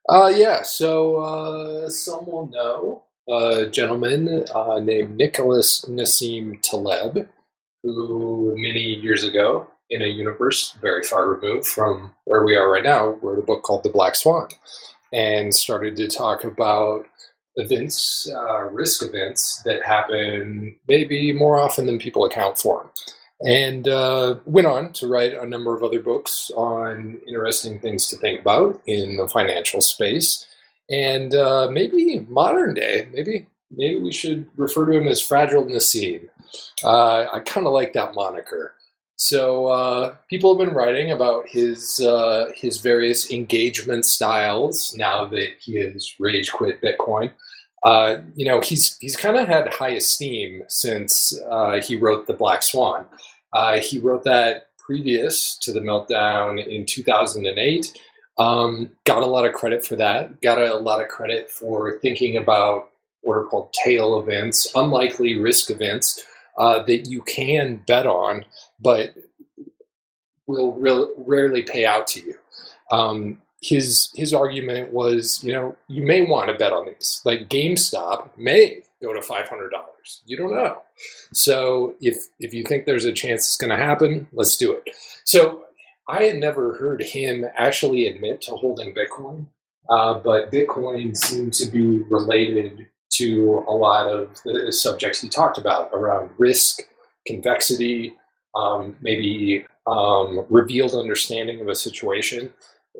Uh, 0.09 0.33
yeah, 0.35 0.63
so 0.63 1.17
uh, 1.17 1.89
some 1.89 2.27
will 2.27 2.49
know 2.49 3.03
a 3.29 3.67
gentleman 3.67 4.45
uh, 4.55 4.81
named 4.81 5.17
Nicholas 5.17 5.85
Nassim 5.89 6.61
Taleb, 6.63 7.29
who 7.83 8.55
many 8.57 8.81
years 8.81 9.25
ago, 9.25 9.69
in 9.91 10.03
a 10.03 10.07
universe 10.07 10.73
very 10.81 11.03
far 11.05 11.29
removed 11.29 11.67
from 11.67 12.13
where 12.25 12.45
we 12.45 12.57
are 12.57 12.71
right 12.71 12.85
now, 12.85 13.09
wrote 13.23 13.39
a 13.39 13.43
book 13.43 13.63
called 13.63 13.83
The 13.85 13.91
Black 13.91 14.15
Swan. 14.17 14.49
and 15.13 15.55
started 15.55 15.97
to 15.97 16.09
talk 16.09 16.45
about 16.45 17.07
events, 17.57 18.29
uh, 18.35 18.63
risk 18.71 19.03
events 19.03 19.63
that 19.65 19.85
happen 19.85 20.77
maybe 20.89 21.33
more 21.33 21.59
often 21.59 21.87
than 21.87 21.99
people 21.99 22.25
account 22.25 22.59
for. 22.59 22.91
And 23.45 23.89
uh, 23.89 24.37
went 24.45 24.69
on 24.69 24.93
to 24.95 25.09
write 25.09 25.35
a 25.35 25.47
number 25.47 25.75
of 25.75 25.83
other 25.83 26.01
books 26.01 26.51
on 26.55 27.21
interesting 27.27 27.81
things 27.81 28.07
to 28.09 28.17
think 28.17 28.41
about 28.41 28.81
in 28.87 29.17
the 29.17 29.27
financial 29.27 29.81
space. 29.81 30.47
And 30.91 31.35
uh, 31.35 31.69
maybe 31.71 32.25
modern 32.29 32.75
day, 32.75 33.09
maybe 33.13 33.47
maybe 33.71 34.01
we 34.01 34.13
should 34.13 34.47
refer 34.57 34.87
to 34.87 34.93
him 34.93 35.09
as 35.09 35.21
Fragile 35.21 35.65
Nassim. 35.65 36.29
Uh, 36.85 37.27
I 37.33 37.41
kind 37.41 37.67
of 37.67 37.73
like 37.73 37.93
that 37.95 38.15
moniker. 38.15 38.75
So 39.17 39.67
uh, 39.67 40.17
people 40.29 40.53
have 40.53 40.67
been 40.67 40.75
writing 40.75 41.13
about 41.13 41.47
his 41.49 42.01
uh, 42.01 42.47
his 42.55 42.79
various 42.79 43.31
engagement 43.31 44.05
styles 44.05 44.95
now 44.97 45.25
that 45.27 45.51
he 45.61 45.77
has 45.77 46.15
rage 46.19 46.51
quit 46.53 46.83
Bitcoin. 46.83 47.31
Uh, 47.85 48.19
you 48.35 48.45
know, 48.45 48.61
he's 48.61 48.97
he's 48.99 49.17
kind 49.17 49.37
of 49.37 49.47
had 49.49 49.73
high 49.73 49.91
esteem 49.91 50.63
since 50.69 51.39
uh, 51.51 51.81
he 51.81 51.97
wrote 51.97 52.27
the 52.27 52.33
Black 52.33 52.63
Swan. 52.63 53.07
Uh, 53.53 53.79
he 53.79 53.99
wrote 53.99 54.25
that 54.25 54.69
previous 54.79 55.57
to 55.59 55.73
the 55.73 55.81
meltdown 55.81 56.65
in 56.67 56.85
2008. 56.85 57.99
Um, 58.39 58.91
got 59.05 59.23
a 59.23 59.27
lot 59.27 59.45
of 59.45 59.53
credit 59.53 59.85
for 59.85 59.97
that. 59.97 60.41
Got 60.41 60.59
a 60.59 60.75
lot 60.75 61.03
of 61.03 61.09
credit 61.09 61.51
for 61.51 61.99
thinking 62.01 62.39
about 62.39 62.91
what 63.21 63.35
are 63.35 63.45
called 63.45 63.73
tail 63.73 64.19
events, 64.19 64.73
unlikely 64.75 65.39
risk 65.39 65.71
events 65.71 66.25
uh, 66.59 66.83
that 66.83 67.07
you 67.07 67.23
can 67.23 67.77
bet 67.87 68.07
on, 68.07 68.45
but 68.81 69.15
will 70.47 70.77
rarely 71.17 71.63
pay 71.63 71.87
out 71.87 72.07
to 72.09 72.21
you. 72.21 72.35
Um, 72.91 73.41
his 73.61 74.11
his 74.15 74.35
argument 74.35 74.93
was, 74.93 75.43
you 75.45 75.53
know, 75.53 75.77
you 75.87 76.05
may 76.05 76.23
want 76.23 76.49
to 76.49 76.55
bet 76.55 76.73
on 76.73 76.87
these. 76.87 77.23
Like 77.25 77.49
GameStop 77.49 78.37
may 78.37 78.83
go 79.03 79.13
to 79.13 79.21
five 79.21 79.49
hundred 79.49 79.71
dollars. 79.71 80.23
You 80.25 80.37
don't 80.37 80.55
know. 80.55 80.83
So 81.33 81.95
if 82.01 82.29
if 82.39 82.55
you 82.55 82.63
think 82.65 82.87
there's 82.87 83.05
a 83.05 83.13
chance 83.13 83.41
it's 83.41 83.57
going 83.57 83.77
to 83.77 83.85
happen, 83.85 84.27
let's 84.33 84.57
do 84.57 84.73
it. 84.73 84.95
So 85.25 85.65
I 86.09 86.25
had 86.25 86.37
never 86.37 86.75
heard 86.77 87.03
him 87.03 87.45
actually 87.57 88.07
admit 88.07 88.41
to 88.43 88.53
holding 88.53 88.95
Bitcoin, 88.95 89.47
uh, 89.89 90.15
but 90.15 90.51
Bitcoin 90.51 91.17
seemed 91.17 91.53
to 91.55 91.67
be 91.71 91.99
related 92.11 92.87
to 93.15 93.65
a 93.69 93.73
lot 93.73 94.09
of 94.09 94.41
the 94.45 94.73
subjects 94.73 95.21
he 95.21 95.29
talked 95.29 95.59
about 95.59 95.91
around 95.93 96.31
risk, 96.39 96.83
convexity, 97.27 98.15
um, 98.55 98.97
maybe 99.01 99.65
um, 99.87 100.47
revealed 100.49 100.95
understanding 100.95 101.61
of 101.61 101.69
a 101.69 101.75
situation 101.75 102.53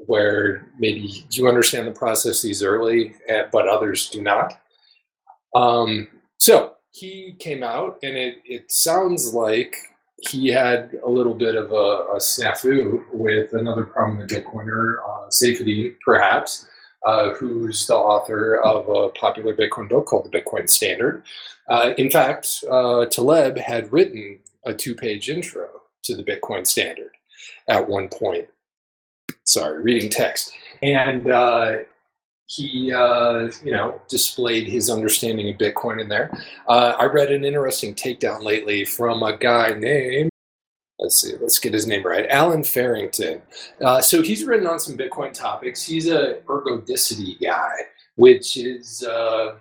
where 0.07 0.67
maybe 0.79 1.25
you 1.31 1.49
understand 1.49 1.87
the 1.87 1.93
processes 1.93 2.63
early, 2.63 3.15
eh, 3.29 3.45
but 3.53 3.69
others 3.69 4.09
do 4.11 4.23
not. 4.23 4.61
Um, 5.55 6.09
so 6.39 6.75
he 6.93 7.35
came 7.39 7.63
out, 7.63 7.99
and 8.03 8.17
it, 8.17 8.39
it 8.45 8.71
sounds 8.73 9.35
like 9.35 9.77
he 10.29 10.49
had 10.49 10.99
a 11.05 11.09
little 11.09 11.35
bit 11.35 11.57
of 11.57 11.73
a, 11.73 12.15
a 12.15 12.19
snafu 12.19 13.03
with 13.13 13.55
another 13.55 13.85
prominent 13.85 14.31
Bitcoiner, 14.31 14.97
uh, 15.05 15.29
Saifedean, 15.29 15.97
perhaps, 16.05 16.67
uh, 17.05 17.31
who's 17.31 17.87
the 17.87 17.97
author 17.97 18.57
of 18.59 18.89
a 18.89 19.09
popular 19.11 19.55
Bitcoin 19.55 19.89
book 19.89 20.07
called 20.07 20.31
The 20.31 20.41
Bitcoin 20.41 20.69
Standard. 20.69 21.25
Uh, 21.69 21.93
in 21.99 22.11
fact, 22.11 22.65
uh, 22.71 23.07
Taleb 23.07 23.59
had 23.59 23.93
written 23.93 24.39
a 24.65 24.73
two 24.73 24.95
page 24.95 25.29
intro 25.29 25.69
to 26.05 26.17
the 26.17 26.23
Bitcoin 26.23 26.67
Standard 26.67 27.11
at 27.69 27.89
one 27.89 28.09
point. 28.09 28.47
Sorry, 29.45 29.83
reading 29.83 30.09
text. 30.09 30.53
And 30.83 31.31
uh, 31.31 31.79
he, 32.55 32.93
uh, 32.93 33.51
you 33.65 33.73
know, 33.73 34.01
displayed 34.09 34.69
his 34.69 34.91
understanding 34.91 35.49
of 35.49 35.57
Bitcoin 35.57 36.01
in 36.01 36.09
there. 36.09 36.31
Uh, 36.69 36.95
I 36.99 37.07
read 37.07 37.33
an 37.33 37.45
interesting 37.45 37.95
takedown 37.95 38.43
lately 38.43 38.85
from 38.85 39.23
a 39.23 39.37
guy 39.37 39.73
named 39.73 40.31
let's 40.99 41.21
see, 41.21 41.35
let's 41.41 41.59
get 41.59 41.73
his 41.73 41.87
name 41.87 42.05
right. 42.05 42.27
Allen 42.29 42.63
Farrington. 42.63 43.43
Uh, 43.81 44.01
so 44.01 44.23
he's 44.23 44.45
written 44.45 44.69
on 44.69 44.79
some 44.79 44.97
Bitcoin 44.97 45.33
topics. 45.33 45.83
He's 45.83 46.09
a 46.09 46.41
ergodicity 46.47 47.41
guy, 47.41 47.73
which 48.15 48.57
is 48.57 49.03
uh, 49.03 49.57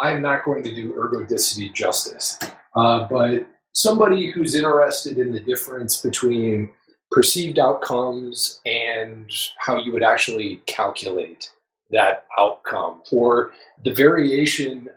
I'm 0.00 0.22
not 0.22 0.44
going 0.44 0.62
to 0.62 0.74
do 0.74 0.94
ergodicity 0.94 1.72
justice, 1.74 2.38
uh, 2.76 3.06
but 3.10 3.46
somebody 3.72 4.30
who's 4.30 4.54
interested 4.54 5.18
in 5.18 5.32
the 5.32 5.40
difference 5.40 6.00
between 6.00 6.70
perceived 7.10 7.58
outcomes 7.58 8.60
and 8.64 9.30
how 9.58 9.76
you 9.76 9.92
would 9.92 10.04
actually 10.04 10.62
calculate 10.66 11.50
that 11.90 12.26
outcome 12.38 13.02
or 13.12 13.52
the 13.84 13.92
variation. 13.92 14.88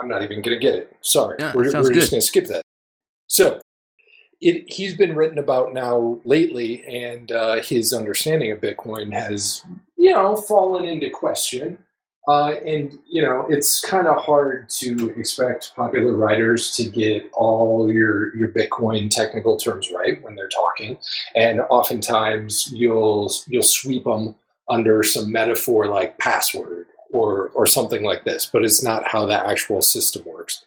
I'm 0.00 0.08
not 0.08 0.22
even 0.22 0.42
going 0.42 0.58
to 0.58 0.60
get 0.60 0.74
it. 0.74 0.96
Sorry, 1.00 1.36
Yeah, 1.38 1.52
we're, 1.54 1.64
we're 1.72 1.92
just 1.92 2.10
going 2.10 2.20
to 2.20 2.26
skip 2.26 2.46
that. 2.46 2.62
So 3.28 3.60
it, 4.40 4.70
he's 4.70 4.96
been 4.96 5.14
written 5.14 5.38
about 5.38 5.72
now 5.72 6.20
lately, 6.24 6.84
and 6.86 7.30
uh, 7.30 7.62
his 7.62 7.92
understanding 7.92 8.50
of 8.50 8.60
Bitcoin 8.60 9.12
has, 9.12 9.62
you 9.96 10.12
know, 10.12 10.36
fallen 10.36 10.84
into 10.84 11.08
question. 11.10 11.78
Uh, 12.28 12.54
and 12.64 12.98
you 13.08 13.20
know, 13.20 13.46
it's 13.48 13.80
kind 13.80 14.06
of 14.06 14.22
hard 14.22 14.68
to 14.68 15.10
expect 15.18 15.72
popular 15.74 16.12
writers 16.12 16.74
to 16.76 16.84
get 16.88 17.28
all 17.32 17.90
your 17.92 18.34
your 18.36 18.48
Bitcoin 18.48 19.10
technical 19.10 19.56
terms 19.56 19.90
right 19.90 20.22
when 20.22 20.36
they're 20.36 20.48
talking, 20.48 20.96
and 21.34 21.60
oftentimes 21.62 22.70
you'll 22.72 23.32
you'll 23.48 23.62
sweep 23.62 24.04
them 24.04 24.36
under 24.68 25.02
some 25.02 25.30
metaphor 25.30 25.86
like 25.86 26.18
password 26.18 26.86
or 27.12 27.48
or 27.50 27.66
something 27.66 28.02
like 28.02 28.24
this. 28.24 28.46
But 28.46 28.64
it's 28.64 28.82
not 28.82 29.06
how 29.06 29.26
the 29.26 29.46
actual 29.46 29.82
system 29.82 30.22
works. 30.24 30.64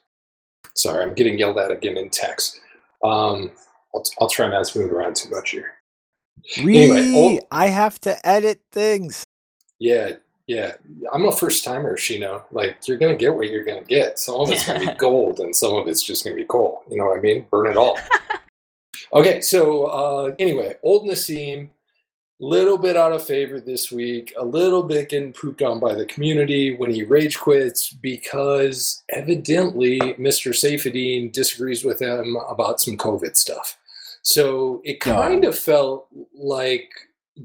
Sorry, 0.76 1.04
I'm 1.04 1.14
getting 1.14 1.38
yelled 1.40 1.58
at 1.58 1.72
again 1.72 1.98
in 1.98 2.10
text. 2.10 2.60
Um, 3.04 3.52
I'll, 3.94 4.04
I'll 4.20 4.30
try 4.30 4.48
not 4.50 4.66
to 4.66 4.80
move 4.80 4.92
around 4.92 5.16
too 5.16 5.30
much 5.30 5.52
here. 5.52 5.74
Anyway, 6.58 7.02
Re- 7.02 7.16
old- 7.16 7.40
I 7.52 7.68
have 7.68 8.00
to 8.02 8.28
edit 8.28 8.62
things. 8.72 9.24
Yeah, 9.80 10.14
yeah. 10.48 10.74
I'm 11.14 11.26
a 11.26 11.32
first 11.32 11.64
timer, 11.64 11.98
Shino. 11.98 12.44
Like 12.52 12.78
you're 12.88 12.98
gonna 12.98 13.16
get 13.16 13.34
what 13.34 13.50
you're 13.50 13.64
gonna 13.64 13.84
get. 13.84 14.20
Some 14.20 14.42
of 14.42 14.50
it's 14.52 14.68
gonna 14.68 14.80
be 14.80 14.94
gold, 14.98 15.40
and 15.40 15.56
some 15.56 15.76
of 15.76 15.88
it's 15.88 16.04
just 16.04 16.24
gonna 16.24 16.36
be 16.36 16.46
coal. 16.46 16.84
You 16.90 16.98
know 16.98 17.06
what 17.06 17.18
I 17.18 17.22
mean? 17.22 17.46
Burn 17.50 17.68
it 17.68 17.78
all. 17.78 17.98
okay, 19.14 19.42
so 19.42 19.86
uh, 19.86 20.36
anyway, 20.40 20.76
old 20.84 21.08
Nassim, 21.08 21.70
little 22.40 22.78
bit 22.78 22.98
out 22.98 23.14
of 23.14 23.26
favor 23.26 23.60
this 23.60 23.92
week. 23.92 24.34
A 24.38 24.44
little 24.44 24.84
bit 24.84 25.10
getting 25.10 25.34
pooped 25.34 25.62
on 25.62 25.80
by 25.80 25.94
the 25.94 26.06
community 26.06 26.76
when 26.76 26.92
he 26.92 27.04
rage 27.04 27.40
quits 27.40 27.92
because 27.92 29.04
evidently 29.10 30.00
Mr. 30.20 30.52
Saifedean 30.52 31.32
disagrees 31.32 31.84
with 31.84 32.02
him 32.02 32.38
about 32.50 32.82
some 32.82 32.98
COVID 32.98 33.36
stuff. 33.36 33.78
So 34.22 34.82
it 34.84 35.00
kind 35.00 35.46
of 35.46 35.58
felt 35.58 36.08
like 36.34 36.90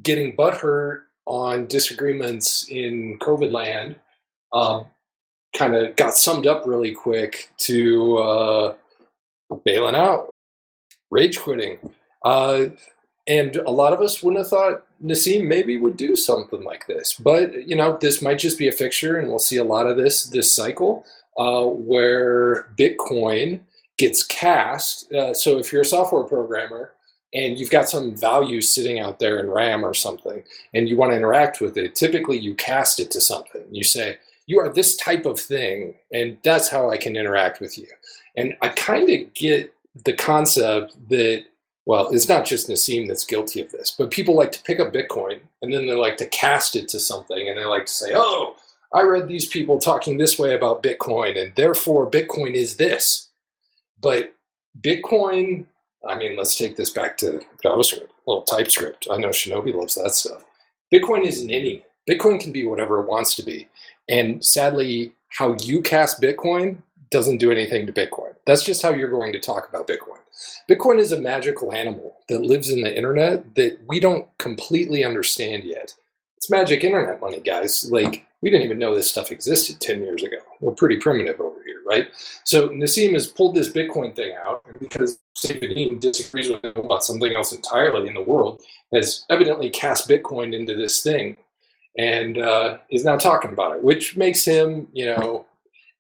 getting 0.03 0.34
butthurt 0.34 1.03
on 1.26 1.66
disagreements 1.66 2.66
in 2.68 3.18
COVID 3.20 3.53
land 3.53 3.97
um, 4.53 4.86
kind 5.55 5.74
of 5.74 5.95
got 5.97 6.14
summed 6.14 6.47
up 6.47 6.66
really 6.66 6.93
quick 6.93 7.51
to 7.59 8.16
uh, 8.18 8.74
bailing 9.64 9.95
out, 9.95 10.30
rage 11.11 11.38
quitting. 11.38 11.78
Uh, 12.24 12.66
and 13.31 13.55
a 13.57 13.70
lot 13.70 13.93
of 13.93 14.01
us 14.01 14.22
wouldn't 14.22 14.41
have 14.41 14.49
thought 14.49 14.85
Nassim 15.01 15.47
maybe 15.47 15.76
would 15.76 15.97
do 15.97 16.16
something 16.16 16.64
like 16.64 16.89
this. 16.89 17.14
But, 17.14 17.68
you 17.68 17.76
know, 17.76 17.97
this 18.01 18.20
might 18.20 18.41
just 18.41 18.59
be 18.59 18.66
a 18.66 18.72
fixture, 18.72 19.18
and 19.18 19.28
we'll 19.28 19.39
see 19.39 19.59
a 19.59 19.64
lot 19.64 19.87
of 19.87 19.97
this 19.97 20.24
this 20.24 20.53
cycle 20.53 21.07
uh, 21.39 21.64
where 21.64 22.72
Bitcoin 22.76 23.61
gets 23.99 24.24
cast. 24.24 25.12
Uh, 25.12 25.33
so 25.33 25.59
if 25.59 25.72
you're 25.72 25.83
a 25.83 25.95
software 25.97 26.24
programmer 26.24 26.93
and 27.33 27.57
you've 27.57 27.70
got 27.70 27.89
some 27.89 28.16
value 28.16 28.61
sitting 28.61 28.99
out 28.99 29.20
there 29.20 29.39
in 29.39 29.49
RAM 29.49 29.85
or 29.85 29.95
something, 29.95 30.43
and 30.74 30.89
you 30.89 30.97
want 30.97 31.12
to 31.12 31.16
interact 31.16 31.61
with 31.61 31.76
it, 31.76 31.95
typically 31.95 32.37
you 32.37 32.57
cast 32.57 32.99
it 32.99 33.12
to 33.12 33.20
something. 33.20 33.62
You 33.70 33.85
say, 33.85 34.18
You 34.47 34.59
are 34.59 34.72
this 34.72 34.97
type 34.97 35.24
of 35.24 35.39
thing, 35.39 35.95
and 36.12 36.37
that's 36.43 36.68
how 36.68 36.91
I 36.91 36.97
can 36.97 37.14
interact 37.14 37.61
with 37.61 37.78
you. 37.78 37.87
And 38.37 38.57
I 38.61 38.70
kind 38.70 39.09
of 39.09 39.33
get 39.35 39.72
the 40.05 40.14
concept 40.14 40.97
that, 41.11 41.45
well, 41.91 42.09
it's 42.11 42.28
not 42.28 42.45
just 42.45 42.68
Nassim 42.68 43.09
that's 43.09 43.24
guilty 43.24 43.61
of 43.61 43.72
this, 43.72 43.91
but 43.91 44.12
people 44.12 44.36
like 44.36 44.53
to 44.53 44.62
pick 44.62 44.78
up 44.78 44.93
Bitcoin 44.93 45.41
and 45.61 45.74
then 45.74 45.88
they 45.88 45.95
like 45.95 46.16
to 46.18 46.26
cast 46.26 46.76
it 46.76 46.86
to 46.91 47.01
something 47.01 47.49
and 47.49 47.59
they 47.59 47.64
like 47.64 47.86
to 47.86 47.93
say, 47.93 48.12
Oh, 48.14 48.55
I 48.95 49.03
read 49.03 49.26
these 49.26 49.47
people 49.47 49.76
talking 49.80 50.16
this 50.16 50.38
way 50.38 50.55
about 50.55 50.84
Bitcoin, 50.84 51.36
and 51.36 51.53
therefore 51.57 52.09
Bitcoin 52.09 52.55
is 52.55 52.76
this. 52.76 53.30
But 54.01 54.32
Bitcoin, 54.80 55.64
I 56.09 56.14
mean, 56.14 56.36
let's 56.36 56.55
take 56.55 56.76
this 56.76 56.91
back 56.91 57.16
to 57.18 57.41
JavaScript, 57.64 58.07
little 58.24 58.45
TypeScript. 58.45 59.09
I 59.11 59.16
know 59.16 59.30
Shinobi 59.30 59.74
loves 59.74 59.97
that 59.97 60.12
stuff. 60.12 60.45
Bitcoin 60.95 61.26
isn't 61.26 61.51
any. 61.51 61.84
Bitcoin 62.09 62.38
can 62.38 62.53
be 62.53 62.68
whatever 62.68 63.01
it 63.01 63.09
wants 63.09 63.34
to 63.34 63.43
be. 63.43 63.68
And 64.09 64.45
sadly, 64.45 65.11
how 65.30 65.57
you 65.61 65.82
cast 65.82 66.22
Bitcoin 66.22 66.82
doesn't 67.11 67.38
do 67.38 67.51
anything 67.51 67.84
to 67.84 67.93
Bitcoin. 67.93 68.36
That's 68.47 68.62
just 68.62 68.80
how 68.80 68.91
you're 68.95 69.11
going 69.11 69.32
to 69.32 69.41
talk 69.41 69.68
about 69.68 69.88
Bitcoin. 69.88 70.20
Bitcoin 70.68 70.99
is 70.99 71.12
a 71.12 71.20
magical 71.20 71.72
animal 71.72 72.16
that 72.28 72.43
lives 72.43 72.70
in 72.70 72.82
the 72.82 72.97
internet 72.97 73.55
that 73.55 73.78
we 73.88 74.01
don't 74.01 74.26
completely 74.38 75.05
understand 75.05 75.64
yet. 75.64 75.95
it's 76.36 76.51
magic 76.51 76.84
internet 76.84 77.20
money, 77.20 77.41
guys. 77.41 77.91
Like 77.91 78.26
we 78.43 78.51
didn't 78.51 78.64
even 78.64 78.78
know 78.78 78.95
this 78.95 79.11
stuff 79.11 79.30
existed 79.30 79.80
10 79.80 80.03
years 80.03 80.22
ago. 80.22 80.38
We're 80.61 80.72
pretty 80.72 80.97
primitive 80.97 81.41
over 81.41 81.62
here, 81.64 81.82
right? 81.86 82.09
So 82.45 82.70
Nassim 82.70 83.12
has 83.12 83.26
pulled 83.26 83.55
this 83.55 83.70
Bitcoin 83.70 84.16
thing 84.16 84.34
out 84.45 84.64
because 84.78 85.18
Saifedean 85.36 86.01
disagrees 86.01 86.49
with 86.49 86.64
him 86.64 86.72
about 86.76 87.05
something 87.05 87.34
else 87.34 87.53
entirely 87.53 88.09
in 88.09 88.14
the 88.14 88.22
world, 88.22 88.62
has 88.95 89.24
evidently 89.30 89.70
cast 89.70 90.09
Bitcoin 90.09 90.55
into 90.55 90.74
this 90.74 91.03
thing 91.03 91.36
and 91.99 92.38
uh, 92.38 92.78
is 92.91 93.05
now 93.05 93.16
talking 93.16 93.53
about 93.53 93.76
it, 93.76 93.82
which 93.82 94.16
makes 94.16 94.45
him, 94.45 94.88
you 94.93 95.07
know, 95.07 95.47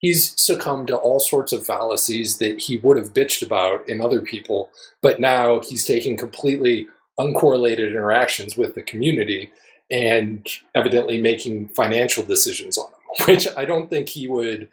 he's 0.00 0.38
succumbed 0.40 0.88
to 0.88 0.96
all 0.96 1.20
sorts 1.20 1.52
of 1.52 1.64
fallacies 1.64 2.38
that 2.38 2.58
he 2.58 2.78
would 2.78 2.96
have 2.96 3.14
bitched 3.14 3.42
about 3.42 3.88
in 3.88 4.00
other 4.00 4.20
people, 4.20 4.70
but 5.00 5.20
now 5.20 5.60
he's 5.60 5.86
taking 5.86 6.16
completely 6.16 6.88
uncorrelated 7.18 7.90
interactions 7.90 8.56
with 8.56 8.74
the 8.74 8.82
community 8.82 9.50
and 9.90 10.48
evidently 10.74 11.20
making 11.20 11.68
financial 11.68 12.24
decisions 12.24 12.78
on 12.78 12.90
them, 12.90 13.26
which 13.28 13.46
I 13.56 13.64
don't 13.64 13.90
think 13.90 14.08
he 14.08 14.26
would 14.26 14.68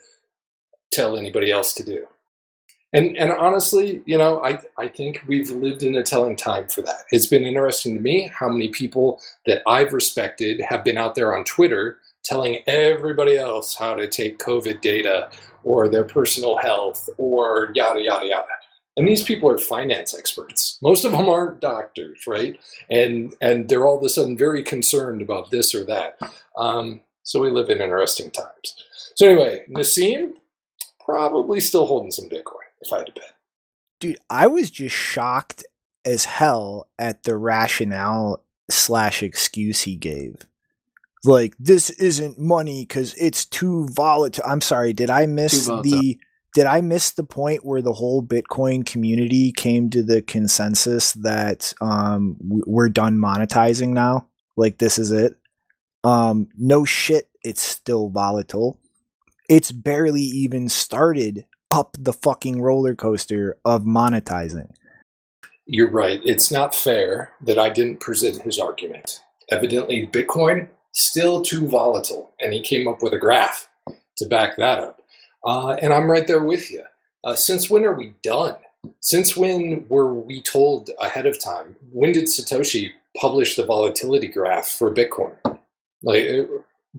tell 0.92 1.18
anybody 1.18 1.52
else 1.52 1.74
to 1.76 1.84
do. 1.84 2.08
And 2.94 3.18
and 3.18 3.34
honestly, 3.34 4.02
you 4.06 4.18
know, 4.18 4.42
I, 4.44 4.60
I 4.78 4.88
think 4.88 5.22
we've 5.28 5.50
lived 5.52 5.84
in 5.84 5.98
a 5.98 6.04
telling 6.04 6.38
time 6.38 6.70
for 6.70 6.82
that. 6.84 7.02
It's 7.12 7.26
been 7.26 7.44
interesting 7.44 7.96
to 7.96 8.02
me 8.02 8.32
how 8.34 8.48
many 8.48 8.70
people 8.70 9.20
that 9.46 9.62
I've 9.68 9.92
respected 9.92 10.62
have 10.62 10.86
been 10.86 10.98
out 10.98 11.14
there 11.14 11.36
on 11.36 11.44
Twitter 11.44 12.00
telling 12.28 12.60
everybody 12.68 13.38
else 13.38 13.76
how 13.76 13.96
to 13.96 14.08
take 14.08 14.40
COVID 14.40 14.82
data 14.82 15.30
or 15.64 15.88
their 15.88 16.04
personal 16.04 16.58
health 16.58 17.10
or 17.18 17.72
yada 17.74 18.02
yada 18.02 18.26
yada. 18.26 18.48
And 18.98 19.08
these 19.08 19.24
people 19.24 19.50
are 19.50 19.60
finance 19.60 20.18
experts. 20.18 20.80
Most 20.82 21.06
of 21.06 21.12
them 21.12 21.30
aren't 21.30 21.60
doctors, 21.60 22.26
right? 22.28 22.60
And 22.90 23.34
and 23.42 23.70
they're 23.70 23.86
all 23.86 23.98
of 23.98 24.04
a 24.04 24.10
sudden 24.10 24.38
very 24.38 24.64
concerned 24.64 25.22
about 25.22 25.52
this 25.52 25.76
or 25.76 25.86
that. 25.86 26.18
Um, 26.58 27.02
so 27.24 27.40
we 27.40 27.52
live 27.52 27.70
in 27.70 27.82
interesting 27.82 28.32
times. 28.32 28.76
So 29.16 29.28
anyway, 29.28 29.66
Nassim 29.70 30.34
probably 31.04 31.60
still 31.60 31.86
holding 31.86 32.12
some 32.12 32.30
Bitcoin, 32.30 32.68
if 32.82 32.92
I 32.92 32.98
had 32.98 33.08
to 33.08 33.14
bet. 33.14 33.36
Dude, 34.00 34.18
I 34.30 34.48
was 34.48 34.70
just 34.70 34.96
shocked 34.96 35.66
as 36.06 36.26
hell 36.26 36.88
at 37.00 37.24
the 37.24 37.38
rationale 37.38 38.44
slash 38.70 39.24
excuse 39.24 39.82
he 39.82 39.96
gave. 39.96 40.46
Like, 41.24 41.56
this 41.60 41.90
isn't 41.90 42.40
money 42.40 42.84
because 42.84 43.14
it's 43.16 43.46
too 43.46 43.88
volatile. 43.92 44.44
I'm 44.46 44.62
sorry, 44.62 44.94
did 44.94 45.10
I 45.10 45.26
miss 45.26 45.66
the 45.66 46.18
did 46.54 46.66
I 46.66 46.82
miss 46.82 47.12
the 47.12 47.24
point 47.24 47.66
where 47.66 47.82
the 47.82 47.94
whole 47.94 48.24
Bitcoin 48.24 48.86
community 48.86 49.52
came 49.52 49.90
to 49.92 50.02
the 50.02 50.22
consensus 50.22 51.12
that 51.14 51.74
um 51.82 52.38
we're 52.40 52.90
done 52.90 53.18
monetizing 53.18 53.90
now? 53.90 54.28
Like 54.56 54.78
this 54.78 54.98
is 54.98 55.12
it? 55.12 55.36
Um 56.04 56.48
no 56.58 56.86
shit, 56.86 57.30
it's 57.44 57.62
still 57.62 58.10
volatile. 58.10 58.80
It's 59.50 59.72
barely 59.72 60.24
even 60.24 60.68
started 60.70 61.46
up 61.72 61.96
the 62.00 62.14
fucking 62.14 62.62
roller 62.62 62.96
coaster 62.96 63.58
of 63.66 63.84
monetizing. 63.84 64.70
You're 65.66 65.92
right. 65.92 66.22
It's 66.24 66.52
not 66.52 66.74
fair 66.74 67.34
that 67.42 67.60
I 67.60 67.70
didn't 67.70 68.00
present 68.00 68.42
his 68.42 68.58
argument. 68.58 69.22
Evidently, 69.50 70.08
Bitcoin 70.08 70.70
still 70.98 71.42
too 71.42 71.68
volatile, 71.68 72.34
and 72.42 72.52
he 72.52 72.60
came 72.60 72.88
up 72.88 73.04
with 73.04 73.14
a 73.14 73.20
graph 73.20 73.70
to 74.18 74.26
back 74.26 74.58
that 74.58 74.80
up. 74.80 75.02
Uh, 75.46 75.74
and 75.74 75.94
I'm 75.94 76.10
right 76.10 76.26
there 76.26 76.44
with 76.44 76.72
you. 76.72 76.84
Uh, 77.24 77.36
since 77.36 77.70
when 77.70 77.86
are 77.86 77.94
we 77.94 78.14
done? 78.24 78.56
Since 79.00 79.38
when 79.38 79.86
were 79.90 80.14
we 80.14 80.42
told 80.42 80.90
ahead 81.00 81.26
of 81.26 81.40
time? 81.40 81.76
When 81.92 82.12
did 82.12 82.26
Satoshi 82.26 82.92
publish 83.16 83.56
the 83.56 83.66
volatility 83.66 84.28
graph 84.28 84.70
for 84.70 84.94
Bitcoin? 84.94 85.36
Like, 86.02 86.28
uh, 86.30 86.44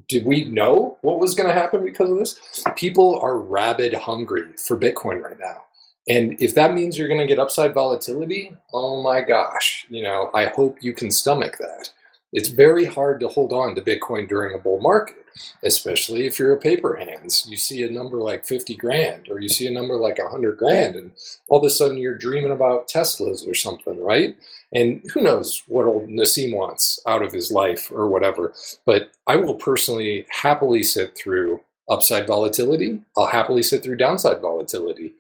did 0.09 0.25
we 0.25 0.45
know 0.45 0.99
what 1.01 1.19
was 1.19 1.35
going 1.35 1.49
to 1.49 1.55
happen 1.55 1.85
because 1.85 2.11
of 2.11 2.19
this? 2.19 2.39
People 2.77 3.19
are 3.21 3.39
rabid 3.39 3.95
hungry 3.95 4.53
for 4.57 4.77
Bitcoin 4.79 5.23
right 5.23 5.39
now. 5.41 5.63
And 6.09 6.41
if 6.41 6.55
that 6.55 6.73
means 6.73 6.97
you're 6.97 7.09
going 7.09 7.21
to 7.21 7.27
get 7.27 7.39
upside 7.39 7.75
volatility, 7.75 8.55
oh 8.73 9.03
my 9.03 9.21
gosh, 9.21 9.87
you 9.91 10.03
know, 10.03 10.31
I 10.35 10.47
hope 10.47 10.79
you 10.81 10.93
can 10.93 11.11
stomach 11.11 11.59
that. 11.59 11.91
It's 12.33 12.51
very 12.51 12.85
hard 12.85 13.21
to 13.21 13.29
hold 13.29 13.53
on 13.53 13.75
to 13.75 13.81
Bitcoin 13.81 14.29
during 14.29 14.55
a 14.55 14.59
bull 14.59 14.81
market, 14.81 15.25
especially 15.63 16.27
if 16.27 16.39
you're 16.39 16.53
a 16.53 16.61
paper 16.61 16.95
hands. 16.95 17.47
You 17.49 17.57
see 17.57 17.83
a 17.85 17.91
number 17.91 18.19
like 18.19 18.45
50 18.45 18.77
grand 18.77 19.29
or 19.31 19.41
you 19.41 19.49
see 19.49 19.67
a 19.67 19.71
number 19.71 19.97
like 19.97 20.19
100 20.19 20.59
grand, 20.59 20.97
and 20.97 21.13
all 21.49 21.59
of 21.59 21.65
a 21.65 21.71
sudden 21.71 21.97
you're 21.97 22.19
dreaming 22.19 22.53
about 22.53 22.89
Teslas 22.89 23.49
or 23.49 23.55
something, 23.55 23.99
right? 24.03 24.37
And 24.73 25.03
who 25.13 25.23
knows 25.23 25.63
what 25.69 25.87
old 25.87 26.09
Nassim 26.09 26.55
wants 26.55 27.01
out 27.07 27.23
of 27.23 27.33
his 27.33 27.51
life 27.51 27.91
or 27.91 28.09
whatever. 28.09 28.53
But 28.85 29.13
I 29.27 29.37
will 29.37 29.55
personally 29.55 30.27
happily 30.29 30.83
sit 30.83 31.17
through 31.17 31.61
upside 31.89 32.27
volatility. 32.27 33.01
I'll 33.17 33.27
happily 33.27 33.63
sit 33.63 33.83
through 33.83 33.97
downside 33.97 34.43
volatility 34.43 35.15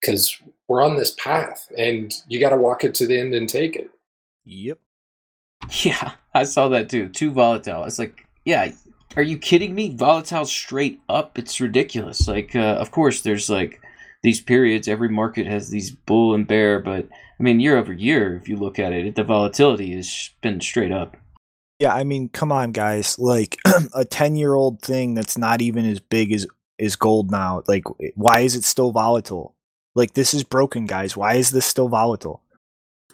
because 0.00 0.36
we're 0.66 0.82
on 0.82 0.96
this 0.96 1.12
path 1.12 1.70
and 1.78 2.12
you 2.26 2.40
got 2.40 2.50
to 2.50 2.56
walk 2.56 2.82
it 2.82 2.94
to 2.96 3.06
the 3.06 3.18
end 3.18 3.34
and 3.34 3.48
take 3.48 3.76
it. 3.76 3.90
Yep. 4.44 4.78
Yeah, 5.84 6.12
I 6.34 6.44
saw 6.44 6.68
that 6.68 6.88
too. 6.88 7.08
Too 7.08 7.30
volatile. 7.30 7.84
It's 7.84 7.98
like, 7.98 8.26
yeah, 8.44 8.72
are 9.16 9.22
you 9.22 9.38
kidding 9.38 9.74
me? 9.74 9.90
Volatile 9.90 10.46
straight 10.46 11.00
up. 11.08 11.38
It's 11.38 11.60
ridiculous. 11.60 12.26
Like, 12.26 12.56
uh, 12.56 12.76
of 12.80 12.90
course, 12.90 13.20
there's 13.20 13.50
like 13.50 13.80
these 14.22 14.40
periods. 14.40 14.88
Every 14.88 15.08
market 15.08 15.46
has 15.46 15.68
these 15.68 15.90
bull 15.90 16.34
and 16.34 16.46
bear, 16.46 16.80
but 16.80 17.06
I 17.38 17.42
mean, 17.42 17.60
year 17.60 17.76
over 17.76 17.92
year, 17.92 18.36
if 18.36 18.48
you 18.48 18.56
look 18.56 18.78
at 18.78 18.92
it, 18.92 19.14
the 19.14 19.24
volatility 19.24 19.94
has 19.94 20.30
been 20.40 20.60
straight 20.60 20.92
up. 20.92 21.16
Yeah, 21.78 21.94
I 21.94 22.02
mean, 22.02 22.28
come 22.28 22.50
on, 22.50 22.72
guys. 22.72 23.18
Like 23.18 23.58
a 23.94 24.04
ten-year-old 24.04 24.82
thing 24.82 25.14
that's 25.14 25.38
not 25.38 25.60
even 25.60 25.84
as 25.84 26.00
big 26.00 26.32
as 26.32 26.46
is 26.78 26.96
gold 26.96 27.30
now. 27.30 27.62
Like, 27.66 27.84
why 28.14 28.40
is 28.40 28.56
it 28.56 28.64
still 28.64 28.92
volatile? 28.92 29.54
Like, 29.94 30.14
this 30.14 30.32
is 30.32 30.44
broken, 30.44 30.86
guys. 30.86 31.16
Why 31.16 31.34
is 31.34 31.50
this 31.50 31.66
still 31.66 31.88
volatile? 31.88 32.42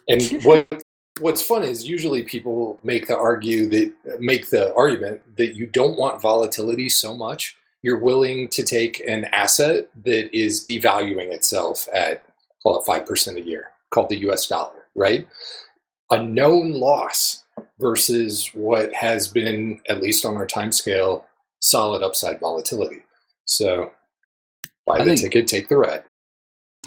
And 0.07 0.21
what 0.43 0.83
what's 1.19 1.41
fun 1.41 1.63
is 1.63 1.87
usually 1.87 2.23
people 2.23 2.79
make 2.83 3.07
the 3.07 3.17
argue 3.17 3.67
that 3.69 4.19
make 4.19 4.49
the 4.49 4.73
argument 4.75 5.21
that 5.37 5.55
you 5.55 5.65
don't 5.65 5.97
want 5.97 6.21
volatility 6.21 6.89
so 6.89 7.15
much 7.15 7.55
you're 7.85 7.99
willing 7.99 8.47
to 8.47 8.63
take 8.63 8.99
an 9.07 9.25
asset 9.25 9.87
that 10.03 10.35
is 10.35 10.65
devaluing 10.65 11.31
itself 11.31 11.87
at 11.93 12.23
call 12.63 12.79
it 12.79 12.85
five 12.85 13.05
percent 13.05 13.37
a 13.37 13.41
year, 13.41 13.67
called 13.91 14.09
the 14.09 14.17
U.S. 14.21 14.47
dollar, 14.47 14.87
right? 14.95 15.27
A 16.09 16.21
known 16.21 16.71
loss 16.71 17.43
versus 17.79 18.49
what 18.55 18.91
has 18.91 19.27
been 19.27 19.79
at 19.87 20.01
least 20.01 20.25
on 20.25 20.35
our 20.35 20.47
time 20.47 20.71
scale 20.71 21.25
solid 21.59 22.01
upside 22.01 22.39
volatility. 22.39 23.03
So 23.45 23.91
buy 24.87 24.99
the 24.99 25.05
think- 25.05 25.19
ticket, 25.21 25.47
take 25.47 25.69
the 25.69 25.77
red. 25.77 26.05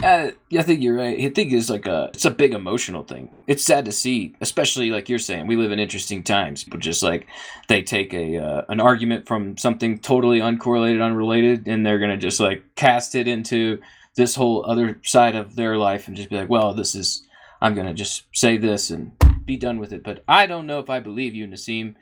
Uh, 0.02 0.30
yeah, 0.48 0.60
I 0.60 0.62
think 0.62 0.80
you're 0.80 0.96
right. 0.96 1.18
I 1.18 1.28
think 1.30 1.52
it's 1.52 1.70
like 1.70 1.86
a 1.86 2.10
it's 2.14 2.24
a 2.24 2.30
big 2.30 2.54
emotional 2.54 3.02
thing. 3.02 3.30
It's 3.48 3.64
sad 3.64 3.84
to 3.86 3.92
see, 3.92 4.36
especially 4.40 4.90
like 4.90 5.08
you're 5.08 5.18
saying, 5.18 5.48
we 5.48 5.56
live 5.56 5.72
in 5.72 5.80
interesting 5.80 6.22
times. 6.22 6.62
But 6.62 6.80
just 6.80 7.02
like 7.02 7.26
they 7.66 7.82
take 7.82 8.14
a 8.14 8.36
uh, 8.36 8.62
an 8.68 8.80
argument 8.80 9.26
from 9.26 9.56
something 9.56 9.98
totally 9.98 10.38
uncorrelated, 10.38 11.04
unrelated, 11.04 11.66
and 11.66 11.84
they're 11.84 11.98
gonna 11.98 12.16
just 12.16 12.38
like 12.38 12.62
cast 12.76 13.16
it 13.16 13.26
into 13.26 13.80
this 14.14 14.36
whole 14.36 14.64
other 14.70 15.00
side 15.04 15.34
of 15.34 15.56
their 15.56 15.76
life 15.76 16.06
and 16.06 16.16
just 16.16 16.30
be 16.30 16.36
like, 16.36 16.48
well, 16.48 16.74
this 16.74 16.94
is 16.94 17.26
I'm 17.60 17.74
gonna 17.74 17.94
just 17.94 18.24
say 18.32 18.56
this 18.56 18.90
and 18.90 19.12
be 19.44 19.56
done 19.56 19.80
with 19.80 19.92
it. 19.92 20.04
But 20.04 20.22
I 20.28 20.46
don't 20.46 20.66
know 20.66 20.78
if 20.78 20.90
I 20.90 21.00
believe 21.00 21.34
you, 21.34 21.48
Nassim. 21.48 21.96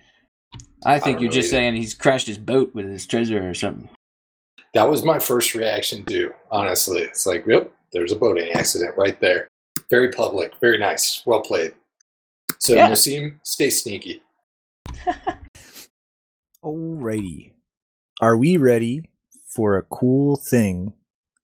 I 0.84 0.98
think 0.98 1.16
don't 1.16 1.22
you're 1.22 1.32
just 1.32 1.48
either. 1.48 1.56
saying 1.62 1.76
he's 1.76 1.94
crashed 1.94 2.26
his 2.26 2.38
boat 2.38 2.74
with 2.74 2.86
his 2.86 3.06
treasure 3.06 3.48
or 3.48 3.54
something. 3.54 3.88
That 4.74 4.90
was 4.90 5.02
my 5.02 5.18
first 5.18 5.54
reaction 5.54 6.04
too, 6.04 6.32
honestly. 6.50 7.00
It's 7.00 7.24
like, 7.26 7.46
yep, 7.46 7.72
there's 7.92 8.12
a 8.12 8.16
boating 8.16 8.50
accident 8.52 8.94
right 8.96 9.18
there. 9.20 9.48
Very 9.90 10.10
public, 10.10 10.52
very 10.60 10.78
nice, 10.78 11.22
well 11.26 11.40
played. 11.40 11.74
So 12.58 12.74
Yeah. 12.74 12.90
Nassim, 12.90 13.38
stay 13.42 13.70
sneaky. 13.70 14.22
Alrighty. 16.64 17.52
Are 18.20 18.36
we 18.36 18.56
ready 18.56 19.08
for 19.46 19.76
a 19.76 19.82
cool 19.82 20.36
thing 20.36 20.94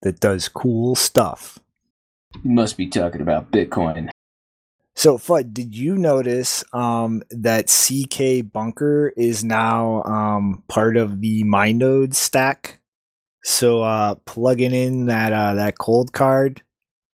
that 0.02 0.20
does 0.20 0.48
cool 0.48 0.94
stuff? 0.94 1.58
You 2.42 2.50
must 2.50 2.76
be 2.76 2.88
talking 2.88 3.20
about 3.20 3.50
Bitcoin. 3.50 4.08
So, 4.94 5.16
FUD, 5.16 5.54
did 5.54 5.74
you 5.74 5.96
notice 5.96 6.64
um, 6.72 7.22
that 7.30 7.68
CK 7.68 8.50
Bunker 8.52 9.12
is 9.16 9.42
now 9.42 10.02
um, 10.02 10.62
part 10.68 10.96
of 10.96 11.20
the 11.20 11.44
MyNode 11.44 12.14
stack? 12.14 12.78
So, 13.44 13.82
uh, 13.82 14.14
plugging 14.24 14.72
in 14.72 15.06
that 15.06 15.32
uh, 15.32 15.54
that 15.54 15.76
Coldcard 15.76 16.60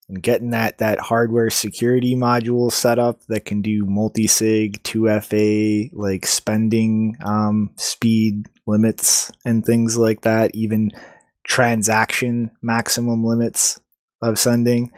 and 0.08 0.22
getting 0.22 0.50
that 0.50 0.78
that 0.78 0.98
hardware 0.98 1.50
security 1.50 2.14
module 2.14 2.72
set 2.72 2.98
up 2.98 3.20
that 3.28 3.44
can 3.44 3.62
do 3.62 3.84
multi-sig, 3.84 4.82
2FA, 4.82 5.90
like 5.92 6.26
spending 6.26 7.16
um, 7.24 7.70
speed 7.76 8.48
limits 8.66 9.30
and 9.44 9.64
things 9.64 9.96
like 9.96 10.22
that, 10.22 10.54
even 10.54 10.90
transaction 11.44 12.50
maximum 12.60 13.24
limits 13.24 13.80
of 14.20 14.38
sending 14.38 14.92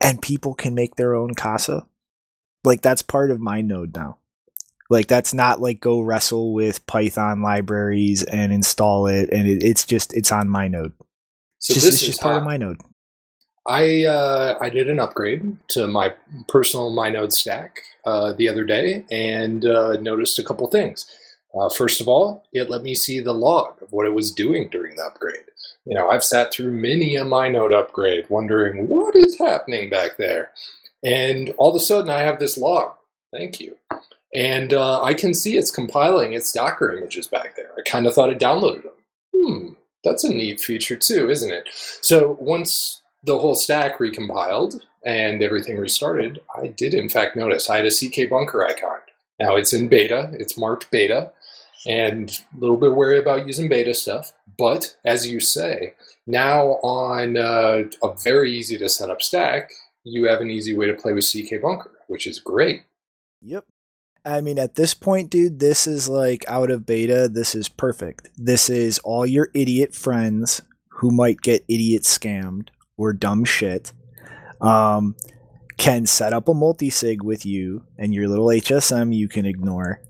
and 0.00 0.22
people 0.22 0.54
can 0.54 0.74
make 0.74 0.96
their 0.96 1.14
own 1.14 1.34
casa. 1.34 1.86
Like 2.64 2.82
that's 2.82 3.02
part 3.02 3.30
of 3.30 3.38
MyNode 3.38 3.94
now 3.94 4.18
Like 4.90 5.06
that's 5.06 5.34
not 5.34 5.60
like 5.60 5.80
go 5.80 6.00
wrestle 6.00 6.54
with 6.54 6.86
Python 6.86 7.42
libraries 7.42 8.22
and 8.22 8.52
install 8.52 9.06
it, 9.06 9.28
and 9.30 9.46
it, 9.46 9.62
it's 9.62 9.84
just 9.84 10.14
it's 10.14 10.32
on 10.32 10.48
MyNode. 10.48 10.92
So 11.58 11.74
just, 11.74 11.86
this 11.86 11.94
it's 11.94 12.02
is 12.02 12.08
just 12.08 12.20
part 12.20 12.36
of 12.36 12.48
MyNode. 12.48 12.80
I 13.66 14.06
uh, 14.06 14.56
I 14.60 14.70
did 14.70 14.88
an 14.88 14.98
upgrade 14.98 15.56
to 15.68 15.86
my 15.86 16.14
personal 16.48 16.90
MyNode 16.90 17.32
stack 17.32 17.82
uh, 18.06 18.32
the 18.32 18.48
other 18.48 18.64
day 18.64 19.04
and 19.10 19.66
uh, 19.66 19.98
noticed 20.00 20.38
a 20.38 20.42
couple 20.42 20.66
things. 20.68 21.06
Uh, 21.54 21.68
first 21.68 22.00
of 22.00 22.08
all, 22.08 22.44
it 22.52 22.70
let 22.70 22.82
me 22.82 22.94
see 22.94 23.20
the 23.20 23.34
log 23.34 23.80
of 23.82 23.92
what 23.92 24.06
it 24.06 24.14
was 24.14 24.32
doing 24.32 24.68
during 24.68 24.96
the 24.96 25.04
upgrade. 25.04 25.44
You 25.84 25.94
know, 25.94 26.08
I've 26.08 26.24
sat 26.24 26.52
through 26.52 26.72
many 26.72 27.16
a 27.16 27.24
MyNode 27.24 27.78
upgrade, 27.78 28.24
wondering 28.30 28.88
what 28.88 29.14
is 29.14 29.38
happening 29.38 29.90
back 29.90 30.16
there, 30.16 30.52
and 31.04 31.50
all 31.58 31.70
of 31.70 31.76
a 31.76 31.80
sudden 31.80 32.10
I 32.10 32.20
have 32.20 32.38
this 32.38 32.56
log. 32.56 32.92
Thank 33.32 33.60
you, 33.60 33.76
and 34.34 34.74
uh, 34.74 35.02
I 35.02 35.14
can 35.14 35.32
see 35.32 35.56
it's 35.56 35.70
compiling 35.70 36.34
its 36.34 36.52
Docker 36.52 36.96
images 36.96 37.28
back 37.28 37.56
there. 37.56 37.70
I 37.76 37.82
kind 37.88 38.06
of 38.06 38.14
thought 38.14 38.30
it 38.30 38.38
downloaded 38.38 38.82
them. 38.82 38.92
Hmm, 39.34 39.68
that's 40.04 40.24
a 40.24 40.28
neat 40.28 40.60
feature 40.60 40.96
too, 40.96 41.30
isn't 41.30 41.52
it? 41.52 41.68
So 42.02 42.36
once 42.40 43.02
the 43.24 43.38
whole 43.38 43.54
stack 43.54 43.98
recompiled 43.98 44.80
and 45.04 45.42
everything 45.42 45.78
restarted, 45.78 46.40
I 46.56 46.68
did 46.68 46.94
in 46.94 47.08
fact 47.08 47.36
notice 47.36 47.70
I 47.70 47.76
had 47.76 47.86
a 47.86 47.90
CK 47.90 48.30
bunker 48.30 48.66
icon. 48.66 48.98
Now 49.40 49.56
it's 49.56 49.72
in 49.72 49.88
beta, 49.88 50.30
it's 50.32 50.58
marked 50.58 50.90
beta, 50.90 51.32
and 51.86 52.30
a 52.54 52.60
little 52.60 52.76
bit 52.76 52.94
wary 52.94 53.18
about 53.18 53.46
using 53.46 53.68
beta 53.68 53.94
stuff. 53.94 54.32
But 54.58 54.94
as 55.04 55.26
you 55.26 55.40
say, 55.40 55.94
now 56.26 56.78
on 56.82 57.36
uh, 57.36 57.84
a 58.02 58.14
very 58.22 58.52
easy 58.52 58.76
to 58.78 58.88
set 58.88 59.10
up 59.10 59.22
stack, 59.22 59.70
you 60.04 60.24
have 60.24 60.40
an 60.40 60.50
easy 60.50 60.76
way 60.76 60.86
to 60.86 60.94
play 60.94 61.12
with 61.12 61.24
CK 61.24 61.62
bunker, 61.62 61.92
which 62.08 62.26
is 62.26 62.40
great. 62.40 62.82
Yep. 63.42 63.64
I 64.28 64.42
mean, 64.42 64.58
at 64.58 64.74
this 64.74 64.92
point, 64.92 65.30
dude, 65.30 65.58
this 65.58 65.86
is 65.86 66.06
like 66.06 66.44
out 66.48 66.70
of 66.70 66.84
beta. 66.84 67.30
This 67.32 67.54
is 67.54 67.70
perfect. 67.70 68.28
This 68.36 68.68
is 68.68 68.98
all 68.98 69.24
your 69.24 69.48
idiot 69.54 69.94
friends 69.94 70.60
who 70.88 71.10
might 71.10 71.40
get 71.40 71.64
idiot 71.66 72.02
scammed 72.02 72.68
or 72.98 73.14
dumb 73.14 73.46
shit 73.46 73.90
um, 74.60 75.16
can 75.78 76.04
set 76.04 76.34
up 76.34 76.46
a 76.46 76.52
multi-sig 76.52 77.22
with 77.22 77.46
you 77.46 77.84
and 77.96 78.12
your 78.12 78.28
little 78.28 78.48
HSM 78.48 79.14
you 79.14 79.28
can 79.28 79.46
ignore, 79.46 80.02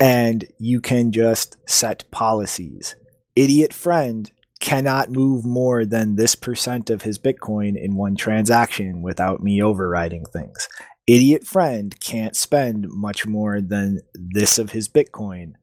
and 0.00 0.46
you 0.58 0.80
can 0.80 1.12
just 1.12 1.58
set 1.68 2.10
policies. 2.10 2.96
Idiot 3.36 3.74
friend 3.74 4.30
cannot 4.60 5.10
move 5.10 5.44
more 5.44 5.84
than 5.84 6.16
this 6.16 6.34
percent 6.34 6.88
of 6.88 7.02
his 7.02 7.18
Bitcoin 7.18 7.76
in 7.76 7.94
one 7.94 8.16
transaction 8.16 9.02
without 9.02 9.42
me 9.42 9.62
overriding 9.62 10.24
things 10.24 10.66
idiot 11.06 11.46
friend 11.46 11.98
can't 12.00 12.36
spend 12.36 12.88
much 12.88 13.26
more 13.26 13.60
than 13.60 14.00
this 14.14 14.58
of 14.58 14.70
his 14.70 14.88
Bitcoin 14.88 15.54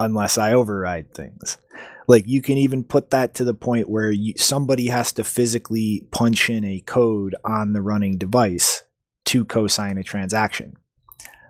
unless 0.00 0.38
I 0.38 0.52
override 0.52 1.14
things. 1.14 1.58
Like 2.08 2.26
you 2.26 2.42
can 2.42 2.58
even 2.58 2.84
put 2.84 3.10
that 3.10 3.34
to 3.34 3.44
the 3.44 3.54
point 3.54 3.88
where 3.88 4.10
you, 4.10 4.34
somebody 4.36 4.88
has 4.88 5.12
to 5.14 5.24
physically 5.24 6.06
punch 6.10 6.48
in 6.50 6.64
a 6.64 6.80
code 6.80 7.34
on 7.44 7.72
the 7.72 7.82
running 7.82 8.16
device 8.18 8.84
to 9.26 9.44
co-sign 9.44 9.98
a 9.98 10.04
transaction. 10.04 10.76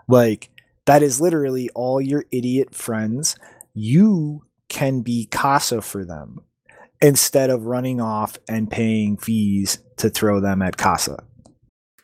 Like 0.08 0.50
that 0.86 1.02
is 1.02 1.20
literally 1.20 1.68
all 1.70 2.00
your 2.00 2.24
idiot 2.30 2.74
friends. 2.74 3.36
You 3.74 4.44
can 4.68 5.02
be 5.02 5.26
CASA 5.26 5.82
for 5.82 6.04
them 6.04 6.40
instead 7.00 7.50
of 7.50 7.66
running 7.66 8.00
off 8.00 8.38
and 8.48 8.70
paying 8.70 9.18
fees 9.18 9.78
to 9.98 10.08
throw 10.08 10.40
them 10.40 10.62
at 10.62 10.76
CASA. 10.76 11.22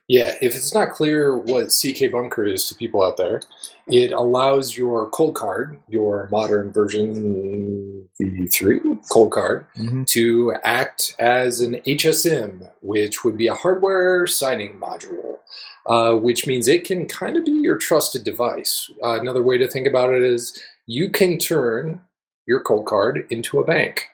Yeah, 0.08 0.34
if 0.42 0.56
it's 0.56 0.74
not 0.74 0.90
clear 0.90 1.36
what 1.38 1.68
CK 1.68 2.10
Bunker 2.10 2.44
is 2.44 2.68
to 2.68 2.74
people 2.74 3.02
out 3.02 3.16
there, 3.16 3.40
it 3.86 4.12
allows 4.12 4.76
your 4.76 5.10
Coldcard, 5.10 5.78
your 5.88 6.28
modern 6.30 6.72
version 6.72 8.06
v3 8.20 8.80
Coldcard, 9.08 9.64
to 10.08 10.54
act 10.64 11.14
as 11.18 11.60
an 11.60 11.76
HSM, 11.86 12.68
which 12.82 13.24
would 13.24 13.38
be 13.38 13.46
a 13.46 13.54
hardware 13.54 14.26
signing 14.26 14.78
module, 14.78 15.38
uh, 15.86 16.14
which 16.14 16.46
means 16.46 16.68
it 16.68 16.84
can 16.84 17.06
kind 17.06 17.36
of 17.36 17.44
be 17.44 17.52
your 17.52 17.78
trusted 17.78 18.24
device. 18.24 18.90
Uh, 19.02 19.20
another 19.20 19.42
way 19.42 19.56
to 19.56 19.68
think 19.68 19.86
about 19.86 20.12
it 20.12 20.22
is 20.22 20.60
you 20.86 21.10
can 21.10 21.38
turn 21.38 22.00
your 22.46 22.62
Coldcard 22.62 23.30
into 23.30 23.60
a 23.60 23.64
bank 23.64 24.08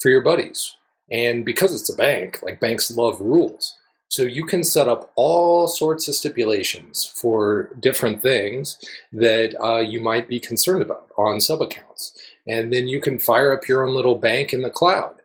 for 0.00 0.08
your 0.08 0.22
buddies. 0.22 0.74
And 1.10 1.44
because 1.44 1.74
it's 1.74 1.92
a 1.92 1.96
bank, 1.96 2.42
like 2.42 2.60
banks 2.60 2.90
love 2.90 3.20
rules. 3.20 3.74
So 4.14 4.22
you 4.22 4.46
can 4.46 4.62
set 4.62 4.86
up 4.86 5.10
all 5.16 5.66
sorts 5.66 6.06
of 6.06 6.14
stipulations 6.14 7.04
for 7.04 7.70
different 7.80 8.22
things 8.22 8.78
that 9.12 9.60
uh, 9.60 9.80
you 9.80 10.00
might 10.00 10.28
be 10.28 10.38
concerned 10.38 10.82
about 10.82 11.08
on 11.18 11.40
sub 11.40 11.62
accounts. 11.62 12.16
And 12.46 12.72
then 12.72 12.86
you 12.86 13.00
can 13.00 13.18
fire 13.18 13.52
up 13.52 13.66
your 13.66 13.84
own 13.84 13.92
little 13.92 14.14
bank 14.14 14.52
in 14.52 14.62
the 14.62 14.70
cloud. 14.70 15.16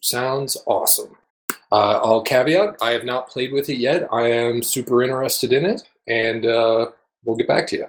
Sounds 0.00 0.56
awesome. 0.64 1.18
Uh, 1.70 2.00
I'll 2.02 2.22
caveat 2.22 2.76
I 2.80 2.92
have 2.92 3.04
not 3.04 3.28
played 3.28 3.52
with 3.52 3.68
it 3.68 3.76
yet. 3.76 4.08
I 4.10 4.22
am 4.22 4.62
super 4.62 5.02
interested 5.02 5.52
in 5.52 5.66
it, 5.66 5.82
and 6.06 6.46
uh, 6.46 6.86
we'll 7.26 7.36
get 7.36 7.46
back 7.46 7.66
to 7.66 7.76
you. 7.76 7.86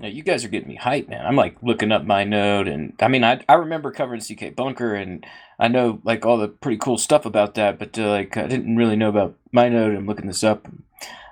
Yeah, 0.00 0.08
you 0.08 0.22
guys 0.22 0.44
are 0.44 0.48
getting 0.48 0.68
me 0.68 0.78
hyped, 0.78 1.08
man. 1.08 1.24
I'm 1.24 1.36
like 1.36 1.56
looking 1.62 1.92
up 1.92 2.04
MyNode, 2.04 2.72
and 2.72 2.94
I 3.00 3.08
mean, 3.08 3.24
I 3.24 3.42
I 3.48 3.54
remember 3.54 3.90
covering 3.90 4.20
CK 4.20 4.54
Bunker, 4.54 4.94
and 4.94 5.24
I 5.58 5.68
know 5.68 6.00
like 6.04 6.26
all 6.26 6.38
the 6.38 6.48
pretty 6.48 6.78
cool 6.78 6.98
stuff 6.98 7.26
about 7.26 7.54
that, 7.54 7.78
but 7.78 7.98
uh, 7.98 8.08
like 8.08 8.36
I 8.36 8.46
didn't 8.46 8.76
really 8.76 8.96
know 8.96 9.08
about 9.08 9.36
MyNode. 9.54 9.96
I'm 9.96 10.06
looking 10.06 10.26
this 10.26 10.44
up. 10.44 10.68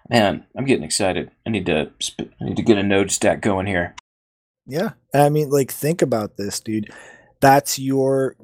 Man, 0.09 0.45
I'm 0.57 0.65
getting 0.65 0.85
excited. 0.85 1.31
I 1.47 1.51
need 1.51 1.67
to 1.67 1.91
I 2.21 2.45
need 2.45 2.57
to 2.57 2.63
get 2.63 2.79
a 2.79 2.83
node 2.83 3.11
stack 3.11 3.41
going 3.41 3.67
here. 3.67 3.95
Yeah. 4.67 4.91
I 5.15 5.29
mean, 5.29 5.51
like, 5.51 5.71
think 5.71 6.03
about 6.03 6.37
this, 6.37 6.61
dude. 6.61 6.93
That's 7.41 7.79
your, 7.79 8.37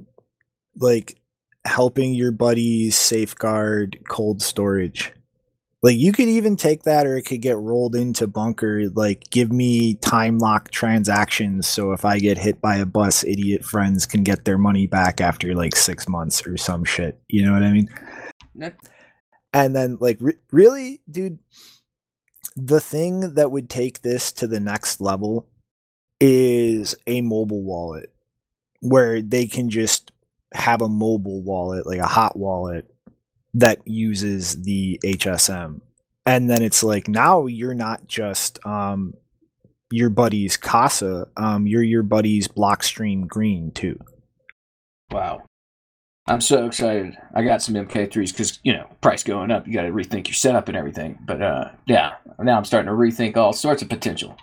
like, 0.76 1.18
helping 1.64 2.14
your 2.14 2.32
buddies 2.32 2.96
safeguard 2.96 3.98
cold 4.08 4.42
storage. 4.42 5.12
Like, 5.80 5.96
you 5.96 6.12
could 6.12 6.28
even 6.28 6.56
take 6.56 6.82
that 6.82 7.06
or 7.06 7.16
it 7.16 7.22
could 7.22 7.40
get 7.40 7.56
rolled 7.56 7.94
into 7.94 8.26
Bunker. 8.26 8.88
Like, 8.90 9.30
give 9.30 9.52
me 9.52 9.94
time 9.94 10.38
lock 10.38 10.70
transactions. 10.72 11.68
So 11.68 11.92
if 11.92 12.04
I 12.04 12.18
get 12.18 12.36
hit 12.36 12.60
by 12.60 12.76
a 12.76 12.86
bus, 12.86 13.22
idiot 13.22 13.64
friends 13.64 14.04
can 14.04 14.24
get 14.24 14.44
their 14.44 14.58
money 14.58 14.88
back 14.88 15.20
after 15.20 15.54
like 15.54 15.76
six 15.76 16.08
months 16.08 16.44
or 16.44 16.56
some 16.56 16.84
shit. 16.84 17.20
You 17.28 17.46
know 17.46 17.52
what 17.52 17.62
I 17.62 17.72
mean? 17.72 17.88
That- 18.56 18.76
And 19.52 19.74
then, 19.74 19.98
like, 20.00 20.18
re- 20.20 20.34
really, 20.50 21.00
dude, 21.10 21.38
the 22.56 22.80
thing 22.80 23.34
that 23.34 23.52
would 23.52 23.70
take 23.70 24.02
this 24.02 24.32
to 24.32 24.48
the 24.48 24.60
next 24.60 25.00
level 25.00 25.48
is 26.20 26.96
a 27.06 27.20
mobile 27.20 27.62
wallet 27.62 28.12
where 28.80 29.22
they 29.22 29.46
can 29.46 29.70
just 29.70 30.10
have 30.52 30.82
a 30.82 30.88
mobile 30.88 31.40
wallet, 31.42 31.86
like 31.86 32.00
a 32.00 32.06
hot 32.06 32.36
wallet 32.36 32.90
that 33.54 33.78
uses 33.86 34.62
the 34.62 35.00
HSM. 35.04 35.80
And 36.26 36.50
then 36.50 36.62
it's 36.62 36.82
like 36.82 37.08
now 37.08 37.46
you're 37.46 37.74
not 37.74 38.06
just 38.06 38.64
um 38.66 39.14
your 39.90 40.10
buddy's 40.10 40.56
Casa, 40.56 41.28
um 41.36 41.66
you're 41.66 41.82
your 41.82 42.02
buddy's 42.02 42.48
Blockstream 42.48 43.26
Green 43.26 43.70
too. 43.70 43.98
Wow. 45.10 45.42
I'm 46.28 46.42
so 46.42 46.66
excited. 46.66 47.16
I 47.34 47.42
got 47.42 47.62
some 47.62 47.74
MK3s 47.74 48.32
because, 48.32 48.58
you 48.62 48.74
know, 48.74 48.86
price 49.00 49.24
going 49.24 49.50
up. 49.50 49.66
You 49.66 49.72
got 49.72 49.82
to 49.82 49.88
rethink 49.88 50.26
your 50.26 50.34
setup 50.34 50.68
and 50.68 50.76
everything. 50.76 51.18
But 51.26 51.40
uh, 51.40 51.70
yeah, 51.86 52.16
now 52.38 52.58
I'm 52.58 52.66
starting 52.66 52.88
to 52.88 52.92
rethink 52.92 53.38
all 53.38 53.54
sorts 53.54 53.80
of 53.80 53.88
potential. 53.88 54.36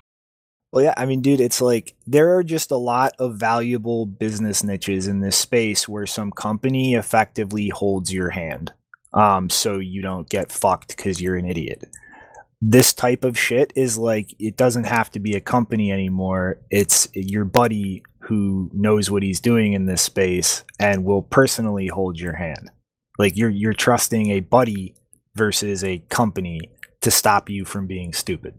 Well, 0.71 0.83
yeah, 0.83 0.93
I 0.97 1.05
mean, 1.05 1.21
dude, 1.21 1.39
it's 1.39 1.61
like 1.61 1.95
there 2.07 2.35
are 2.35 2.43
just 2.43 2.71
a 2.71 2.77
lot 2.77 3.13
of 3.19 3.35
valuable 3.35 4.05
business 4.05 4.63
niches 4.63 5.07
in 5.07 5.21
this 5.21 5.37
space 5.37 5.87
where 5.87 6.07
some 6.07 6.31
company 6.31 6.95
effectively 6.95 7.69
holds 7.69 8.11
your 8.11 8.31
hand, 8.31 8.73
um, 9.15 9.49
so 9.49 9.79
you 9.79 10.01
don't 10.01 10.29
get 10.29 10.51
fucked 10.51 10.95
because 10.95 11.19
you're 11.19 11.37
an 11.37 11.45
idiot. 11.45 11.85
This 12.61 12.93
type 12.93 13.23
of 13.23 13.37
shit 13.37 13.73
is 13.75 13.97
like 13.97 14.35
it 14.39 14.57
doesn't 14.57 14.85
have 14.85 15.11
to 15.11 15.19
be 15.19 15.35
a 15.35 15.41
company 15.41 15.91
anymore. 15.91 16.59
It's 16.69 17.07
your 17.13 17.45
buddy 17.45 18.03
who 18.19 18.69
knows 18.73 19.09
what 19.09 19.23
he's 19.23 19.39
doing 19.39 19.73
in 19.73 19.85
this 19.85 20.01
space 20.01 20.63
and 20.79 21.03
will 21.03 21.21
personally 21.21 21.87
hold 21.87 22.19
your 22.19 22.35
hand. 22.35 22.71
Like 23.17 23.35
you're 23.37 23.49
you're 23.49 23.73
trusting 23.73 24.31
a 24.31 24.39
buddy 24.41 24.95
versus 25.35 25.83
a 25.83 25.99
company 26.09 26.69
to 27.01 27.11
stop 27.11 27.49
you 27.49 27.65
from 27.65 27.87
being 27.87 28.13
stupid 28.13 28.55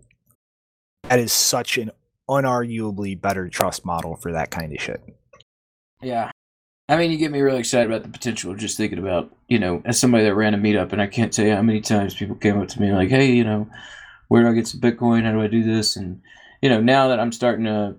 that 1.09 1.19
is 1.19 1.33
such 1.33 1.79
an 1.79 1.91
unarguably 2.29 3.21
better 3.21 3.49
trust 3.49 3.85
model 3.85 4.17
for 4.17 4.33
that 4.33 4.51
kind 4.51 4.73
of 4.73 4.81
shit. 4.81 5.01
Yeah. 6.03 6.31
I 6.89 6.97
mean, 6.97 7.11
you 7.11 7.19
get 7.19 7.33
me 7.33 7.41
really 7.41 7.59
excited 7.59 7.91
about 7.91 8.05
the 8.05 8.09
potential 8.09 8.53
of 8.53 8.59
just 8.59 8.77
thinking 8.77 9.01
about, 9.01 9.35
you 9.49 9.59
know, 9.59 9.83
as 9.85 9.99
somebody 9.99 10.25
that 10.25 10.35
ran 10.35 10.55
a 10.55 10.59
meetup, 10.59 10.93
and 10.93 11.03
I 11.03 11.09
can't 11.09 11.33
tell 11.33 11.45
you 11.45 11.55
how 11.55 11.63
many 11.63 11.81
times 11.81 12.15
people 12.15 12.37
came 12.37 12.61
up 12.61 12.69
to 12.69 12.81
me 12.81 12.93
like, 12.93 13.09
hey, 13.09 13.33
you 13.33 13.43
know, 13.43 13.69
where 14.29 14.43
do 14.43 14.49
I 14.49 14.55
get 14.55 14.69
some 14.69 14.81
Bitcoin? 14.81 15.25
How 15.25 15.33
do 15.33 15.43
I 15.43 15.49
do 15.49 15.65
this? 15.65 15.97
And, 15.97 16.23
you 16.63 16.69
know, 16.69 16.81
now 16.81 17.09
that 17.09 17.19
I'm 17.19 17.33
starting 17.33 17.65
to, 17.65 17.97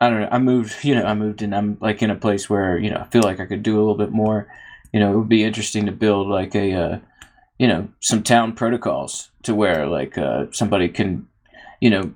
I 0.00 0.10
don't 0.10 0.20
know, 0.20 0.28
I 0.30 0.38
moved, 0.38 0.84
you 0.84 0.94
know, 0.94 1.04
I 1.04 1.14
moved 1.14 1.42
and 1.42 1.54
I'm 1.54 1.76
like 1.80 2.02
in 2.02 2.10
a 2.10 2.16
place 2.16 2.48
where, 2.48 2.78
you 2.78 2.90
know, 2.90 2.98
I 2.98 3.04
feel 3.04 3.22
like 3.22 3.40
I 3.40 3.46
could 3.46 3.64
do 3.64 3.76
a 3.76 3.80
little 3.80 3.96
bit 3.96 4.12
more. 4.12 4.46
You 4.92 5.00
know, 5.00 5.12
it 5.12 5.16
would 5.16 5.28
be 5.28 5.44
interesting 5.44 5.86
to 5.86 5.92
build 5.92 6.28
like 6.28 6.54
a, 6.54 6.72
uh, 6.72 6.98
you 7.58 7.66
know, 7.66 7.88
some 8.00 8.22
town 8.22 8.54
protocols 8.54 9.30
to 9.42 9.54
where 9.54 9.86
like 9.86 10.16
uh, 10.16 10.46
somebody 10.52 10.88
can, 10.88 11.28
you 11.80 11.90
know, 11.90 12.14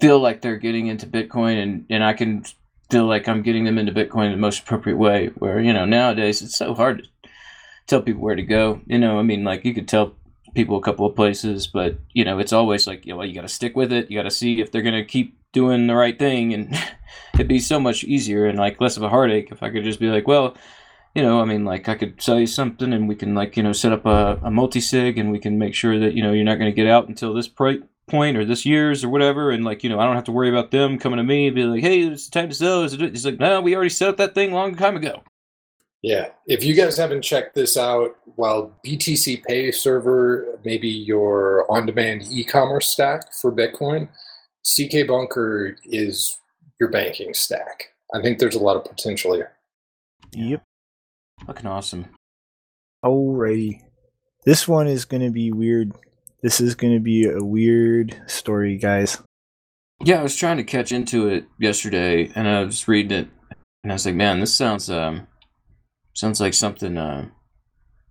feel 0.00 0.20
like 0.20 0.42
they're 0.42 0.56
getting 0.56 0.86
into 0.86 1.06
Bitcoin 1.06 1.62
and, 1.62 1.86
and 1.90 2.04
I 2.04 2.12
can 2.12 2.44
feel 2.90 3.06
like 3.06 3.28
I'm 3.28 3.42
getting 3.42 3.64
them 3.64 3.78
into 3.78 3.92
Bitcoin 3.92 4.26
in 4.26 4.32
the 4.32 4.38
most 4.38 4.60
appropriate 4.60 4.96
way. 4.96 5.28
Where, 5.36 5.60
you 5.60 5.72
know, 5.72 5.84
nowadays 5.84 6.42
it's 6.42 6.56
so 6.56 6.74
hard 6.74 7.02
to 7.02 7.30
tell 7.86 8.02
people 8.02 8.22
where 8.22 8.36
to 8.36 8.42
go. 8.42 8.80
You 8.86 8.98
know, 8.98 9.18
I 9.18 9.22
mean, 9.22 9.44
like 9.44 9.64
you 9.64 9.74
could 9.74 9.88
tell 9.88 10.14
people 10.54 10.76
a 10.76 10.82
couple 10.82 11.06
of 11.06 11.16
places, 11.16 11.66
but, 11.66 11.98
you 12.12 12.24
know, 12.24 12.38
it's 12.38 12.52
always 12.52 12.86
like, 12.86 13.06
you 13.06 13.14
know, 13.14 13.22
you 13.22 13.34
got 13.34 13.42
to 13.42 13.48
stick 13.48 13.76
with 13.76 13.92
it. 13.92 14.10
You 14.10 14.18
got 14.18 14.24
to 14.24 14.30
see 14.30 14.60
if 14.60 14.70
they're 14.70 14.82
to 14.82 15.04
keep 15.04 15.36
doing 15.52 15.86
the 15.86 15.94
right 15.94 16.18
thing. 16.18 16.54
And 16.54 16.76
it'd 17.34 17.48
be 17.48 17.58
so 17.58 17.80
much 17.80 18.04
easier 18.04 18.46
and 18.46 18.58
like 18.58 18.80
less 18.80 18.96
of 18.96 19.02
a 19.02 19.08
heartache 19.08 19.48
if 19.50 19.62
I 19.62 19.70
could 19.70 19.84
just 19.84 20.00
be 20.00 20.08
like, 20.08 20.28
well, 20.28 20.56
you 21.14 21.22
know, 21.22 21.40
I 21.40 21.44
mean, 21.44 21.64
like 21.64 21.88
I 21.88 21.94
could 21.94 22.20
sell 22.20 22.40
you 22.40 22.46
something 22.46 22.92
and 22.92 23.08
we 23.08 23.14
can 23.14 23.34
like, 23.34 23.56
you 23.56 23.62
know, 23.62 23.72
set 23.72 23.92
up 23.92 24.04
a, 24.04 24.40
a 24.42 24.50
multi 24.50 24.80
sig 24.80 25.16
and 25.16 25.30
we 25.30 25.38
can 25.38 25.58
make 25.58 25.74
sure 25.74 25.98
that, 25.98 26.14
you 26.14 26.22
know, 26.22 26.32
you're 26.32 26.44
not 26.44 26.58
going 26.58 26.70
to 26.70 26.74
get 26.74 26.88
out 26.88 27.08
until 27.08 27.32
this 27.32 27.46
pri- 27.46 27.82
point 28.06 28.36
or 28.36 28.44
this 28.44 28.66
year's 28.66 29.02
or 29.02 29.08
whatever. 29.08 29.50
And 29.50 29.64
like, 29.64 29.82
you 29.82 29.90
know, 29.90 29.98
I 29.98 30.04
don't 30.04 30.14
have 30.14 30.24
to 30.24 30.32
worry 30.32 30.48
about 30.50 30.70
them 30.70 30.98
coming 30.98 31.16
to 31.16 31.22
me 31.22 31.46
and 31.46 31.54
be 31.54 31.64
like, 31.64 31.82
hey, 31.82 32.02
it's 32.02 32.28
time 32.28 32.48
to 32.48 32.54
sell. 32.54 32.84
It's 32.84 33.24
like, 33.24 33.38
no, 33.38 33.60
we 33.60 33.74
already 33.74 33.90
set 33.90 34.08
up 34.08 34.16
that 34.18 34.34
thing 34.34 34.52
a 34.52 34.54
long 34.54 34.74
time 34.74 34.96
ago. 34.96 35.22
Yeah. 36.02 36.28
If 36.46 36.62
you 36.62 36.74
guys 36.74 36.98
haven't 36.98 37.22
checked 37.22 37.54
this 37.54 37.78
out, 37.78 38.16
while 38.36 38.76
BTC 38.84 39.44
Pay 39.44 39.70
server, 39.72 40.58
maybe 40.64 40.88
your 40.88 41.70
on 41.70 41.86
demand 41.86 42.24
e 42.30 42.44
commerce 42.44 42.88
stack 42.88 43.32
for 43.32 43.50
Bitcoin, 43.50 44.08
CK 44.64 45.06
Bunker 45.08 45.76
is 45.84 46.38
your 46.78 46.90
banking 46.90 47.32
stack. 47.32 47.94
I 48.12 48.20
think 48.20 48.38
there's 48.38 48.54
a 48.54 48.62
lot 48.62 48.76
of 48.76 48.84
potential 48.84 49.34
here. 49.34 49.52
Yep. 50.32 50.62
Fucking 51.46 51.66
awesome. 51.66 52.06
Alrighty. 53.02 53.80
This 54.44 54.68
one 54.68 54.86
is 54.86 55.06
going 55.06 55.22
to 55.22 55.30
be 55.30 55.52
weird. 55.52 55.92
This 56.44 56.60
is 56.60 56.74
going 56.74 56.92
to 56.92 57.00
be 57.00 57.24
a 57.24 57.42
weird 57.42 58.20
story, 58.26 58.76
guys. 58.76 59.16
Yeah, 60.04 60.20
I 60.20 60.22
was 60.22 60.36
trying 60.36 60.58
to 60.58 60.62
catch 60.62 60.92
into 60.92 61.26
it 61.28 61.46
yesterday 61.58 62.30
and 62.34 62.46
I 62.46 62.62
was 62.64 62.86
reading 62.86 63.18
it 63.18 63.28
and 63.82 63.90
I 63.90 63.94
was 63.94 64.04
like, 64.04 64.14
man, 64.14 64.40
this 64.40 64.54
sounds 64.54 64.90
um 64.90 65.26
sounds 66.12 66.42
like 66.42 66.52
something 66.52 66.98
uh 66.98 67.28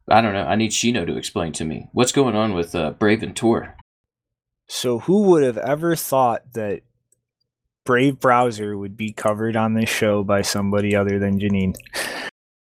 I 0.09 0.21
don't 0.21 0.34
know. 0.34 0.47
I 0.47 0.55
need 0.55 0.71
Shino 0.71 1.05
to 1.05 1.15
explain 1.15 1.51
to 1.53 1.63
me. 1.63 1.89
What's 1.93 2.11
going 2.11 2.36
on 2.36 2.55
with 2.55 2.73
uh, 2.73 2.93
Brave 2.93 3.21
and 3.21 3.36
Tor? 3.36 3.77
So, 4.67 4.97
who 4.97 5.21
would 5.29 5.43
have 5.43 5.59
ever 5.59 5.95
thought 5.95 6.53
that 6.53 6.81
Brave 7.86 8.19
Browser 8.19 8.75
would 8.75 8.97
be 8.97 9.13
covered 9.13 9.55
on 9.55 9.75
this 9.75 9.89
show 9.89 10.23
by 10.23 10.41
somebody 10.41 10.95
other 10.95 11.19
than 11.19 11.39
Janine? 11.39 11.75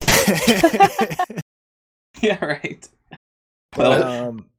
yeah, 2.20 2.44
right. 2.44 2.88
Well, 3.74 4.02
um, 4.02 4.50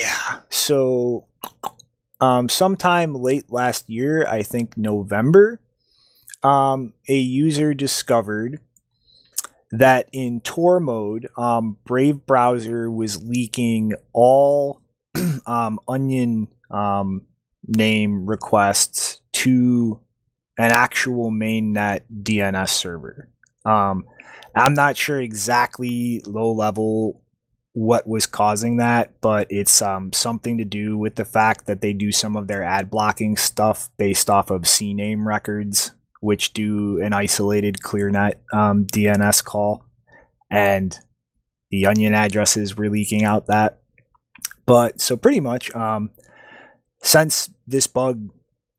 yeah. 0.00 0.40
So, 0.48 1.26
um, 2.20 2.48
sometime 2.48 3.14
late 3.14 3.50
last 3.50 3.88
year, 3.88 4.26
I 4.26 4.42
think 4.42 4.76
November, 4.76 5.60
um, 6.42 6.94
a 7.08 7.16
user 7.16 7.74
discovered 7.74 8.60
that 9.70 10.08
in 10.12 10.40
Tor 10.40 10.80
mode, 10.80 11.28
um, 11.36 11.76
Brave 11.84 12.26
browser 12.26 12.90
was 12.90 13.22
leaking 13.22 13.92
all 14.12 14.80
um, 15.46 15.78
Onion 15.86 16.48
um, 16.70 17.22
name 17.66 18.26
requests 18.26 19.20
to 19.32 20.00
an 20.58 20.72
actual 20.72 21.30
mainnet 21.30 22.00
DNS 22.22 22.68
server. 22.68 23.28
Um, 23.64 24.04
I'm 24.54 24.74
not 24.74 24.96
sure 24.96 25.20
exactly 25.20 26.22
low 26.26 26.52
level 26.52 27.19
what 27.72 28.06
was 28.06 28.26
causing 28.26 28.78
that, 28.78 29.20
but 29.20 29.46
it's 29.50 29.80
um, 29.80 30.12
something 30.12 30.58
to 30.58 30.64
do 30.64 30.98
with 30.98 31.14
the 31.14 31.24
fact 31.24 31.66
that 31.66 31.80
they 31.80 31.92
do 31.92 32.10
some 32.10 32.36
of 32.36 32.48
their 32.48 32.64
ad 32.64 32.90
blocking 32.90 33.36
stuff 33.36 33.88
based 33.96 34.28
off 34.28 34.50
of 34.50 34.62
CNAME 34.62 35.24
records, 35.24 35.92
which 36.20 36.52
do 36.52 37.00
an 37.00 37.12
isolated 37.12 37.78
ClearNet 37.78 38.34
um, 38.52 38.86
DNS 38.86 39.44
call, 39.44 39.84
and 40.50 40.98
the 41.70 41.86
onion 41.86 42.12
addresses 42.14 42.76
were 42.76 42.90
leaking 42.90 43.24
out 43.24 43.46
that. 43.46 43.78
But 44.66 45.00
so 45.00 45.16
pretty 45.16 45.40
much, 45.40 45.74
um, 45.74 46.10
since 47.02 47.50
this 47.66 47.86
bug 47.86 48.30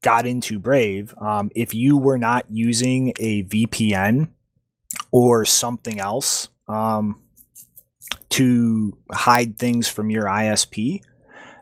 got 0.04 0.26
into 0.26 0.60
Brave, 0.60 1.14
um, 1.20 1.50
if 1.56 1.74
you 1.74 1.98
were 1.98 2.18
not 2.18 2.46
using 2.50 3.14
a 3.20 3.44
VPN 3.44 4.30
or 5.12 5.46
something 5.46 6.00
else 6.00 6.50
um, 6.68 7.21
to 8.32 8.98
hide 9.12 9.58
things 9.58 9.88
from 9.88 10.10
your 10.10 10.26
ISP, 10.26 11.02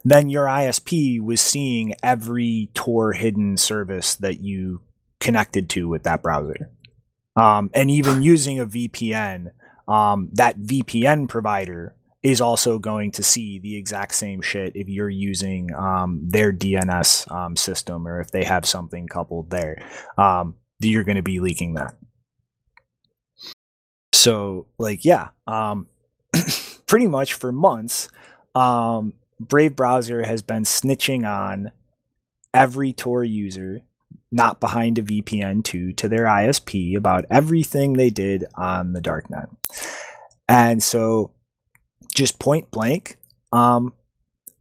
then 0.03 0.29
your 0.29 0.45
ISP 0.45 1.21
was 1.21 1.41
seeing 1.41 1.93
every 2.01 2.69
Tor 2.73 3.13
hidden 3.13 3.57
service 3.57 4.15
that 4.15 4.41
you 4.41 4.81
connected 5.19 5.69
to 5.71 5.87
with 5.87 6.03
that 6.03 6.23
browser. 6.23 6.71
Um, 7.35 7.69
and 7.73 7.91
even 7.91 8.21
using 8.21 8.59
a 8.59 8.65
VPN, 8.65 9.51
um, 9.87 10.29
that 10.33 10.59
VPN 10.59 11.27
provider 11.27 11.95
is 12.21 12.41
also 12.41 12.77
going 12.79 13.11
to 13.11 13.23
see 13.23 13.59
the 13.59 13.77
exact 13.77 14.13
same 14.13 14.41
shit 14.41 14.73
if 14.75 14.89
you're 14.89 15.09
using 15.09 15.73
um, 15.73 16.19
their 16.23 16.51
DNS 16.51 17.31
um, 17.31 17.55
system 17.55 18.07
or 18.07 18.19
if 18.19 18.29
they 18.31 18.43
have 18.43 18.65
something 18.65 19.07
coupled 19.07 19.49
there. 19.49 19.81
Um, 20.17 20.55
you're 20.79 21.05
going 21.05 21.15
to 21.15 21.23
be 21.23 21.39
leaking 21.39 21.75
that. 21.75 21.95
So, 24.11 24.67
like, 24.77 25.05
yeah, 25.05 25.29
um, 25.47 25.87
pretty 26.89 27.07
much 27.07 27.35
for 27.35 27.51
months, 27.51 28.09
um, 28.55 29.13
Brave 29.39 29.75
Browser 29.75 30.23
has 30.23 30.41
been 30.41 30.63
snitching 30.63 31.25
on 31.25 31.71
every 32.53 32.93
Tor 32.93 33.23
user 33.23 33.81
not 34.31 34.59
behind 34.59 34.97
a 34.97 35.03
VPN 35.03 35.63
to 35.65 35.93
to 35.93 36.09
their 36.09 36.25
ISP 36.25 36.97
about 36.97 37.25
everything 37.29 37.93
they 37.93 38.09
did 38.09 38.45
on 38.55 38.93
the 38.93 39.01
darknet. 39.01 39.47
And 40.47 40.81
so 40.81 41.31
just 42.13 42.39
point 42.39 42.71
blank, 42.71 43.17
um, 43.53 43.93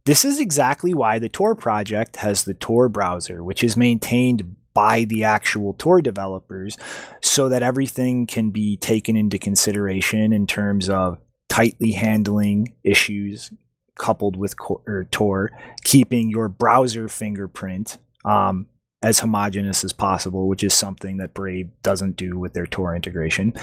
this 0.05 0.23
is 0.23 0.39
exactly 0.39 0.93
why 0.93 1.17
the 1.17 1.29
Tor 1.29 1.55
project 1.55 2.17
has 2.17 2.43
the 2.43 2.53
Tor 2.53 2.89
browser, 2.89 3.43
which 3.43 3.63
is 3.63 3.75
maintained 3.75 4.55
by 4.75 5.03
the 5.03 5.23
actual 5.23 5.73
Tor 5.73 5.99
developers 5.99 6.77
so 7.21 7.49
that 7.49 7.63
everything 7.63 8.27
can 8.27 8.51
be 8.51 8.77
taken 8.77 9.15
into 9.15 9.39
consideration 9.39 10.31
in 10.31 10.45
terms 10.45 10.89
of 10.89 11.17
tightly 11.49 11.91
handling 11.91 12.73
issues 12.83 13.51
coupled 13.97 14.37
with 14.37 14.55
or 14.87 15.07
Tor, 15.11 15.51
keeping 15.83 16.29
your 16.29 16.47
browser 16.47 17.09
fingerprint 17.09 17.97
um, 18.25 18.67
as 19.03 19.19
homogeneous 19.19 19.83
as 19.83 19.93
possible, 19.93 20.47
which 20.47 20.63
is 20.63 20.73
something 20.73 21.17
that 21.17 21.33
Brave 21.33 21.69
doesn't 21.83 22.15
do 22.15 22.37
with 22.37 22.53
their 22.53 22.65
Tor 22.65 22.95
integration. 22.95 23.53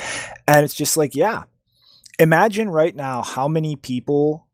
And 0.46 0.64
it's 0.64 0.74
just 0.74 0.96
like, 0.96 1.14
yeah, 1.14 1.44
imagine 2.18 2.68
right 2.70 2.94
now 2.94 3.22
how 3.22 3.48
many 3.48 3.76
people 3.76 4.46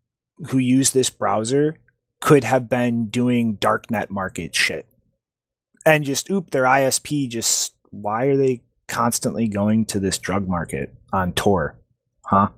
who 0.49 0.59
use 0.59 0.91
this 0.91 1.11
browser 1.11 1.77
could 2.21 2.45
have 2.45 2.69
been 2.69 3.07
doing 3.07 3.57
darknet 3.57 4.09
market 4.09 4.55
shit 4.55 4.87
and 5.85 6.05
just 6.05 6.31
oop 6.31 6.51
their 6.51 6.65
ISP 6.65 7.29
just 7.29 7.75
why 7.91 8.27
are 8.27 8.37
they 8.37 8.63
constantly 8.87 9.49
going 9.49 9.85
to 9.87 10.01
this 10.01 10.19
drug 10.19 10.49
market 10.49 10.95
on 11.13 11.33
Tor? 11.33 11.77
Huh? 12.25 12.49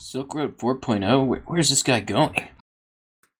Silk 0.00 0.34
Road 0.34 0.56
4.0. 0.56 1.26
Where, 1.26 1.42
where's 1.46 1.68
this 1.68 1.82
guy 1.82 2.00
going? 2.00 2.48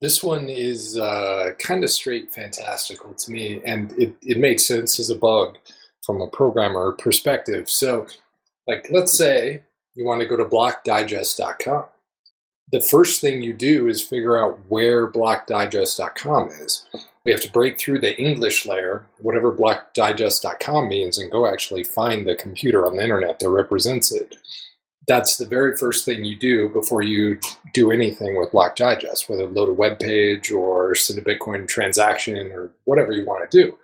This 0.00 0.22
one 0.22 0.48
is 0.48 0.98
uh, 0.98 1.52
kind 1.58 1.82
of 1.82 1.90
straight 1.90 2.32
fantastical 2.32 3.14
to 3.14 3.32
me, 3.32 3.60
and 3.64 3.92
it, 3.98 4.14
it 4.22 4.38
makes 4.38 4.66
sense 4.66 5.00
as 5.00 5.10
a 5.10 5.14
bug 5.14 5.56
from 6.04 6.20
a 6.20 6.28
programmer 6.28 6.92
perspective. 6.92 7.68
So, 7.68 8.06
like, 8.66 8.86
let's 8.90 9.16
say 9.16 9.62
you 9.94 10.04
want 10.04 10.20
to 10.20 10.26
go 10.26 10.36
to 10.36 10.44
blockdigest.com. 10.44 11.84
The 12.72 12.80
first 12.82 13.20
thing 13.20 13.42
you 13.42 13.52
do 13.52 13.88
is 13.88 14.02
figure 14.02 14.38
out 14.38 14.60
where 14.68 15.10
blockdigest.com 15.10 16.48
is. 16.50 16.84
We 17.24 17.32
have 17.32 17.40
to 17.42 17.52
break 17.52 17.78
through 17.78 18.00
the 18.00 18.18
English 18.18 18.64
layer, 18.64 19.06
whatever 19.18 19.52
blockdigest.com 19.52 20.88
means, 20.88 21.18
and 21.18 21.30
go 21.30 21.46
actually 21.46 21.84
find 21.84 22.26
the 22.26 22.36
computer 22.36 22.86
on 22.86 22.96
the 22.96 23.02
internet 23.02 23.38
that 23.40 23.48
represents 23.48 24.12
it 24.12 24.36
that's 25.06 25.36
the 25.36 25.46
very 25.46 25.76
first 25.76 26.04
thing 26.04 26.24
you 26.24 26.36
do 26.36 26.68
before 26.68 27.02
you 27.02 27.38
do 27.72 27.90
anything 27.90 28.38
with 28.38 28.52
Block 28.52 28.76
Digest, 28.76 29.28
whether 29.28 29.46
load 29.46 29.68
a 29.68 29.72
web 29.72 29.98
page 29.98 30.50
or 30.50 30.94
send 30.94 31.18
a 31.18 31.22
Bitcoin 31.22 31.66
transaction 31.66 32.52
or 32.52 32.70
whatever 32.84 33.12
you 33.12 33.24
want 33.24 33.50
to 33.50 33.62
do. 33.62 33.78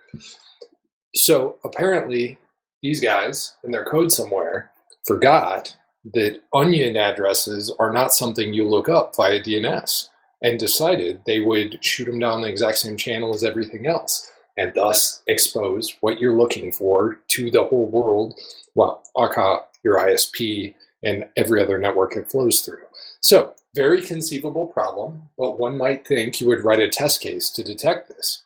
So 1.15 1.57
apparently, 1.63 2.37
these 2.81 3.01
guys 3.01 3.55
in 3.63 3.71
their 3.71 3.85
code 3.85 4.11
somewhere 4.11 4.71
forgot 5.05 5.75
that 6.13 6.41
onion 6.53 6.95
addresses 6.95 7.73
are 7.79 7.91
not 7.91 8.13
something 8.13 8.53
you 8.53 8.67
look 8.67 8.87
up 8.87 9.15
via 9.15 9.41
DNS 9.41 10.09
and 10.43 10.59
decided 10.59 11.21
they 11.25 11.39
would 11.39 11.83
shoot 11.83 12.05
them 12.05 12.19
down 12.19 12.41
the 12.41 12.47
exact 12.47 12.77
same 12.77 12.95
channel 12.95 13.33
as 13.33 13.43
everything 13.43 13.87
else 13.87 14.31
and 14.57 14.73
thus 14.73 15.21
expose 15.27 15.95
what 16.01 16.19
you're 16.19 16.37
looking 16.37 16.71
for 16.71 17.19
to 17.29 17.49
the 17.51 17.63
whole 17.63 17.87
world. 17.87 18.39
Well, 18.75 19.03
aka 19.17 19.59
your 19.83 19.97
ISP 19.97 20.75
and 21.03 21.25
every 21.35 21.61
other 21.61 21.77
network 21.77 22.15
it 22.15 22.29
flows 22.29 22.61
through. 22.61 22.83
So, 23.21 23.53
very 23.75 24.01
conceivable 24.01 24.67
problem, 24.67 25.21
but 25.37 25.59
one 25.59 25.77
might 25.77 26.07
think 26.07 26.41
you 26.41 26.47
would 26.47 26.63
write 26.63 26.79
a 26.79 26.89
test 26.89 27.21
case 27.21 27.49
to 27.51 27.63
detect 27.63 28.09
this. 28.09 28.43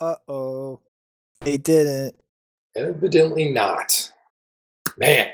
Uh 0.00 0.16
oh. 0.28 0.80
They 1.40 1.58
didn't. 1.58 2.16
Evidently 2.74 3.50
not. 3.50 4.12
Man, 4.96 5.30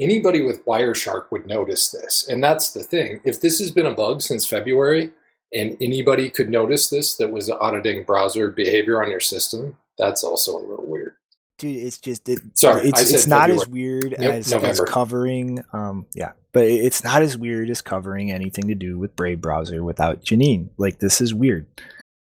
anybody 0.00 0.42
with 0.42 0.64
Wireshark 0.64 1.30
would 1.30 1.46
notice 1.46 1.90
this. 1.90 2.28
And 2.28 2.42
that's 2.42 2.72
the 2.72 2.82
thing. 2.82 3.20
If 3.24 3.40
this 3.40 3.58
has 3.60 3.70
been 3.70 3.86
a 3.86 3.94
bug 3.94 4.22
since 4.22 4.46
February 4.46 5.10
and 5.52 5.76
anybody 5.80 6.30
could 6.30 6.48
notice 6.48 6.88
this 6.88 7.16
that 7.16 7.30
was 7.30 7.50
auditing 7.50 8.04
browser 8.04 8.50
behavior 8.50 9.02
on 9.02 9.10
your 9.10 9.20
system, 9.20 9.76
that's 9.98 10.24
also 10.24 10.56
a 10.56 10.66
little 10.66 10.86
weird. 10.86 11.14
Dude, 11.60 11.76
it's 11.76 11.98
just 11.98 12.26
it, 12.28 12.40
Sorry, 12.54 12.88
it's 12.88 13.12
it's 13.12 13.26
not 13.26 13.50
as 13.50 13.68
weird 13.68 14.12
Yep, 14.18 14.32
as, 14.32 14.52
as 14.52 14.80
covering 14.80 15.62
um 15.74 16.06
yeah, 16.14 16.32
but 16.52 16.64
it's 16.64 17.04
not 17.04 17.20
as 17.20 17.36
weird 17.36 17.68
as 17.68 17.82
covering 17.82 18.32
anything 18.32 18.66
to 18.68 18.74
do 18.74 18.98
with 18.98 19.14
Brave 19.14 19.42
browser 19.42 19.84
without 19.84 20.24
Janine. 20.24 20.70
Like 20.78 20.98
this 21.00 21.20
is 21.20 21.34
weird. 21.34 21.66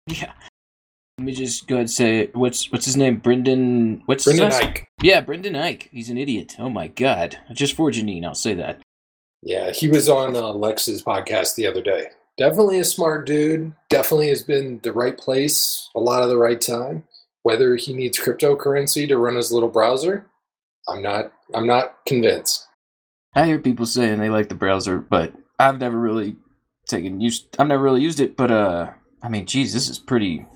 Yeah. 0.06 0.32
Let 1.18 1.24
me 1.26 1.32
just 1.32 1.68
go 1.68 1.74
ahead 1.74 1.82
and 1.82 1.90
say. 1.90 2.30
What's 2.32 2.72
what's 2.72 2.86
his 2.86 2.96
name? 2.96 3.18
Brendan. 3.18 4.02
What's 4.06 4.24
his 4.24 4.38
Brendan 4.38 4.58
last- 4.58 4.64
Ike. 4.64 4.88
Yeah, 5.02 5.20
Brendan 5.20 5.52
Eich. 5.52 5.88
He's 5.92 6.08
an 6.08 6.16
idiot. 6.16 6.56
Oh 6.58 6.70
my 6.70 6.88
god. 6.88 7.36
Just 7.52 7.76
for 7.76 7.90
Janine, 7.90 8.24
I'll 8.24 8.34
say 8.34 8.54
that. 8.54 8.80
Yeah, 9.42 9.70
he 9.70 9.88
was 9.88 10.08
on 10.08 10.34
uh, 10.34 10.52
Lex's 10.54 11.02
podcast 11.02 11.56
the 11.56 11.66
other 11.66 11.82
day. 11.82 12.06
Definitely 12.38 12.78
a 12.78 12.84
smart 12.84 13.26
dude. 13.26 13.74
Definitely 13.90 14.28
has 14.28 14.42
been 14.42 14.80
the 14.82 14.94
right 14.94 15.16
place 15.18 15.90
a 15.94 16.00
lot 16.00 16.22
of 16.22 16.30
the 16.30 16.38
right 16.38 16.60
time. 16.60 17.04
Whether 17.42 17.76
he 17.76 17.94
needs 17.94 18.18
cryptocurrency 18.18 19.08
to 19.08 19.16
run 19.16 19.36
his 19.36 19.50
little 19.50 19.68
browser, 19.68 20.26
I'm 20.88 21.02
not. 21.02 21.32
I'm 21.54 21.66
not 21.66 22.04
convinced. 22.06 22.66
I 23.34 23.46
hear 23.46 23.58
people 23.58 23.86
saying 23.86 24.18
they 24.18 24.28
like 24.28 24.48
the 24.48 24.54
browser, 24.54 24.98
but 24.98 25.32
I've 25.58 25.78
never 25.78 25.98
really 25.98 26.36
taken 26.86 27.20
use. 27.20 27.46
I've 27.58 27.68
never 27.68 27.82
really 27.82 28.02
used 28.02 28.20
it, 28.20 28.36
but 28.36 28.50
uh, 28.50 28.90
I 29.22 29.28
mean, 29.28 29.46
geez, 29.46 29.72
this 29.72 29.88
is 29.88 29.98
pretty 29.98 30.46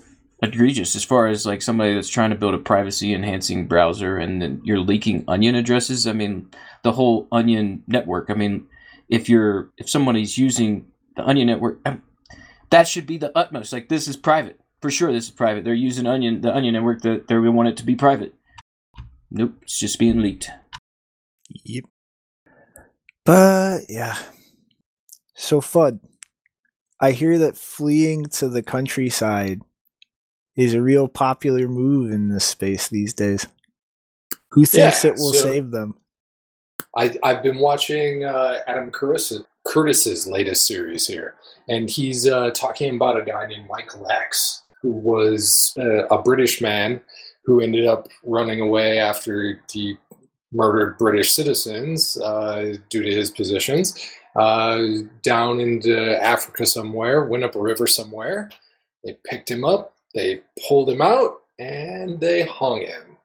egregious 0.42 0.94
as 0.96 1.04
far 1.04 1.26
as 1.26 1.46
like 1.46 1.62
somebody 1.62 1.94
that's 1.94 2.08
trying 2.08 2.30
to 2.30 2.36
build 2.36 2.54
a 2.54 2.58
privacy 2.58 3.14
enhancing 3.14 3.66
browser 3.66 4.18
and 4.18 4.42
then 4.42 4.60
you're 4.64 4.80
leaking 4.80 5.24
onion 5.28 5.54
addresses. 5.54 6.06
I 6.06 6.12
mean, 6.12 6.50
the 6.82 6.92
whole 6.92 7.28
onion 7.32 7.82
network. 7.86 8.30
I 8.30 8.34
mean, 8.34 8.66
if 9.08 9.28
you're 9.28 9.70
if 9.78 9.88
somebody's 9.88 10.36
using 10.36 10.86
the 11.16 11.26
onion 11.26 11.46
network, 11.46 11.80
um, 11.86 12.02
that 12.70 12.88
should 12.88 13.06
be 13.06 13.18
the 13.18 13.36
utmost. 13.36 13.72
Like 13.72 13.88
this 13.88 14.08
is 14.08 14.16
private 14.16 14.58
for 14.84 14.90
sure. 14.90 15.10
This 15.10 15.24
is 15.24 15.30
private. 15.30 15.64
They're 15.64 15.72
using 15.72 16.06
onion 16.06 16.42
the 16.42 16.54
onion 16.54 16.74
network 16.74 17.00
that 17.00 17.26
they 17.26 17.38
want 17.38 17.70
it 17.70 17.78
to 17.78 17.86
be 17.86 17.96
private. 17.96 18.34
Nope, 19.30 19.54
it's 19.62 19.78
just 19.78 19.98
being 19.98 20.20
leaked. 20.20 20.50
Yep. 21.64 21.84
But 23.24 23.84
yeah. 23.88 24.18
So 25.36 25.62
FUD, 25.62 26.00
I 27.00 27.12
hear 27.12 27.38
that 27.38 27.56
fleeing 27.56 28.26
to 28.26 28.50
the 28.50 28.62
countryside 28.62 29.62
is 30.54 30.74
a 30.74 30.82
real 30.82 31.08
popular 31.08 31.66
move 31.66 32.12
in 32.12 32.28
this 32.28 32.44
space 32.44 32.88
these 32.88 33.14
days. 33.14 33.46
Who 34.50 34.66
thinks 34.66 35.02
Yeah, 35.02 35.12
it 35.12 35.16
will 35.16 35.32
so- 35.32 35.44
save 35.44 35.70
them? 35.70 35.94
I, 36.94 37.16
I've 37.22 37.42
been 37.42 37.56
watching 37.58 38.24
uh, 38.26 38.58
Adam 38.66 38.90
Curtis, 38.90 39.32
Curtis's 39.64 40.26
latest 40.26 40.66
series 40.66 41.06
here, 41.06 41.36
and 41.68 41.88
he's 41.88 42.28
uh, 42.28 42.50
talking 42.50 42.94
about 42.96 43.18
a 43.18 43.24
guy 43.24 43.46
named 43.46 43.66
Michael 43.66 44.08
X, 44.10 44.62
who 44.84 44.90
was 44.90 45.72
uh, 45.78 46.06
a 46.08 46.20
British 46.20 46.60
man 46.60 47.00
who 47.46 47.62
ended 47.62 47.86
up 47.86 48.06
running 48.22 48.60
away 48.60 48.98
after 48.98 49.58
he 49.72 49.96
murdered 50.52 50.98
British 50.98 51.32
citizens 51.32 52.20
uh, 52.20 52.76
due 52.90 53.02
to 53.02 53.10
his 53.10 53.30
positions 53.30 54.10
uh, 54.36 54.82
down 55.22 55.58
into 55.58 56.22
Africa 56.22 56.66
somewhere, 56.66 57.24
went 57.24 57.44
up 57.44 57.54
a 57.54 57.60
river 57.60 57.86
somewhere. 57.86 58.50
They 59.02 59.16
picked 59.24 59.50
him 59.50 59.64
up, 59.64 59.94
they 60.14 60.42
pulled 60.68 60.90
him 60.90 61.00
out, 61.00 61.40
and 61.58 62.20
they 62.20 62.42
hung 62.42 62.82
him. 62.82 63.16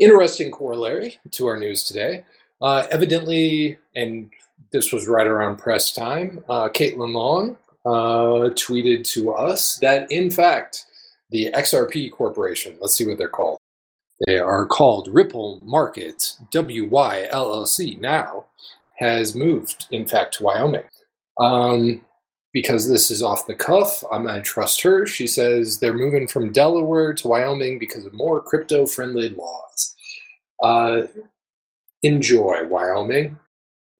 Interesting 0.00 0.50
corollary 0.50 1.20
to 1.30 1.46
our 1.46 1.56
news 1.56 1.84
today. 1.84 2.24
Uh, 2.60 2.84
evidently, 2.90 3.78
and 3.94 4.28
this 4.72 4.92
was 4.92 5.06
right 5.06 5.28
around 5.28 5.58
press 5.58 5.92
time, 5.92 6.42
uh, 6.48 6.68
Caitlin 6.68 7.14
Long 7.14 7.56
uh, 7.84 8.50
tweeted 8.54 9.06
to 9.12 9.32
us 9.32 9.76
that, 9.78 10.10
in 10.10 10.30
fact, 10.30 10.86
the 11.30 11.50
XRP 11.52 12.10
Corporation, 12.12 12.76
let's 12.80 12.96
see 12.96 13.06
what 13.06 13.18
they're 13.18 13.28
called. 13.28 13.58
They 14.26 14.38
are 14.38 14.66
called 14.66 15.08
Ripple 15.08 15.60
Markets 15.64 16.38
WY 16.52 17.28
LLC 17.32 18.00
now, 18.00 18.46
has 18.96 19.34
moved, 19.34 19.86
in 19.90 20.06
fact, 20.06 20.34
to 20.34 20.44
Wyoming. 20.44 20.84
Um, 21.38 22.00
because 22.52 22.88
this 22.88 23.10
is 23.10 23.22
off 23.22 23.48
the 23.48 23.54
cuff, 23.54 24.04
I'm 24.12 24.22
going 24.22 24.36
to 24.36 24.40
trust 24.40 24.80
her. 24.82 25.06
She 25.06 25.26
says 25.26 25.78
they're 25.78 25.92
moving 25.92 26.28
from 26.28 26.52
Delaware 26.52 27.12
to 27.14 27.28
Wyoming 27.28 27.80
because 27.80 28.06
of 28.06 28.14
more 28.14 28.40
crypto 28.40 28.86
friendly 28.86 29.30
laws. 29.30 29.94
Uh, 30.62 31.02
enjoy, 32.02 32.64
Wyoming. 32.68 33.36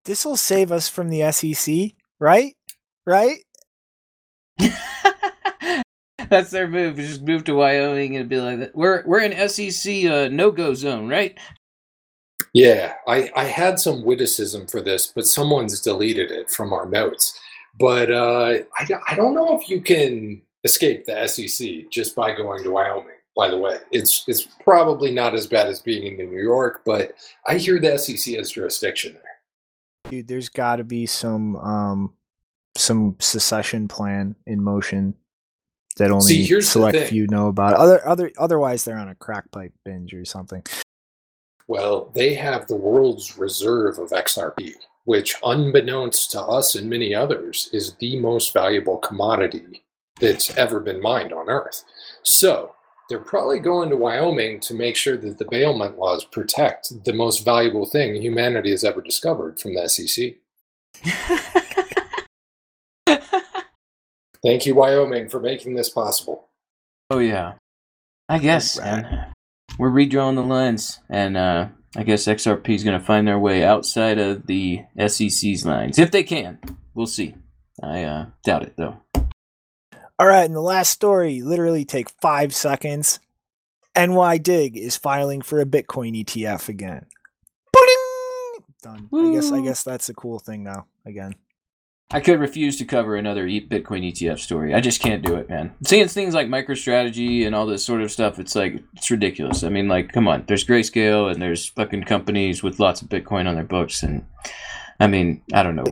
This 0.04 0.24
will 0.24 0.36
save 0.36 0.70
us 0.70 0.88
from 0.88 1.08
the 1.08 1.32
SEC, 1.32 1.92
right? 2.20 2.54
Right? 3.04 3.43
That's 6.28 6.50
their 6.50 6.68
move. 6.68 6.96
Just 6.96 7.22
move 7.22 7.44
to 7.44 7.54
Wyoming 7.54 8.16
and 8.16 8.28
be 8.28 8.40
like 8.40 8.58
that. 8.60 8.74
We're 8.74 9.04
we're 9.06 9.20
in 9.20 9.48
SEC 9.48 10.04
uh, 10.06 10.28
no 10.30 10.50
go 10.50 10.74
zone, 10.74 11.08
right? 11.08 11.38
Yeah, 12.52 12.94
I, 13.08 13.30
I 13.34 13.44
had 13.44 13.80
some 13.80 14.04
witticism 14.04 14.66
for 14.68 14.80
this, 14.80 15.08
but 15.14 15.26
someone's 15.26 15.80
deleted 15.80 16.30
it 16.30 16.50
from 16.50 16.72
our 16.72 16.86
notes. 16.86 17.38
But 17.80 18.12
uh, 18.12 18.58
I, 18.78 18.84
don't- 18.84 19.02
I 19.08 19.14
don't 19.16 19.34
know 19.34 19.58
if 19.60 19.68
you 19.68 19.80
can 19.80 20.40
escape 20.62 21.04
the 21.04 21.26
SEC 21.26 21.90
just 21.90 22.14
by 22.14 22.32
going 22.34 22.62
to 22.62 22.70
Wyoming. 22.70 23.08
By 23.36 23.48
the 23.48 23.58
way, 23.58 23.78
it's 23.90 24.22
it's 24.28 24.46
probably 24.62 25.10
not 25.10 25.34
as 25.34 25.48
bad 25.48 25.66
as 25.66 25.80
being 25.80 26.20
in 26.20 26.30
New 26.30 26.40
York, 26.42 26.82
but 26.86 27.14
I 27.48 27.56
hear 27.56 27.80
the 27.80 27.98
SEC 27.98 28.36
has 28.36 28.52
jurisdiction 28.52 29.14
there. 29.14 30.10
Dude, 30.12 30.28
there's 30.28 30.48
got 30.48 30.76
to 30.76 30.84
be 30.84 31.04
some 31.06 31.56
um 31.56 32.12
some 32.76 33.16
secession 33.20 33.88
plan 33.88 34.34
in 34.46 34.62
motion 34.62 35.14
that 35.96 36.10
only 36.10 36.26
See, 36.26 36.44
here's 36.44 36.68
select 36.68 37.08
few 37.08 37.26
know 37.28 37.48
about. 37.48 37.74
Other 37.74 38.06
other 38.06 38.32
otherwise 38.38 38.84
they're 38.84 38.98
on 38.98 39.08
a 39.08 39.14
crack 39.14 39.50
pipe 39.50 39.72
binge 39.84 40.12
or 40.12 40.24
something. 40.24 40.62
Well, 41.66 42.10
they 42.14 42.34
have 42.34 42.66
the 42.66 42.76
world's 42.76 43.38
reserve 43.38 43.98
of 43.98 44.10
XRP, 44.10 44.74
which, 45.04 45.34
unbeknownst 45.42 46.30
to 46.32 46.42
us 46.42 46.74
and 46.74 46.90
many 46.90 47.14
others, 47.14 47.70
is 47.72 47.94
the 47.94 48.20
most 48.20 48.52
valuable 48.52 48.98
commodity 48.98 49.82
that's 50.20 50.54
ever 50.58 50.78
been 50.80 51.00
mined 51.00 51.32
on 51.32 51.48
Earth. 51.48 51.84
So, 52.22 52.74
they're 53.08 53.18
probably 53.18 53.60
going 53.60 53.88
to 53.90 53.96
Wyoming 53.96 54.60
to 54.60 54.74
make 54.74 54.96
sure 54.96 55.16
that 55.16 55.38
the 55.38 55.46
bailment 55.46 55.98
laws 55.98 56.24
protect 56.24 57.04
the 57.04 57.12
most 57.12 57.44
valuable 57.44 57.86
thing 57.86 58.14
humanity 58.20 58.70
has 58.70 58.84
ever 58.84 59.00
discovered 59.00 59.58
from 59.58 59.74
the 59.74 59.88
SEC. 59.88 60.34
Thank 64.44 64.66
you, 64.66 64.74
Wyoming, 64.74 65.28
for 65.30 65.40
making 65.40 65.74
this 65.74 65.88
possible. 65.88 66.48
oh 67.10 67.18
yeah. 67.18 67.54
I 68.28 68.38
guess, 68.38 68.78
Alright. 68.78 69.02
man. 69.02 69.32
We're 69.78 69.90
redrawing 69.90 70.36
the 70.36 70.42
lines, 70.42 71.00
and 71.10 71.36
uh, 71.36 71.68
I 71.96 72.02
guess 72.04 72.26
XRP 72.26 72.68
is 72.70 72.84
going 72.84 72.98
to 72.98 73.04
find 73.04 73.26
their 73.26 73.38
way 73.38 73.64
outside 73.64 74.18
of 74.18 74.46
the 74.46 74.82
SEC's 75.06 75.66
lines 75.66 75.98
if 75.98 76.10
they 76.10 76.22
can. 76.22 76.58
We'll 76.94 77.06
see. 77.06 77.34
I 77.82 78.04
uh, 78.04 78.26
doubt 78.44 78.62
it 78.62 78.74
though. 78.76 78.98
All 80.18 80.26
right, 80.26 80.44
and 80.44 80.54
the 80.54 80.60
last 80.60 80.90
story 80.90 81.42
literally 81.42 81.84
take 81.84 82.08
five 82.20 82.54
seconds. 82.54 83.18
NYDIG 83.96 84.76
is 84.76 84.96
filing 84.96 85.42
for 85.42 85.60
a 85.60 85.66
Bitcoin 85.66 86.24
ETF 86.24 86.68
again. 86.68 87.06
Ba-ding! 87.72 88.64
Done. 88.82 89.08
I 89.12 89.34
guess 89.34 89.52
I 89.52 89.60
guess 89.60 89.82
that's 89.82 90.08
a 90.08 90.14
cool 90.14 90.38
thing 90.38 90.62
now. 90.64 90.86
Again. 91.06 91.34
I 92.10 92.20
could 92.20 92.38
refuse 92.38 92.76
to 92.78 92.84
cover 92.84 93.16
another 93.16 93.46
e- 93.46 93.66
Bitcoin 93.66 94.06
ETF 94.12 94.38
story. 94.38 94.74
I 94.74 94.80
just 94.80 95.00
can't 95.00 95.24
do 95.24 95.34
it, 95.36 95.48
man. 95.48 95.74
Seeing 95.86 96.06
things 96.06 96.34
like 96.34 96.48
MicroStrategy 96.48 97.46
and 97.46 97.54
all 97.54 97.66
this 97.66 97.84
sort 97.84 98.02
of 98.02 98.12
stuff, 98.12 98.38
it's 98.38 98.54
like 98.54 98.82
it's 98.94 99.10
ridiculous. 99.10 99.64
I 99.64 99.68
mean, 99.70 99.88
like, 99.88 100.12
come 100.12 100.28
on. 100.28 100.44
There's 100.46 100.64
Grayscale 100.64 101.32
and 101.32 101.40
there's 101.42 101.66
fucking 101.66 102.04
companies 102.04 102.62
with 102.62 102.78
lots 102.78 103.02
of 103.02 103.08
Bitcoin 103.08 103.48
on 103.48 103.54
their 103.54 103.64
books, 103.64 104.02
and 104.02 104.24
I 105.00 105.06
mean, 105.06 105.42
I 105.52 105.62
don't 105.62 105.76
know. 105.76 105.86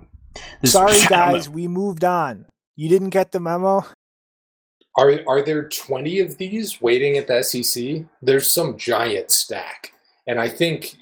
This- 0.60 0.72
Sorry 0.72 0.92
I 0.92 0.98
don't 0.98 1.02
know. 1.10 1.16
guys, 1.32 1.48
we 1.48 1.66
moved 1.66 2.04
on. 2.04 2.46
You 2.76 2.88
didn't 2.88 3.10
get 3.10 3.32
the 3.32 3.40
memo? 3.40 3.84
Are 4.98 5.20
are 5.26 5.42
there 5.42 5.68
20 5.68 6.20
of 6.20 6.36
these 6.36 6.80
waiting 6.82 7.16
at 7.16 7.26
the 7.26 7.42
SEC? 7.42 8.04
There's 8.20 8.48
some 8.50 8.76
giant 8.76 9.30
stack. 9.30 9.92
And 10.26 10.38
I 10.38 10.48
think 10.48 10.94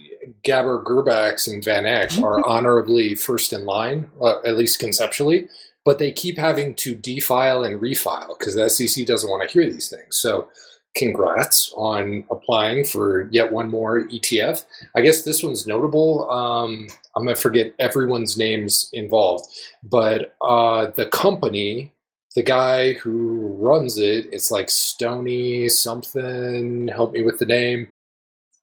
Gabber 0.45 0.85
Gerbax 0.85 1.53
and 1.53 1.65
Van 1.65 1.87
Eck 1.87 2.19
are 2.19 2.47
honorably 2.47 3.15
first 3.15 3.53
in 3.53 3.65
line, 3.65 4.11
uh, 4.21 4.41
at 4.41 4.57
least 4.57 4.79
conceptually, 4.79 5.49
but 5.85 5.99
they 5.99 6.13
keep 6.13 6.39
having 6.39 6.75
to 6.77 6.95
defile 6.95 7.65
and 7.65 7.81
refile 7.81 8.39
because 8.39 8.55
the 8.55 8.69
SEC 8.69 9.07
doesn't 9.07 9.31
want 9.31 9.49
to 9.49 9.53
hear 9.53 9.71
these 9.71 9.89
things. 9.89 10.17
So 10.17 10.49
congrats 10.97 11.73
on 11.77 12.25
applying 12.31 12.85
for 12.85 13.29
yet 13.31 13.51
one 13.51 13.71
more 13.71 14.05
ETF. 14.05 14.65
I 14.97 15.01
guess 15.01 15.23
this 15.23 15.43
one's 15.43 15.67
notable. 15.67 16.31
Um, 16.31 16.89
I'm 17.17 17.25
going 17.25 17.37
to 17.37 17.41
forget 17.41 17.75
everyone's 17.79 18.37
names 18.37 18.91
involved, 18.93 19.47
but 19.85 20.37
uh, 20.41 20.89
the 20.97 21.07
company 21.07 21.93
the 22.37 22.43
guy 22.43 22.93
who 22.95 23.57
runs 23.59 23.99
it, 23.99 24.29
it's 24.33 24.51
like 24.51 24.71
Stony 24.71 25.69
something. 25.69 26.89
Help 26.89 27.13
me 27.13 27.23
with 27.23 27.39
the 27.39 27.47
name. 27.47 27.89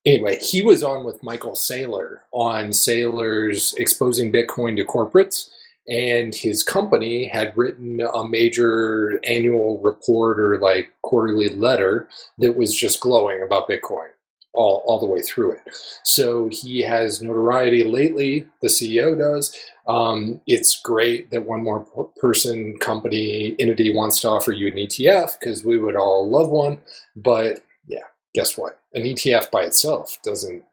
Anyway, 0.07 0.39
he 0.39 0.61
was 0.61 0.83
on 0.83 1.03
with 1.03 1.21
Michael 1.21 1.51
Saylor 1.51 2.19
on 2.31 2.69
Saylor's 2.69 3.73
exposing 3.73 4.31
Bitcoin 4.31 4.77
to 4.77 4.85
corporates, 4.85 5.49
and 5.89 6.33
his 6.33 6.63
company 6.63 7.25
had 7.25 7.51
written 7.57 7.99
a 7.99 8.25
major 8.25 9.19
annual 9.25 9.79
report 9.79 10.39
or 10.39 10.59
like 10.59 10.93
quarterly 11.01 11.49
letter 11.49 12.07
that 12.37 12.55
was 12.55 12.73
just 12.73 13.01
glowing 13.01 13.43
about 13.43 13.67
Bitcoin 13.67 14.07
all, 14.53 14.81
all 14.85 14.97
the 14.97 15.05
way 15.05 15.21
through 15.21 15.51
it. 15.51 15.61
So 16.03 16.47
he 16.53 16.79
has 16.83 17.21
notoriety 17.21 17.83
lately, 17.83 18.47
the 18.61 18.69
CEO 18.69 19.17
does. 19.17 19.53
Um, 19.87 20.39
it's 20.47 20.79
great 20.79 21.29
that 21.31 21.45
one 21.45 21.63
more 21.63 21.85
person, 22.15 22.77
company, 22.77 23.57
entity 23.59 23.93
wants 23.93 24.21
to 24.21 24.29
offer 24.29 24.53
you 24.53 24.67
an 24.67 24.75
ETF 24.75 25.37
because 25.37 25.65
we 25.65 25.77
would 25.77 25.97
all 25.97 26.29
love 26.29 26.49
one. 26.49 26.79
But 27.17 27.59
yeah, 27.87 28.07
guess 28.33 28.57
what? 28.57 28.79
An 28.97 29.03
ETF 29.03 29.51
by 29.51 29.61
itself 29.61 30.17
doesn't 30.23 30.63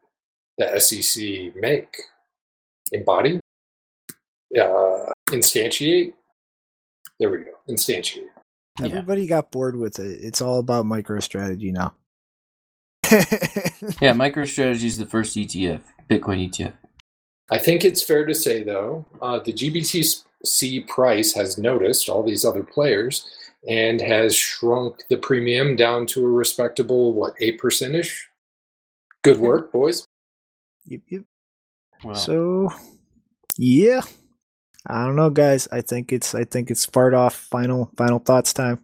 the 0.57 0.79
SEC 0.79 1.55
make 1.55 1.95
embody, 2.91 3.39
uh, 4.59 5.11
instantiate. 5.29 6.13
There 7.19 7.29
we 7.29 7.37
go, 7.37 7.51
instantiate. 7.69 8.25
Yeah. 8.79 8.87
Everybody 8.87 9.27
got 9.27 9.51
bored 9.51 9.75
with 9.75 9.99
it. 9.99 10.21
It's 10.23 10.41
all 10.41 10.57
about 10.57 10.85
MicroStrategy 10.85 11.71
now. 11.71 11.93
Yeah, 14.01 14.13
MicroStrategy 14.13 14.85
is 14.85 14.97
the 14.97 15.05
first 15.05 15.37
ETF, 15.37 15.81
Bitcoin 16.09 16.49
ETF. 16.49 16.73
I 17.51 17.59
think 17.59 17.85
it's 17.85 18.01
fair 18.01 18.25
to 18.25 18.33
say, 18.33 18.63
though, 18.63 19.05
uh, 19.21 19.37
the 19.37 19.53
GBTC 19.53 20.87
price 20.87 21.31
has 21.33 21.59
noticed 21.59 22.09
all 22.09 22.23
these 22.23 22.43
other 22.43 22.63
players 22.63 23.27
and 23.67 23.99
has 24.01 24.35
shrunk 24.35 25.03
the 25.09 25.17
premium 25.17 25.75
down 25.75 26.05
to 26.07 26.25
a 26.25 26.29
respectable, 26.29 27.13
what, 27.13 27.33
8% 27.41 27.95
ish? 27.95 28.29
Good 29.23 29.39
work, 29.39 29.71
boys. 29.71 30.05
Yep, 30.85 31.01
yep. 31.09 31.23
Well, 32.03 32.15
So, 32.15 32.69
yeah, 33.57 34.01
I 34.85 35.05
don't 35.05 35.15
know, 35.15 35.31
guys. 35.31 35.67
I 35.71 35.81
think 35.81 36.11
it's 36.13 36.35
I 36.35 36.43
think 36.43 36.69
it's 36.69 36.85
fart 36.85 37.13
off. 37.15 37.33
Final 37.35 37.89
final 37.97 38.19
thoughts 38.19 38.53
time. 38.53 38.79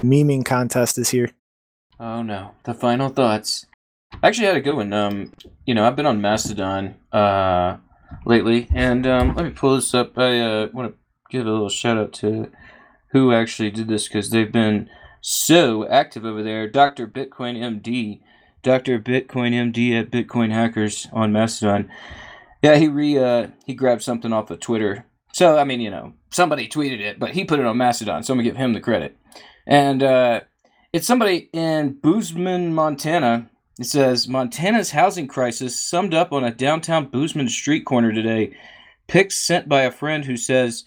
Memeing 0.00 0.44
contest 0.44 0.98
is 0.98 1.10
here. 1.10 1.30
oh 2.00 2.22
no, 2.22 2.50
the 2.64 2.74
final 2.74 3.10
thoughts. 3.10 3.66
I 4.22 4.28
actually 4.28 4.46
had 4.48 4.56
a 4.56 4.60
good 4.60 4.74
one. 4.74 4.92
Um, 4.92 5.32
you 5.66 5.74
know, 5.74 5.86
I've 5.86 5.94
been 5.96 6.06
on 6.06 6.20
Mastodon 6.20 6.96
uh 7.12 7.76
lately, 8.26 8.66
and 8.74 9.06
um, 9.06 9.34
let 9.36 9.44
me 9.44 9.50
pull 9.52 9.76
this 9.76 9.94
up. 9.94 10.18
I 10.18 10.40
uh, 10.40 10.68
want 10.72 10.92
to 10.92 10.98
give 11.30 11.46
a 11.46 11.50
little 11.50 11.68
shout 11.68 11.96
out 11.98 12.12
to 12.14 12.50
who 13.14 13.32
actually 13.32 13.70
did 13.70 13.88
this 13.88 14.08
because 14.08 14.28
they've 14.28 14.52
been 14.52 14.90
so 15.20 15.88
active 15.88 16.26
over 16.26 16.42
there. 16.42 16.68
Dr. 16.68 17.06
Bitcoin 17.06 17.56
MD, 17.56 18.20
Dr. 18.62 18.98
Bitcoin 18.98 19.52
MD 19.52 19.98
at 19.98 20.10
Bitcoin 20.10 20.50
Hackers 20.50 21.06
on 21.12 21.32
Mastodon. 21.32 21.88
Yeah, 22.60 22.76
he 22.76 22.88
re 22.88 23.16
uh, 23.16 23.48
he 23.64 23.72
grabbed 23.72 24.02
something 24.02 24.32
off 24.32 24.50
of 24.50 24.58
Twitter. 24.60 25.06
So 25.32 25.56
I 25.56 25.64
mean, 25.64 25.80
you 25.80 25.90
know, 25.90 26.14
somebody 26.30 26.68
tweeted 26.68 27.00
it, 27.00 27.20
but 27.20 27.30
he 27.30 27.44
put 27.44 27.60
it 27.60 27.66
on 27.66 27.76
Mastodon, 27.76 28.24
so 28.24 28.32
I'm 28.34 28.38
gonna 28.38 28.48
give 28.48 28.56
him 28.56 28.72
the 28.72 28.80
credit. 28.80 29.16
And 29.64 30.02
uh, 30.02 30.40
it's 30.92 31.06
somebody 31.06 31.50
in 31.52 31.92
Bozeman, 31.92 32.74
Montana. 32.74 33.48
It 33.78 33.86
says 33.86 34.28
Montana's 34.28 34.90
housing 34.90 35.28
crisis 35.28 35.78
summed 35.78 36.14
up 36.14 36.32
on 36.32 36.42
a 36.42 36.52
downtown 36.52 37.06
Bozeman 37.06 37.48
street 37.48 37.84
corner 37.84 38.12
today. 38.12 38.56
Pics 39.06 39.36
sent 39.36 39.68
by 39.68 39.82
a 39.82 39.90
friend 39.90 40.24
who 40.24 40.36
says, 40.36 40.84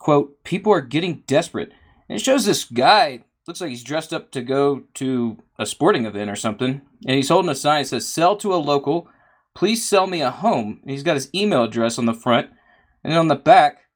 "quote 0.00 0.42
People 0.42 0.72
are 0.72 0.80
getting 0.80 1.22
desperate." 1.28 1.70
And 2.08 2.18
it 2.18 2.24
shows 2.24 2.44
this 2.44 2.64
guy 2.64 3.22
looks 3.46 3.60
like 3.60 3.70
he's 3.70 3.84
dressed 3.84 4.12
up 4.12 4.32
to 4.32 4.42
go 4.42 4.82
to 4.94 5.38
a 5.58 5.66
sporting 5.66 6.06
event 6.06 6.30
or 6.30 6.36
something, 6.36 6.80
and 7.06 7.16
he's 7.16 7.28
holding 7.28 7.50
a 7.50 7.54
sign 7.54 7.82
that 7.82 7.88
says 7.88 8.08
"Sell 8.08 8.34
to 8.38 8.52
a 8.52 8.56
local." 8.56 9.08
Please 9.54 9.88
sell 9.88 10.06
me 10.06 10.20
a 10.20 10.30
home. 10.30 10.80
And 10.82 10.90
he's 10.90 11.02
got 11.02 11.14
his 11.14 11.30
email 11.34 11.64
address 11.64 11.98
on 11.98 12.06
the 12.06 12.14
front, 12.14 12.50
and 13.02 13.12
then 13.12 13.18
on 13.18 13.28
the 13.28 13.36
back, 13.36 13.86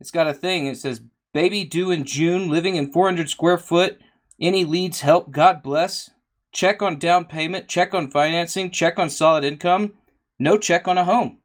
it's 0.00 0.10
got 0.10 0.26
a 0.26 0.34
thing. 0.34 0.66
It 0.66 0.78
says 0.78 1.02
"Baby 1.32 1.64
due 1.64 1.90
in 1.90 2.04
June, 2.04 2.48
living 2.48 2.76
in 2.76 2.92
400 2.92 3.28
square 3.28 3.58
foot." 3.58 3.98
Any 4.40 4.64
leads 4.64 5.00
help, 5.00 5.30
God 5.30 5.62
bless. 5.62 6.10
Check 6.52 6.80
on 6.82 6.98
down 6.98 7.24
payment, 7.24 7.68
check 7.68 7.94
on 7.94 8.10
financing, 8.10 8.70
check 8.70 8.98
on 8.98 9.10
solid 9.10 9.44
income, 9.44 9.94
no 10.38 10.56
check 10.56 10.86
on 10.86 10.96
a 10.96 11.04
home. 11.04 11.38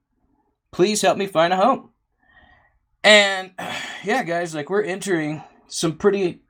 Please 0.71 1.01
help 1.01 1.17
me 1.17 1.25
find 1.25 1.51
a 1.53 1.57
home. 1.57 1.89
And 3.03 3.51
yeah, 4.03 4.23
guys, 4.23 4.55
like 4.55 4.69
we're 4.69 4.83
entering 4.83 5.43
some 5.67 5.97
pretty 5.97 6.41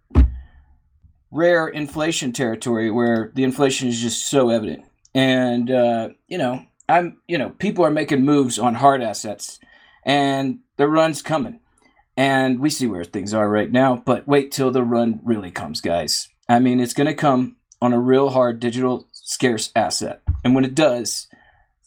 rare 1.32 1.68
inflation 1.68 2.32
territory 2.32 2.92
where 2.92 3.32
the 3.34 3.44
inflation 3.44 3.88
is 3.88 4.00
just 4.00 4.28
so 4.28 4.50
evident. 4.50 4.86
And 5.16 5.70
uh, 5.70 6.10
you 6.28 6.38
know, 6.38 6.66
I'm 6.88 7.22
you 7.28 7.38
know, 7.38 7.50
people 7.50 7.86
are 7.86 7.92
making 7.92 8.26
moves 8.26 8.60
on 8.60 8.76
hard 8.76 9.02
assets 9.02 9.60
and 10.06 10.60
the 10.78 10.88
run's 10.88 11.22
coming. 11.22 11.60
And 12.16 12.60
we 12.60 12.70
see 12.70 12.86
where 12.86 13.04
things 13.04 13.34
are 13.34 13.50
right 13.50 13.72
now, 13.72 13.96
but 13.96 14.28
wait 14.28 14.52
till 14.52 14.70
the 14.70 14.84
run 14.84 15.20
really 15.24 15.50
comes, 15.50 15.82
guys. 15.82 16.30
I 16.48 16.60
mean, 16.60 16.80
it's 16.80 16.94
going 16.94 17.08
to 17.08 17.16
come 17.16 17.56
on 17.82 17.92
a 17.92 18.00
real 18.00 18.30
hard 18.30 18.60
digital 18.60 19.08
scarce 19.12 19.72
asset. 19.76 20.22
And 20.44 20.54
when 20.54 20.64
it 20.64 20.76
does, 20.76 21.28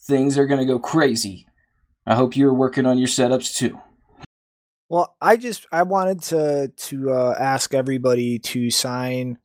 things 0.01 0.37
are 0.37 0.45
going 0.45 0.59
to 0.59 0.65
go 0.65 0.79
crazy. 0.79 1.47
I 2.05 2.15
hope 2.15 2.35
you're 2.35 2.53
working 2.53 2.85
on 2.85 2.97
your 2.97 3.07
setups 3.07 3.55
too. 3.55 3.79
Well, 4.89 5.15
I 5.21 5.35
just 5.37 5.65
I 5.71 5.83
wanted 5.83 6.21
to 6.23 6.71
to 6.75 7.11
uh, 7.11 7.35
ask 7.37 7.73
everybody 7.73 8.39
to 8.39 8.71
sign 8.71 9.37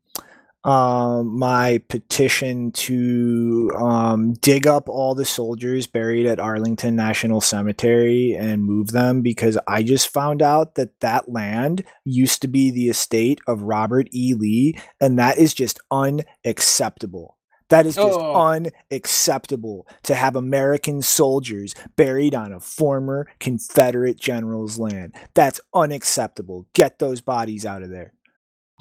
um, 0.64 1.36
my 1.36 1.82
petition 1.88 2.70
to 2.70 3.72
um, 3.76 4.34
dig 4.34 4.68
up 4.68 4.88
all 4.88 5.16
the 5.16 5.24
soldiers 5.24 5.88
buried 5.88 6.26
at 6.26 6.38
Arlington 6.38 6.94
National 6.94 7.40
Cemetery 7.40 8.36
and 8.38 8.64
move 8.64 8.92
them 8.92 9.22
because 9.22 9.58
I 9.66 9.82
just 9.82 10.12
found 10.12 10.40
out 10.40 10.76
that 10.76 11.00
that 11.00 11.28
land 11.28 11.82
used 12.04 12.42
to 12.42 12.48
be 12.48 12.70
the 12.70 12.88
estate 12.88 13.40
of 13.48 13.62
Robert 13.62 14.08
E. 14.12 14.34
Lee, 14.34 14.78
and 15.00 15.18
that 15.18 15.38
is 15.38 15.52
just 15.52 15.80
unacceptable. 15.90 17.36
That 17.72 17.86
is 17.86 17.94
just 17.96 18.18
Oh. 18.20 18.34
unacceptable 18.36 19.86
to 20.02 20.14
have 20.14 20.36
American 20.36 21.00
soldiers 21.00 21.74
buried 21.96 22.34
on 22.34 22.52
a 22.52 22.60
former 22.60 23.26
Confederate 23.40 24.20
general's 24.20 24.78
land. 24.78 25.14
That's 25.32 25.58
unacceptable. 25.72 26.66
Get 26.74 26.98
those 26.98 27.22
bodies 27.22 27.64
out 27.64 27.82
of 27.82 27.88
there. 27.88 28.12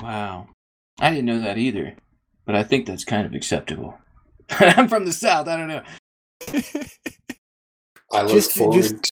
Wow. 0.01 0.49
I 0.99 1.09
didn't 1.09 1.23
know 1.25 1.39
that 1.39 1.57
either, 1.57 1.95
but 2.45 2.55
I 2.55 2.63
think 2.63 2.85
that's 2.85 3.05
kind 3.05 3.25
of 3.25 3.33
acceptable. 3.33 3.97
I'm 4.49 4.89
from 4.89 5.05
the 5.05 5.13
South. 5.13 5.47
I 5.47 5.55
don't 5.55 5.69
know. 5.69 5.83
I 8.11 8.23
look 8.23 8.31
Just- 8.33 8.51
forward. 8.51 8.75
just- 8.81 9.11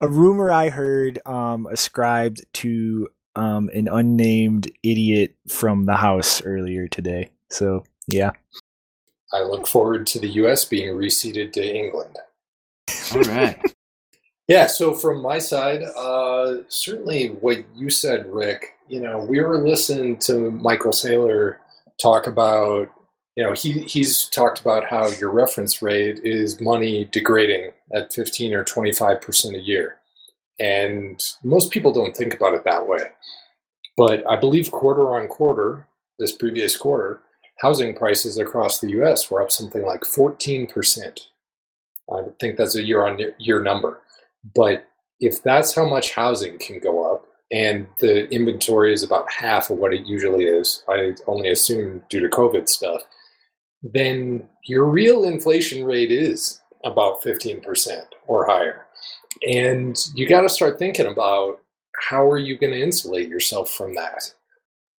A 0.00 0.06
rumor 0.06 0.52
I 0.52 0.68
heard 0.68 1.18
um, 1.26 1.66
ascribed 1.66 2.44
to 2.52 3.08
um, 3.34 3.68
an 3.74 3.88
unnamed 3.88 4.70
idiot 4.84 5.34
from 5.48 5.86
the 5.86 5.96
House 5.96 6.40
earlier 6.44 6.86
today. 6.86 7.30
So, 7.50 7.82
yeah. 8.06 8.30
I 9.32 9.42
look 9.42 9.66
forward 9.66 10.06
to 10.08 10.18
the 10.18 10.28
U.S. 10.28 10.64
being 10.64 10.96
receded 10.96 11.52
to 11.54 11.76
England. 11.76 12.16
All 13.14 13.22
right. 13.22 13.60
Yeah, 14.48 14.66
so 14.66 14.94
from 14.94 15.20
my 15.20 15.38
side, 15.38 15.82
uh, 15.94 16.62
certainly 16.68 17.28
what 17.28 17.58
you 17.76 17.90
said, 17.90 18.32
Rick, 18.32 18.78
you 18.88 18.98
know, 18.98 19.18
we 19.18 19.40
were 19.40 19.58
listening 19.58 20.16
to 20.20 20.50
Michael 20.50 20.92
Saylor 20.92 21.56
talk 22.00 22.26
about, 22.26 22.88
you 23.36 23.44
know, 23.44 23.52
he, 23.52 23.82
he's 23.82 24.24
talked 24.30 24.62
about 24.62 24.86
how 24.86 25.08
your 25.08 25.30
reference 25.30 25.82
rate 25.82 26.20
is 26.24 26.62
money 26.62 27.04
degrading 27.12 27.72
at 27.92 28.10
15 28.14 28.54
or 28.54 28.64
25% 28.64 29.54
a 29.54 29.60
year. 29.60 29.98
And 30.58 31.22
most 31.44 31.70
people 31.70 31.92
don't 31.92 32.16
think 32.16 32.32
about 32.32 32.54
it 32.54 32.64
that 32.64 32.88
way. 32.88 33.02
But 33.98 34.26
I 34.26 34.36
believe 34.36 34.70
quarter 34.70 35.14
on 35.14 35.28
quarter, 35.28 35.86
this 36.18 36.32
previous 36.32 36.74
quarter, 36.74 37.20
housing 37.60 37.94
prices 37.94 38.38
across 38.38 38.80
the 38.80 38.90
US 39.02 39.30
were 39.30 39.42
up 39.42 39.50
something 39.50 39.84
like 39.84 40.00
14%. 40.02 41.18
I 42.10 42.22
think 42.40 42.56
that's 42.56 42.76
a 42.76 42.82
year 42.82 43.06
on 43.06 43.20
year 43.38 43.62
number. 43.62 44.00
But 44.54 44.86
if 45.20 45.42
that's 45.42 45.74
how 45.74 45.88
much 45.88 46.14
housing 46.14 46.58
can 46.58 46.78
go 46.78 47.12
up, 47.12 47.26
and 47.50 47.86
the 47.98 48.28
inventory 48.30 48.92
is 48.92 49.02
about 49.02 49.30
half 49.30 49.70
of 49.70 49.78
what 49.78 49.94
it 49.94 50.06
usually 50.06 50.44
is, 50.44 50.82
I 50.88 51.14
only 51.26 51.48
assume 51.48 52.02
due 52.10 52.20
to 52.20 52.28
COVID 52.28 52.68
stuff, 52.68 53.02
then 53.82 54.48
your 54.64 54.84
real 54.84 55.24
inflation 55.24 55.84
rate 55.84 56.12
is 56.12 56.60
about 56.84 57.22
15% 57.22 58.02
or 58.26 58.46
higher. 58.46 58.86
And 59.48 59.96
you 60.14 60.28
got 60.28 60.42
to 60.42 60.48
start 60.48 60.78
thinking 60.78 61.06
about 61.06 61.60
how 62.08 62.28
are 62.28 62.38
you 62.38 62.58
going 62.58 62.72
to 62.72 62.82
insulate 62.82 63.28
yourself 63.28 63.70
from 63.70 63.94
that? 63.94 64.32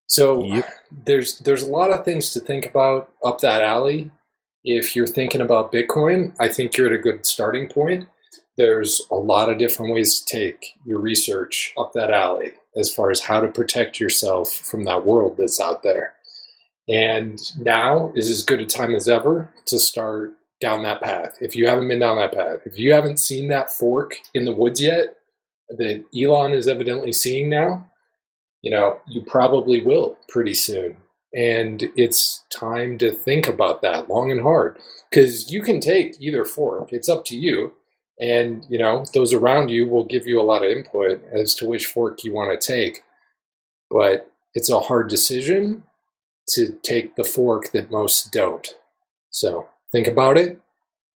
So 0.09 0.43
Yep. 0.43 0.69
there's 1.05 1.39
there's 1.39 1.63
a 1.63 1.69
lot 1.69 1.91
of 1.91 2.03
things 2.03 2.33
to 2.33 2.39
think 2.39 2.65
about 2.65 3.11
up 3.23 3.39
that 3.41 3.63
alley. 3.63 4.11
If 4.63 4.95
you're 4.95 5.07
thinking 5.07 5.41
about 5.41 5.71
Bitcoin, 5.71 6.35
I 6.39 6.49
think 6.49 6.75
you're 6.75 6.87
at 6.87 6.93
a 6.93 6.97
good 6.97 7.25
starting 7.25 7.69
point 7.69 8.07
there's 8.59 9.01
a 9.11 9.15
lot 9.15 9.47
of 9.49 9.57
different 9.57 9.93
ways 9.93 10.19
to 10.19 10.25
take 10.37 10.73
your 10.83 10.99
research 10.99 11.73
up 11.77 11.93
that 11.93 12.11
alley 12.11 12.51
as 12.75 12.93
far 12.93 13.09
as 13.09 13.21
how 13.21 13.39
to 13.39 13.47
protect 13.47 14.01
yourself 14.01 14.51
from 14.51 14.83
that 14.83 15.05
world 15.05 15.37
that's 15.37 15.61
out 15.61 15.81
there. 15.81 16.15
And 16.89 17.39
now 17.57 18.11
is 18.15 18.29
as 18.29 18.43
good 18.43 18.59
a 18.59 18.65
time 18.65 18.93
as 18.93 19.07
ever 19.07 19.49
to 19.67 19.79
start 19.79 20.33
down 20.59 20.83
that 20.83 20.99
path. 21.01 21.37
If 21.39 21.55
you 21.55 21.69
haven't 21.69 21.87
been 21.87 21.99
down 21.99 22.17
that 22.17 22.33
path, 22.33 22.59
if 22.65 22.77
you 22.77 22.91
haven't 22.91 23.21
seen 23.21 23.47
that 23.47 23.71
fork 23.71 24.17
in 24.33 24.43
the 24.43 24.51
woods 24.51 24.81
yet, 24.81 25.15
that 25.69 26.03
Elon 26.13 26.51
is 26.51 26.67
evidently 26.67 27.13
seeing 27.13 27.47
now, 27.49 27.88
you 28.61 28.71
know, 28.71 28.99
you 29.07 29.21
probably 29.21 29.81
will 29.81 30.17
pretty 30.27 30.53
soon. 30.53 30.97
And 31.33 31.89
it's 31.95 32.43
time 32.49 32.97
to 32.97 33.11
think 33.11 33.47
about 33.47 33.81
that 33.83 34.09
long 34.09 34.31
and 34.31 34.41
hard 34.41 34.79
because 35.09 35.51
you 35.51 35.61
can 35.61 35.79
take 35.79 36.15
either 36.19 36.45
fork, 36.45 36.91
it's 36.91 37.09
up 37.09 37.23
to 37.25 37.37
you. 37.37 37.73
And, 38.19 38.65
you 38.67 38.77
know, 38.77 39.05
those 39.13 39.33
around 39.33 39.69
you 39.69 39.87
will 39.87 40.03
give 40.03 40.27
you 40.27 40.41
a 40.41 40.43
lot 40.43 40.63
of 40.63 40.71
input 40.71 41.23
as 41.31 41.55
to 41.55 41.65
which 41.65 41.85
fork 41.85 42.23
you 42.23 42.33
want 42.33 42.59
to 42.59 42.67
take. 42.67 43.03
But 43.89 44.29
it's 44.55 44.69
a 44.69 44.79
hard 44.79 45.07
decision 45.07 45.83
to 46.49 46.77
take 46.83 47.15
the 47.15 47.23
fork 47.23 47.71
that 47.71 47.91
most 47.91 48.31
don't. 48.33 48.67
So 49.29 49.69
think 49.91 50.07
about 50.07 50.37
it, 50.37 50.59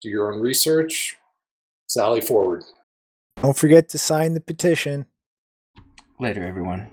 do 0.02 0.10
your 0.10 0.32
own 0.32 0.40
research, 0.40 1.18
sally 1.88 2.22
forward. 2.22 2.64
Don't 3.42 3.58
forget 3.58 3.90
to 3.90 3.98
sign 3.98 4.34
the 4.34 4.40
petition. 4.40 5.06
Later, 6.20 6.46
everyone. 6.46 6.93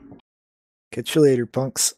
Catch 0.93 1.15
you 1.15 1.23
later, 1.23 1.47
punks. 1.47 1.95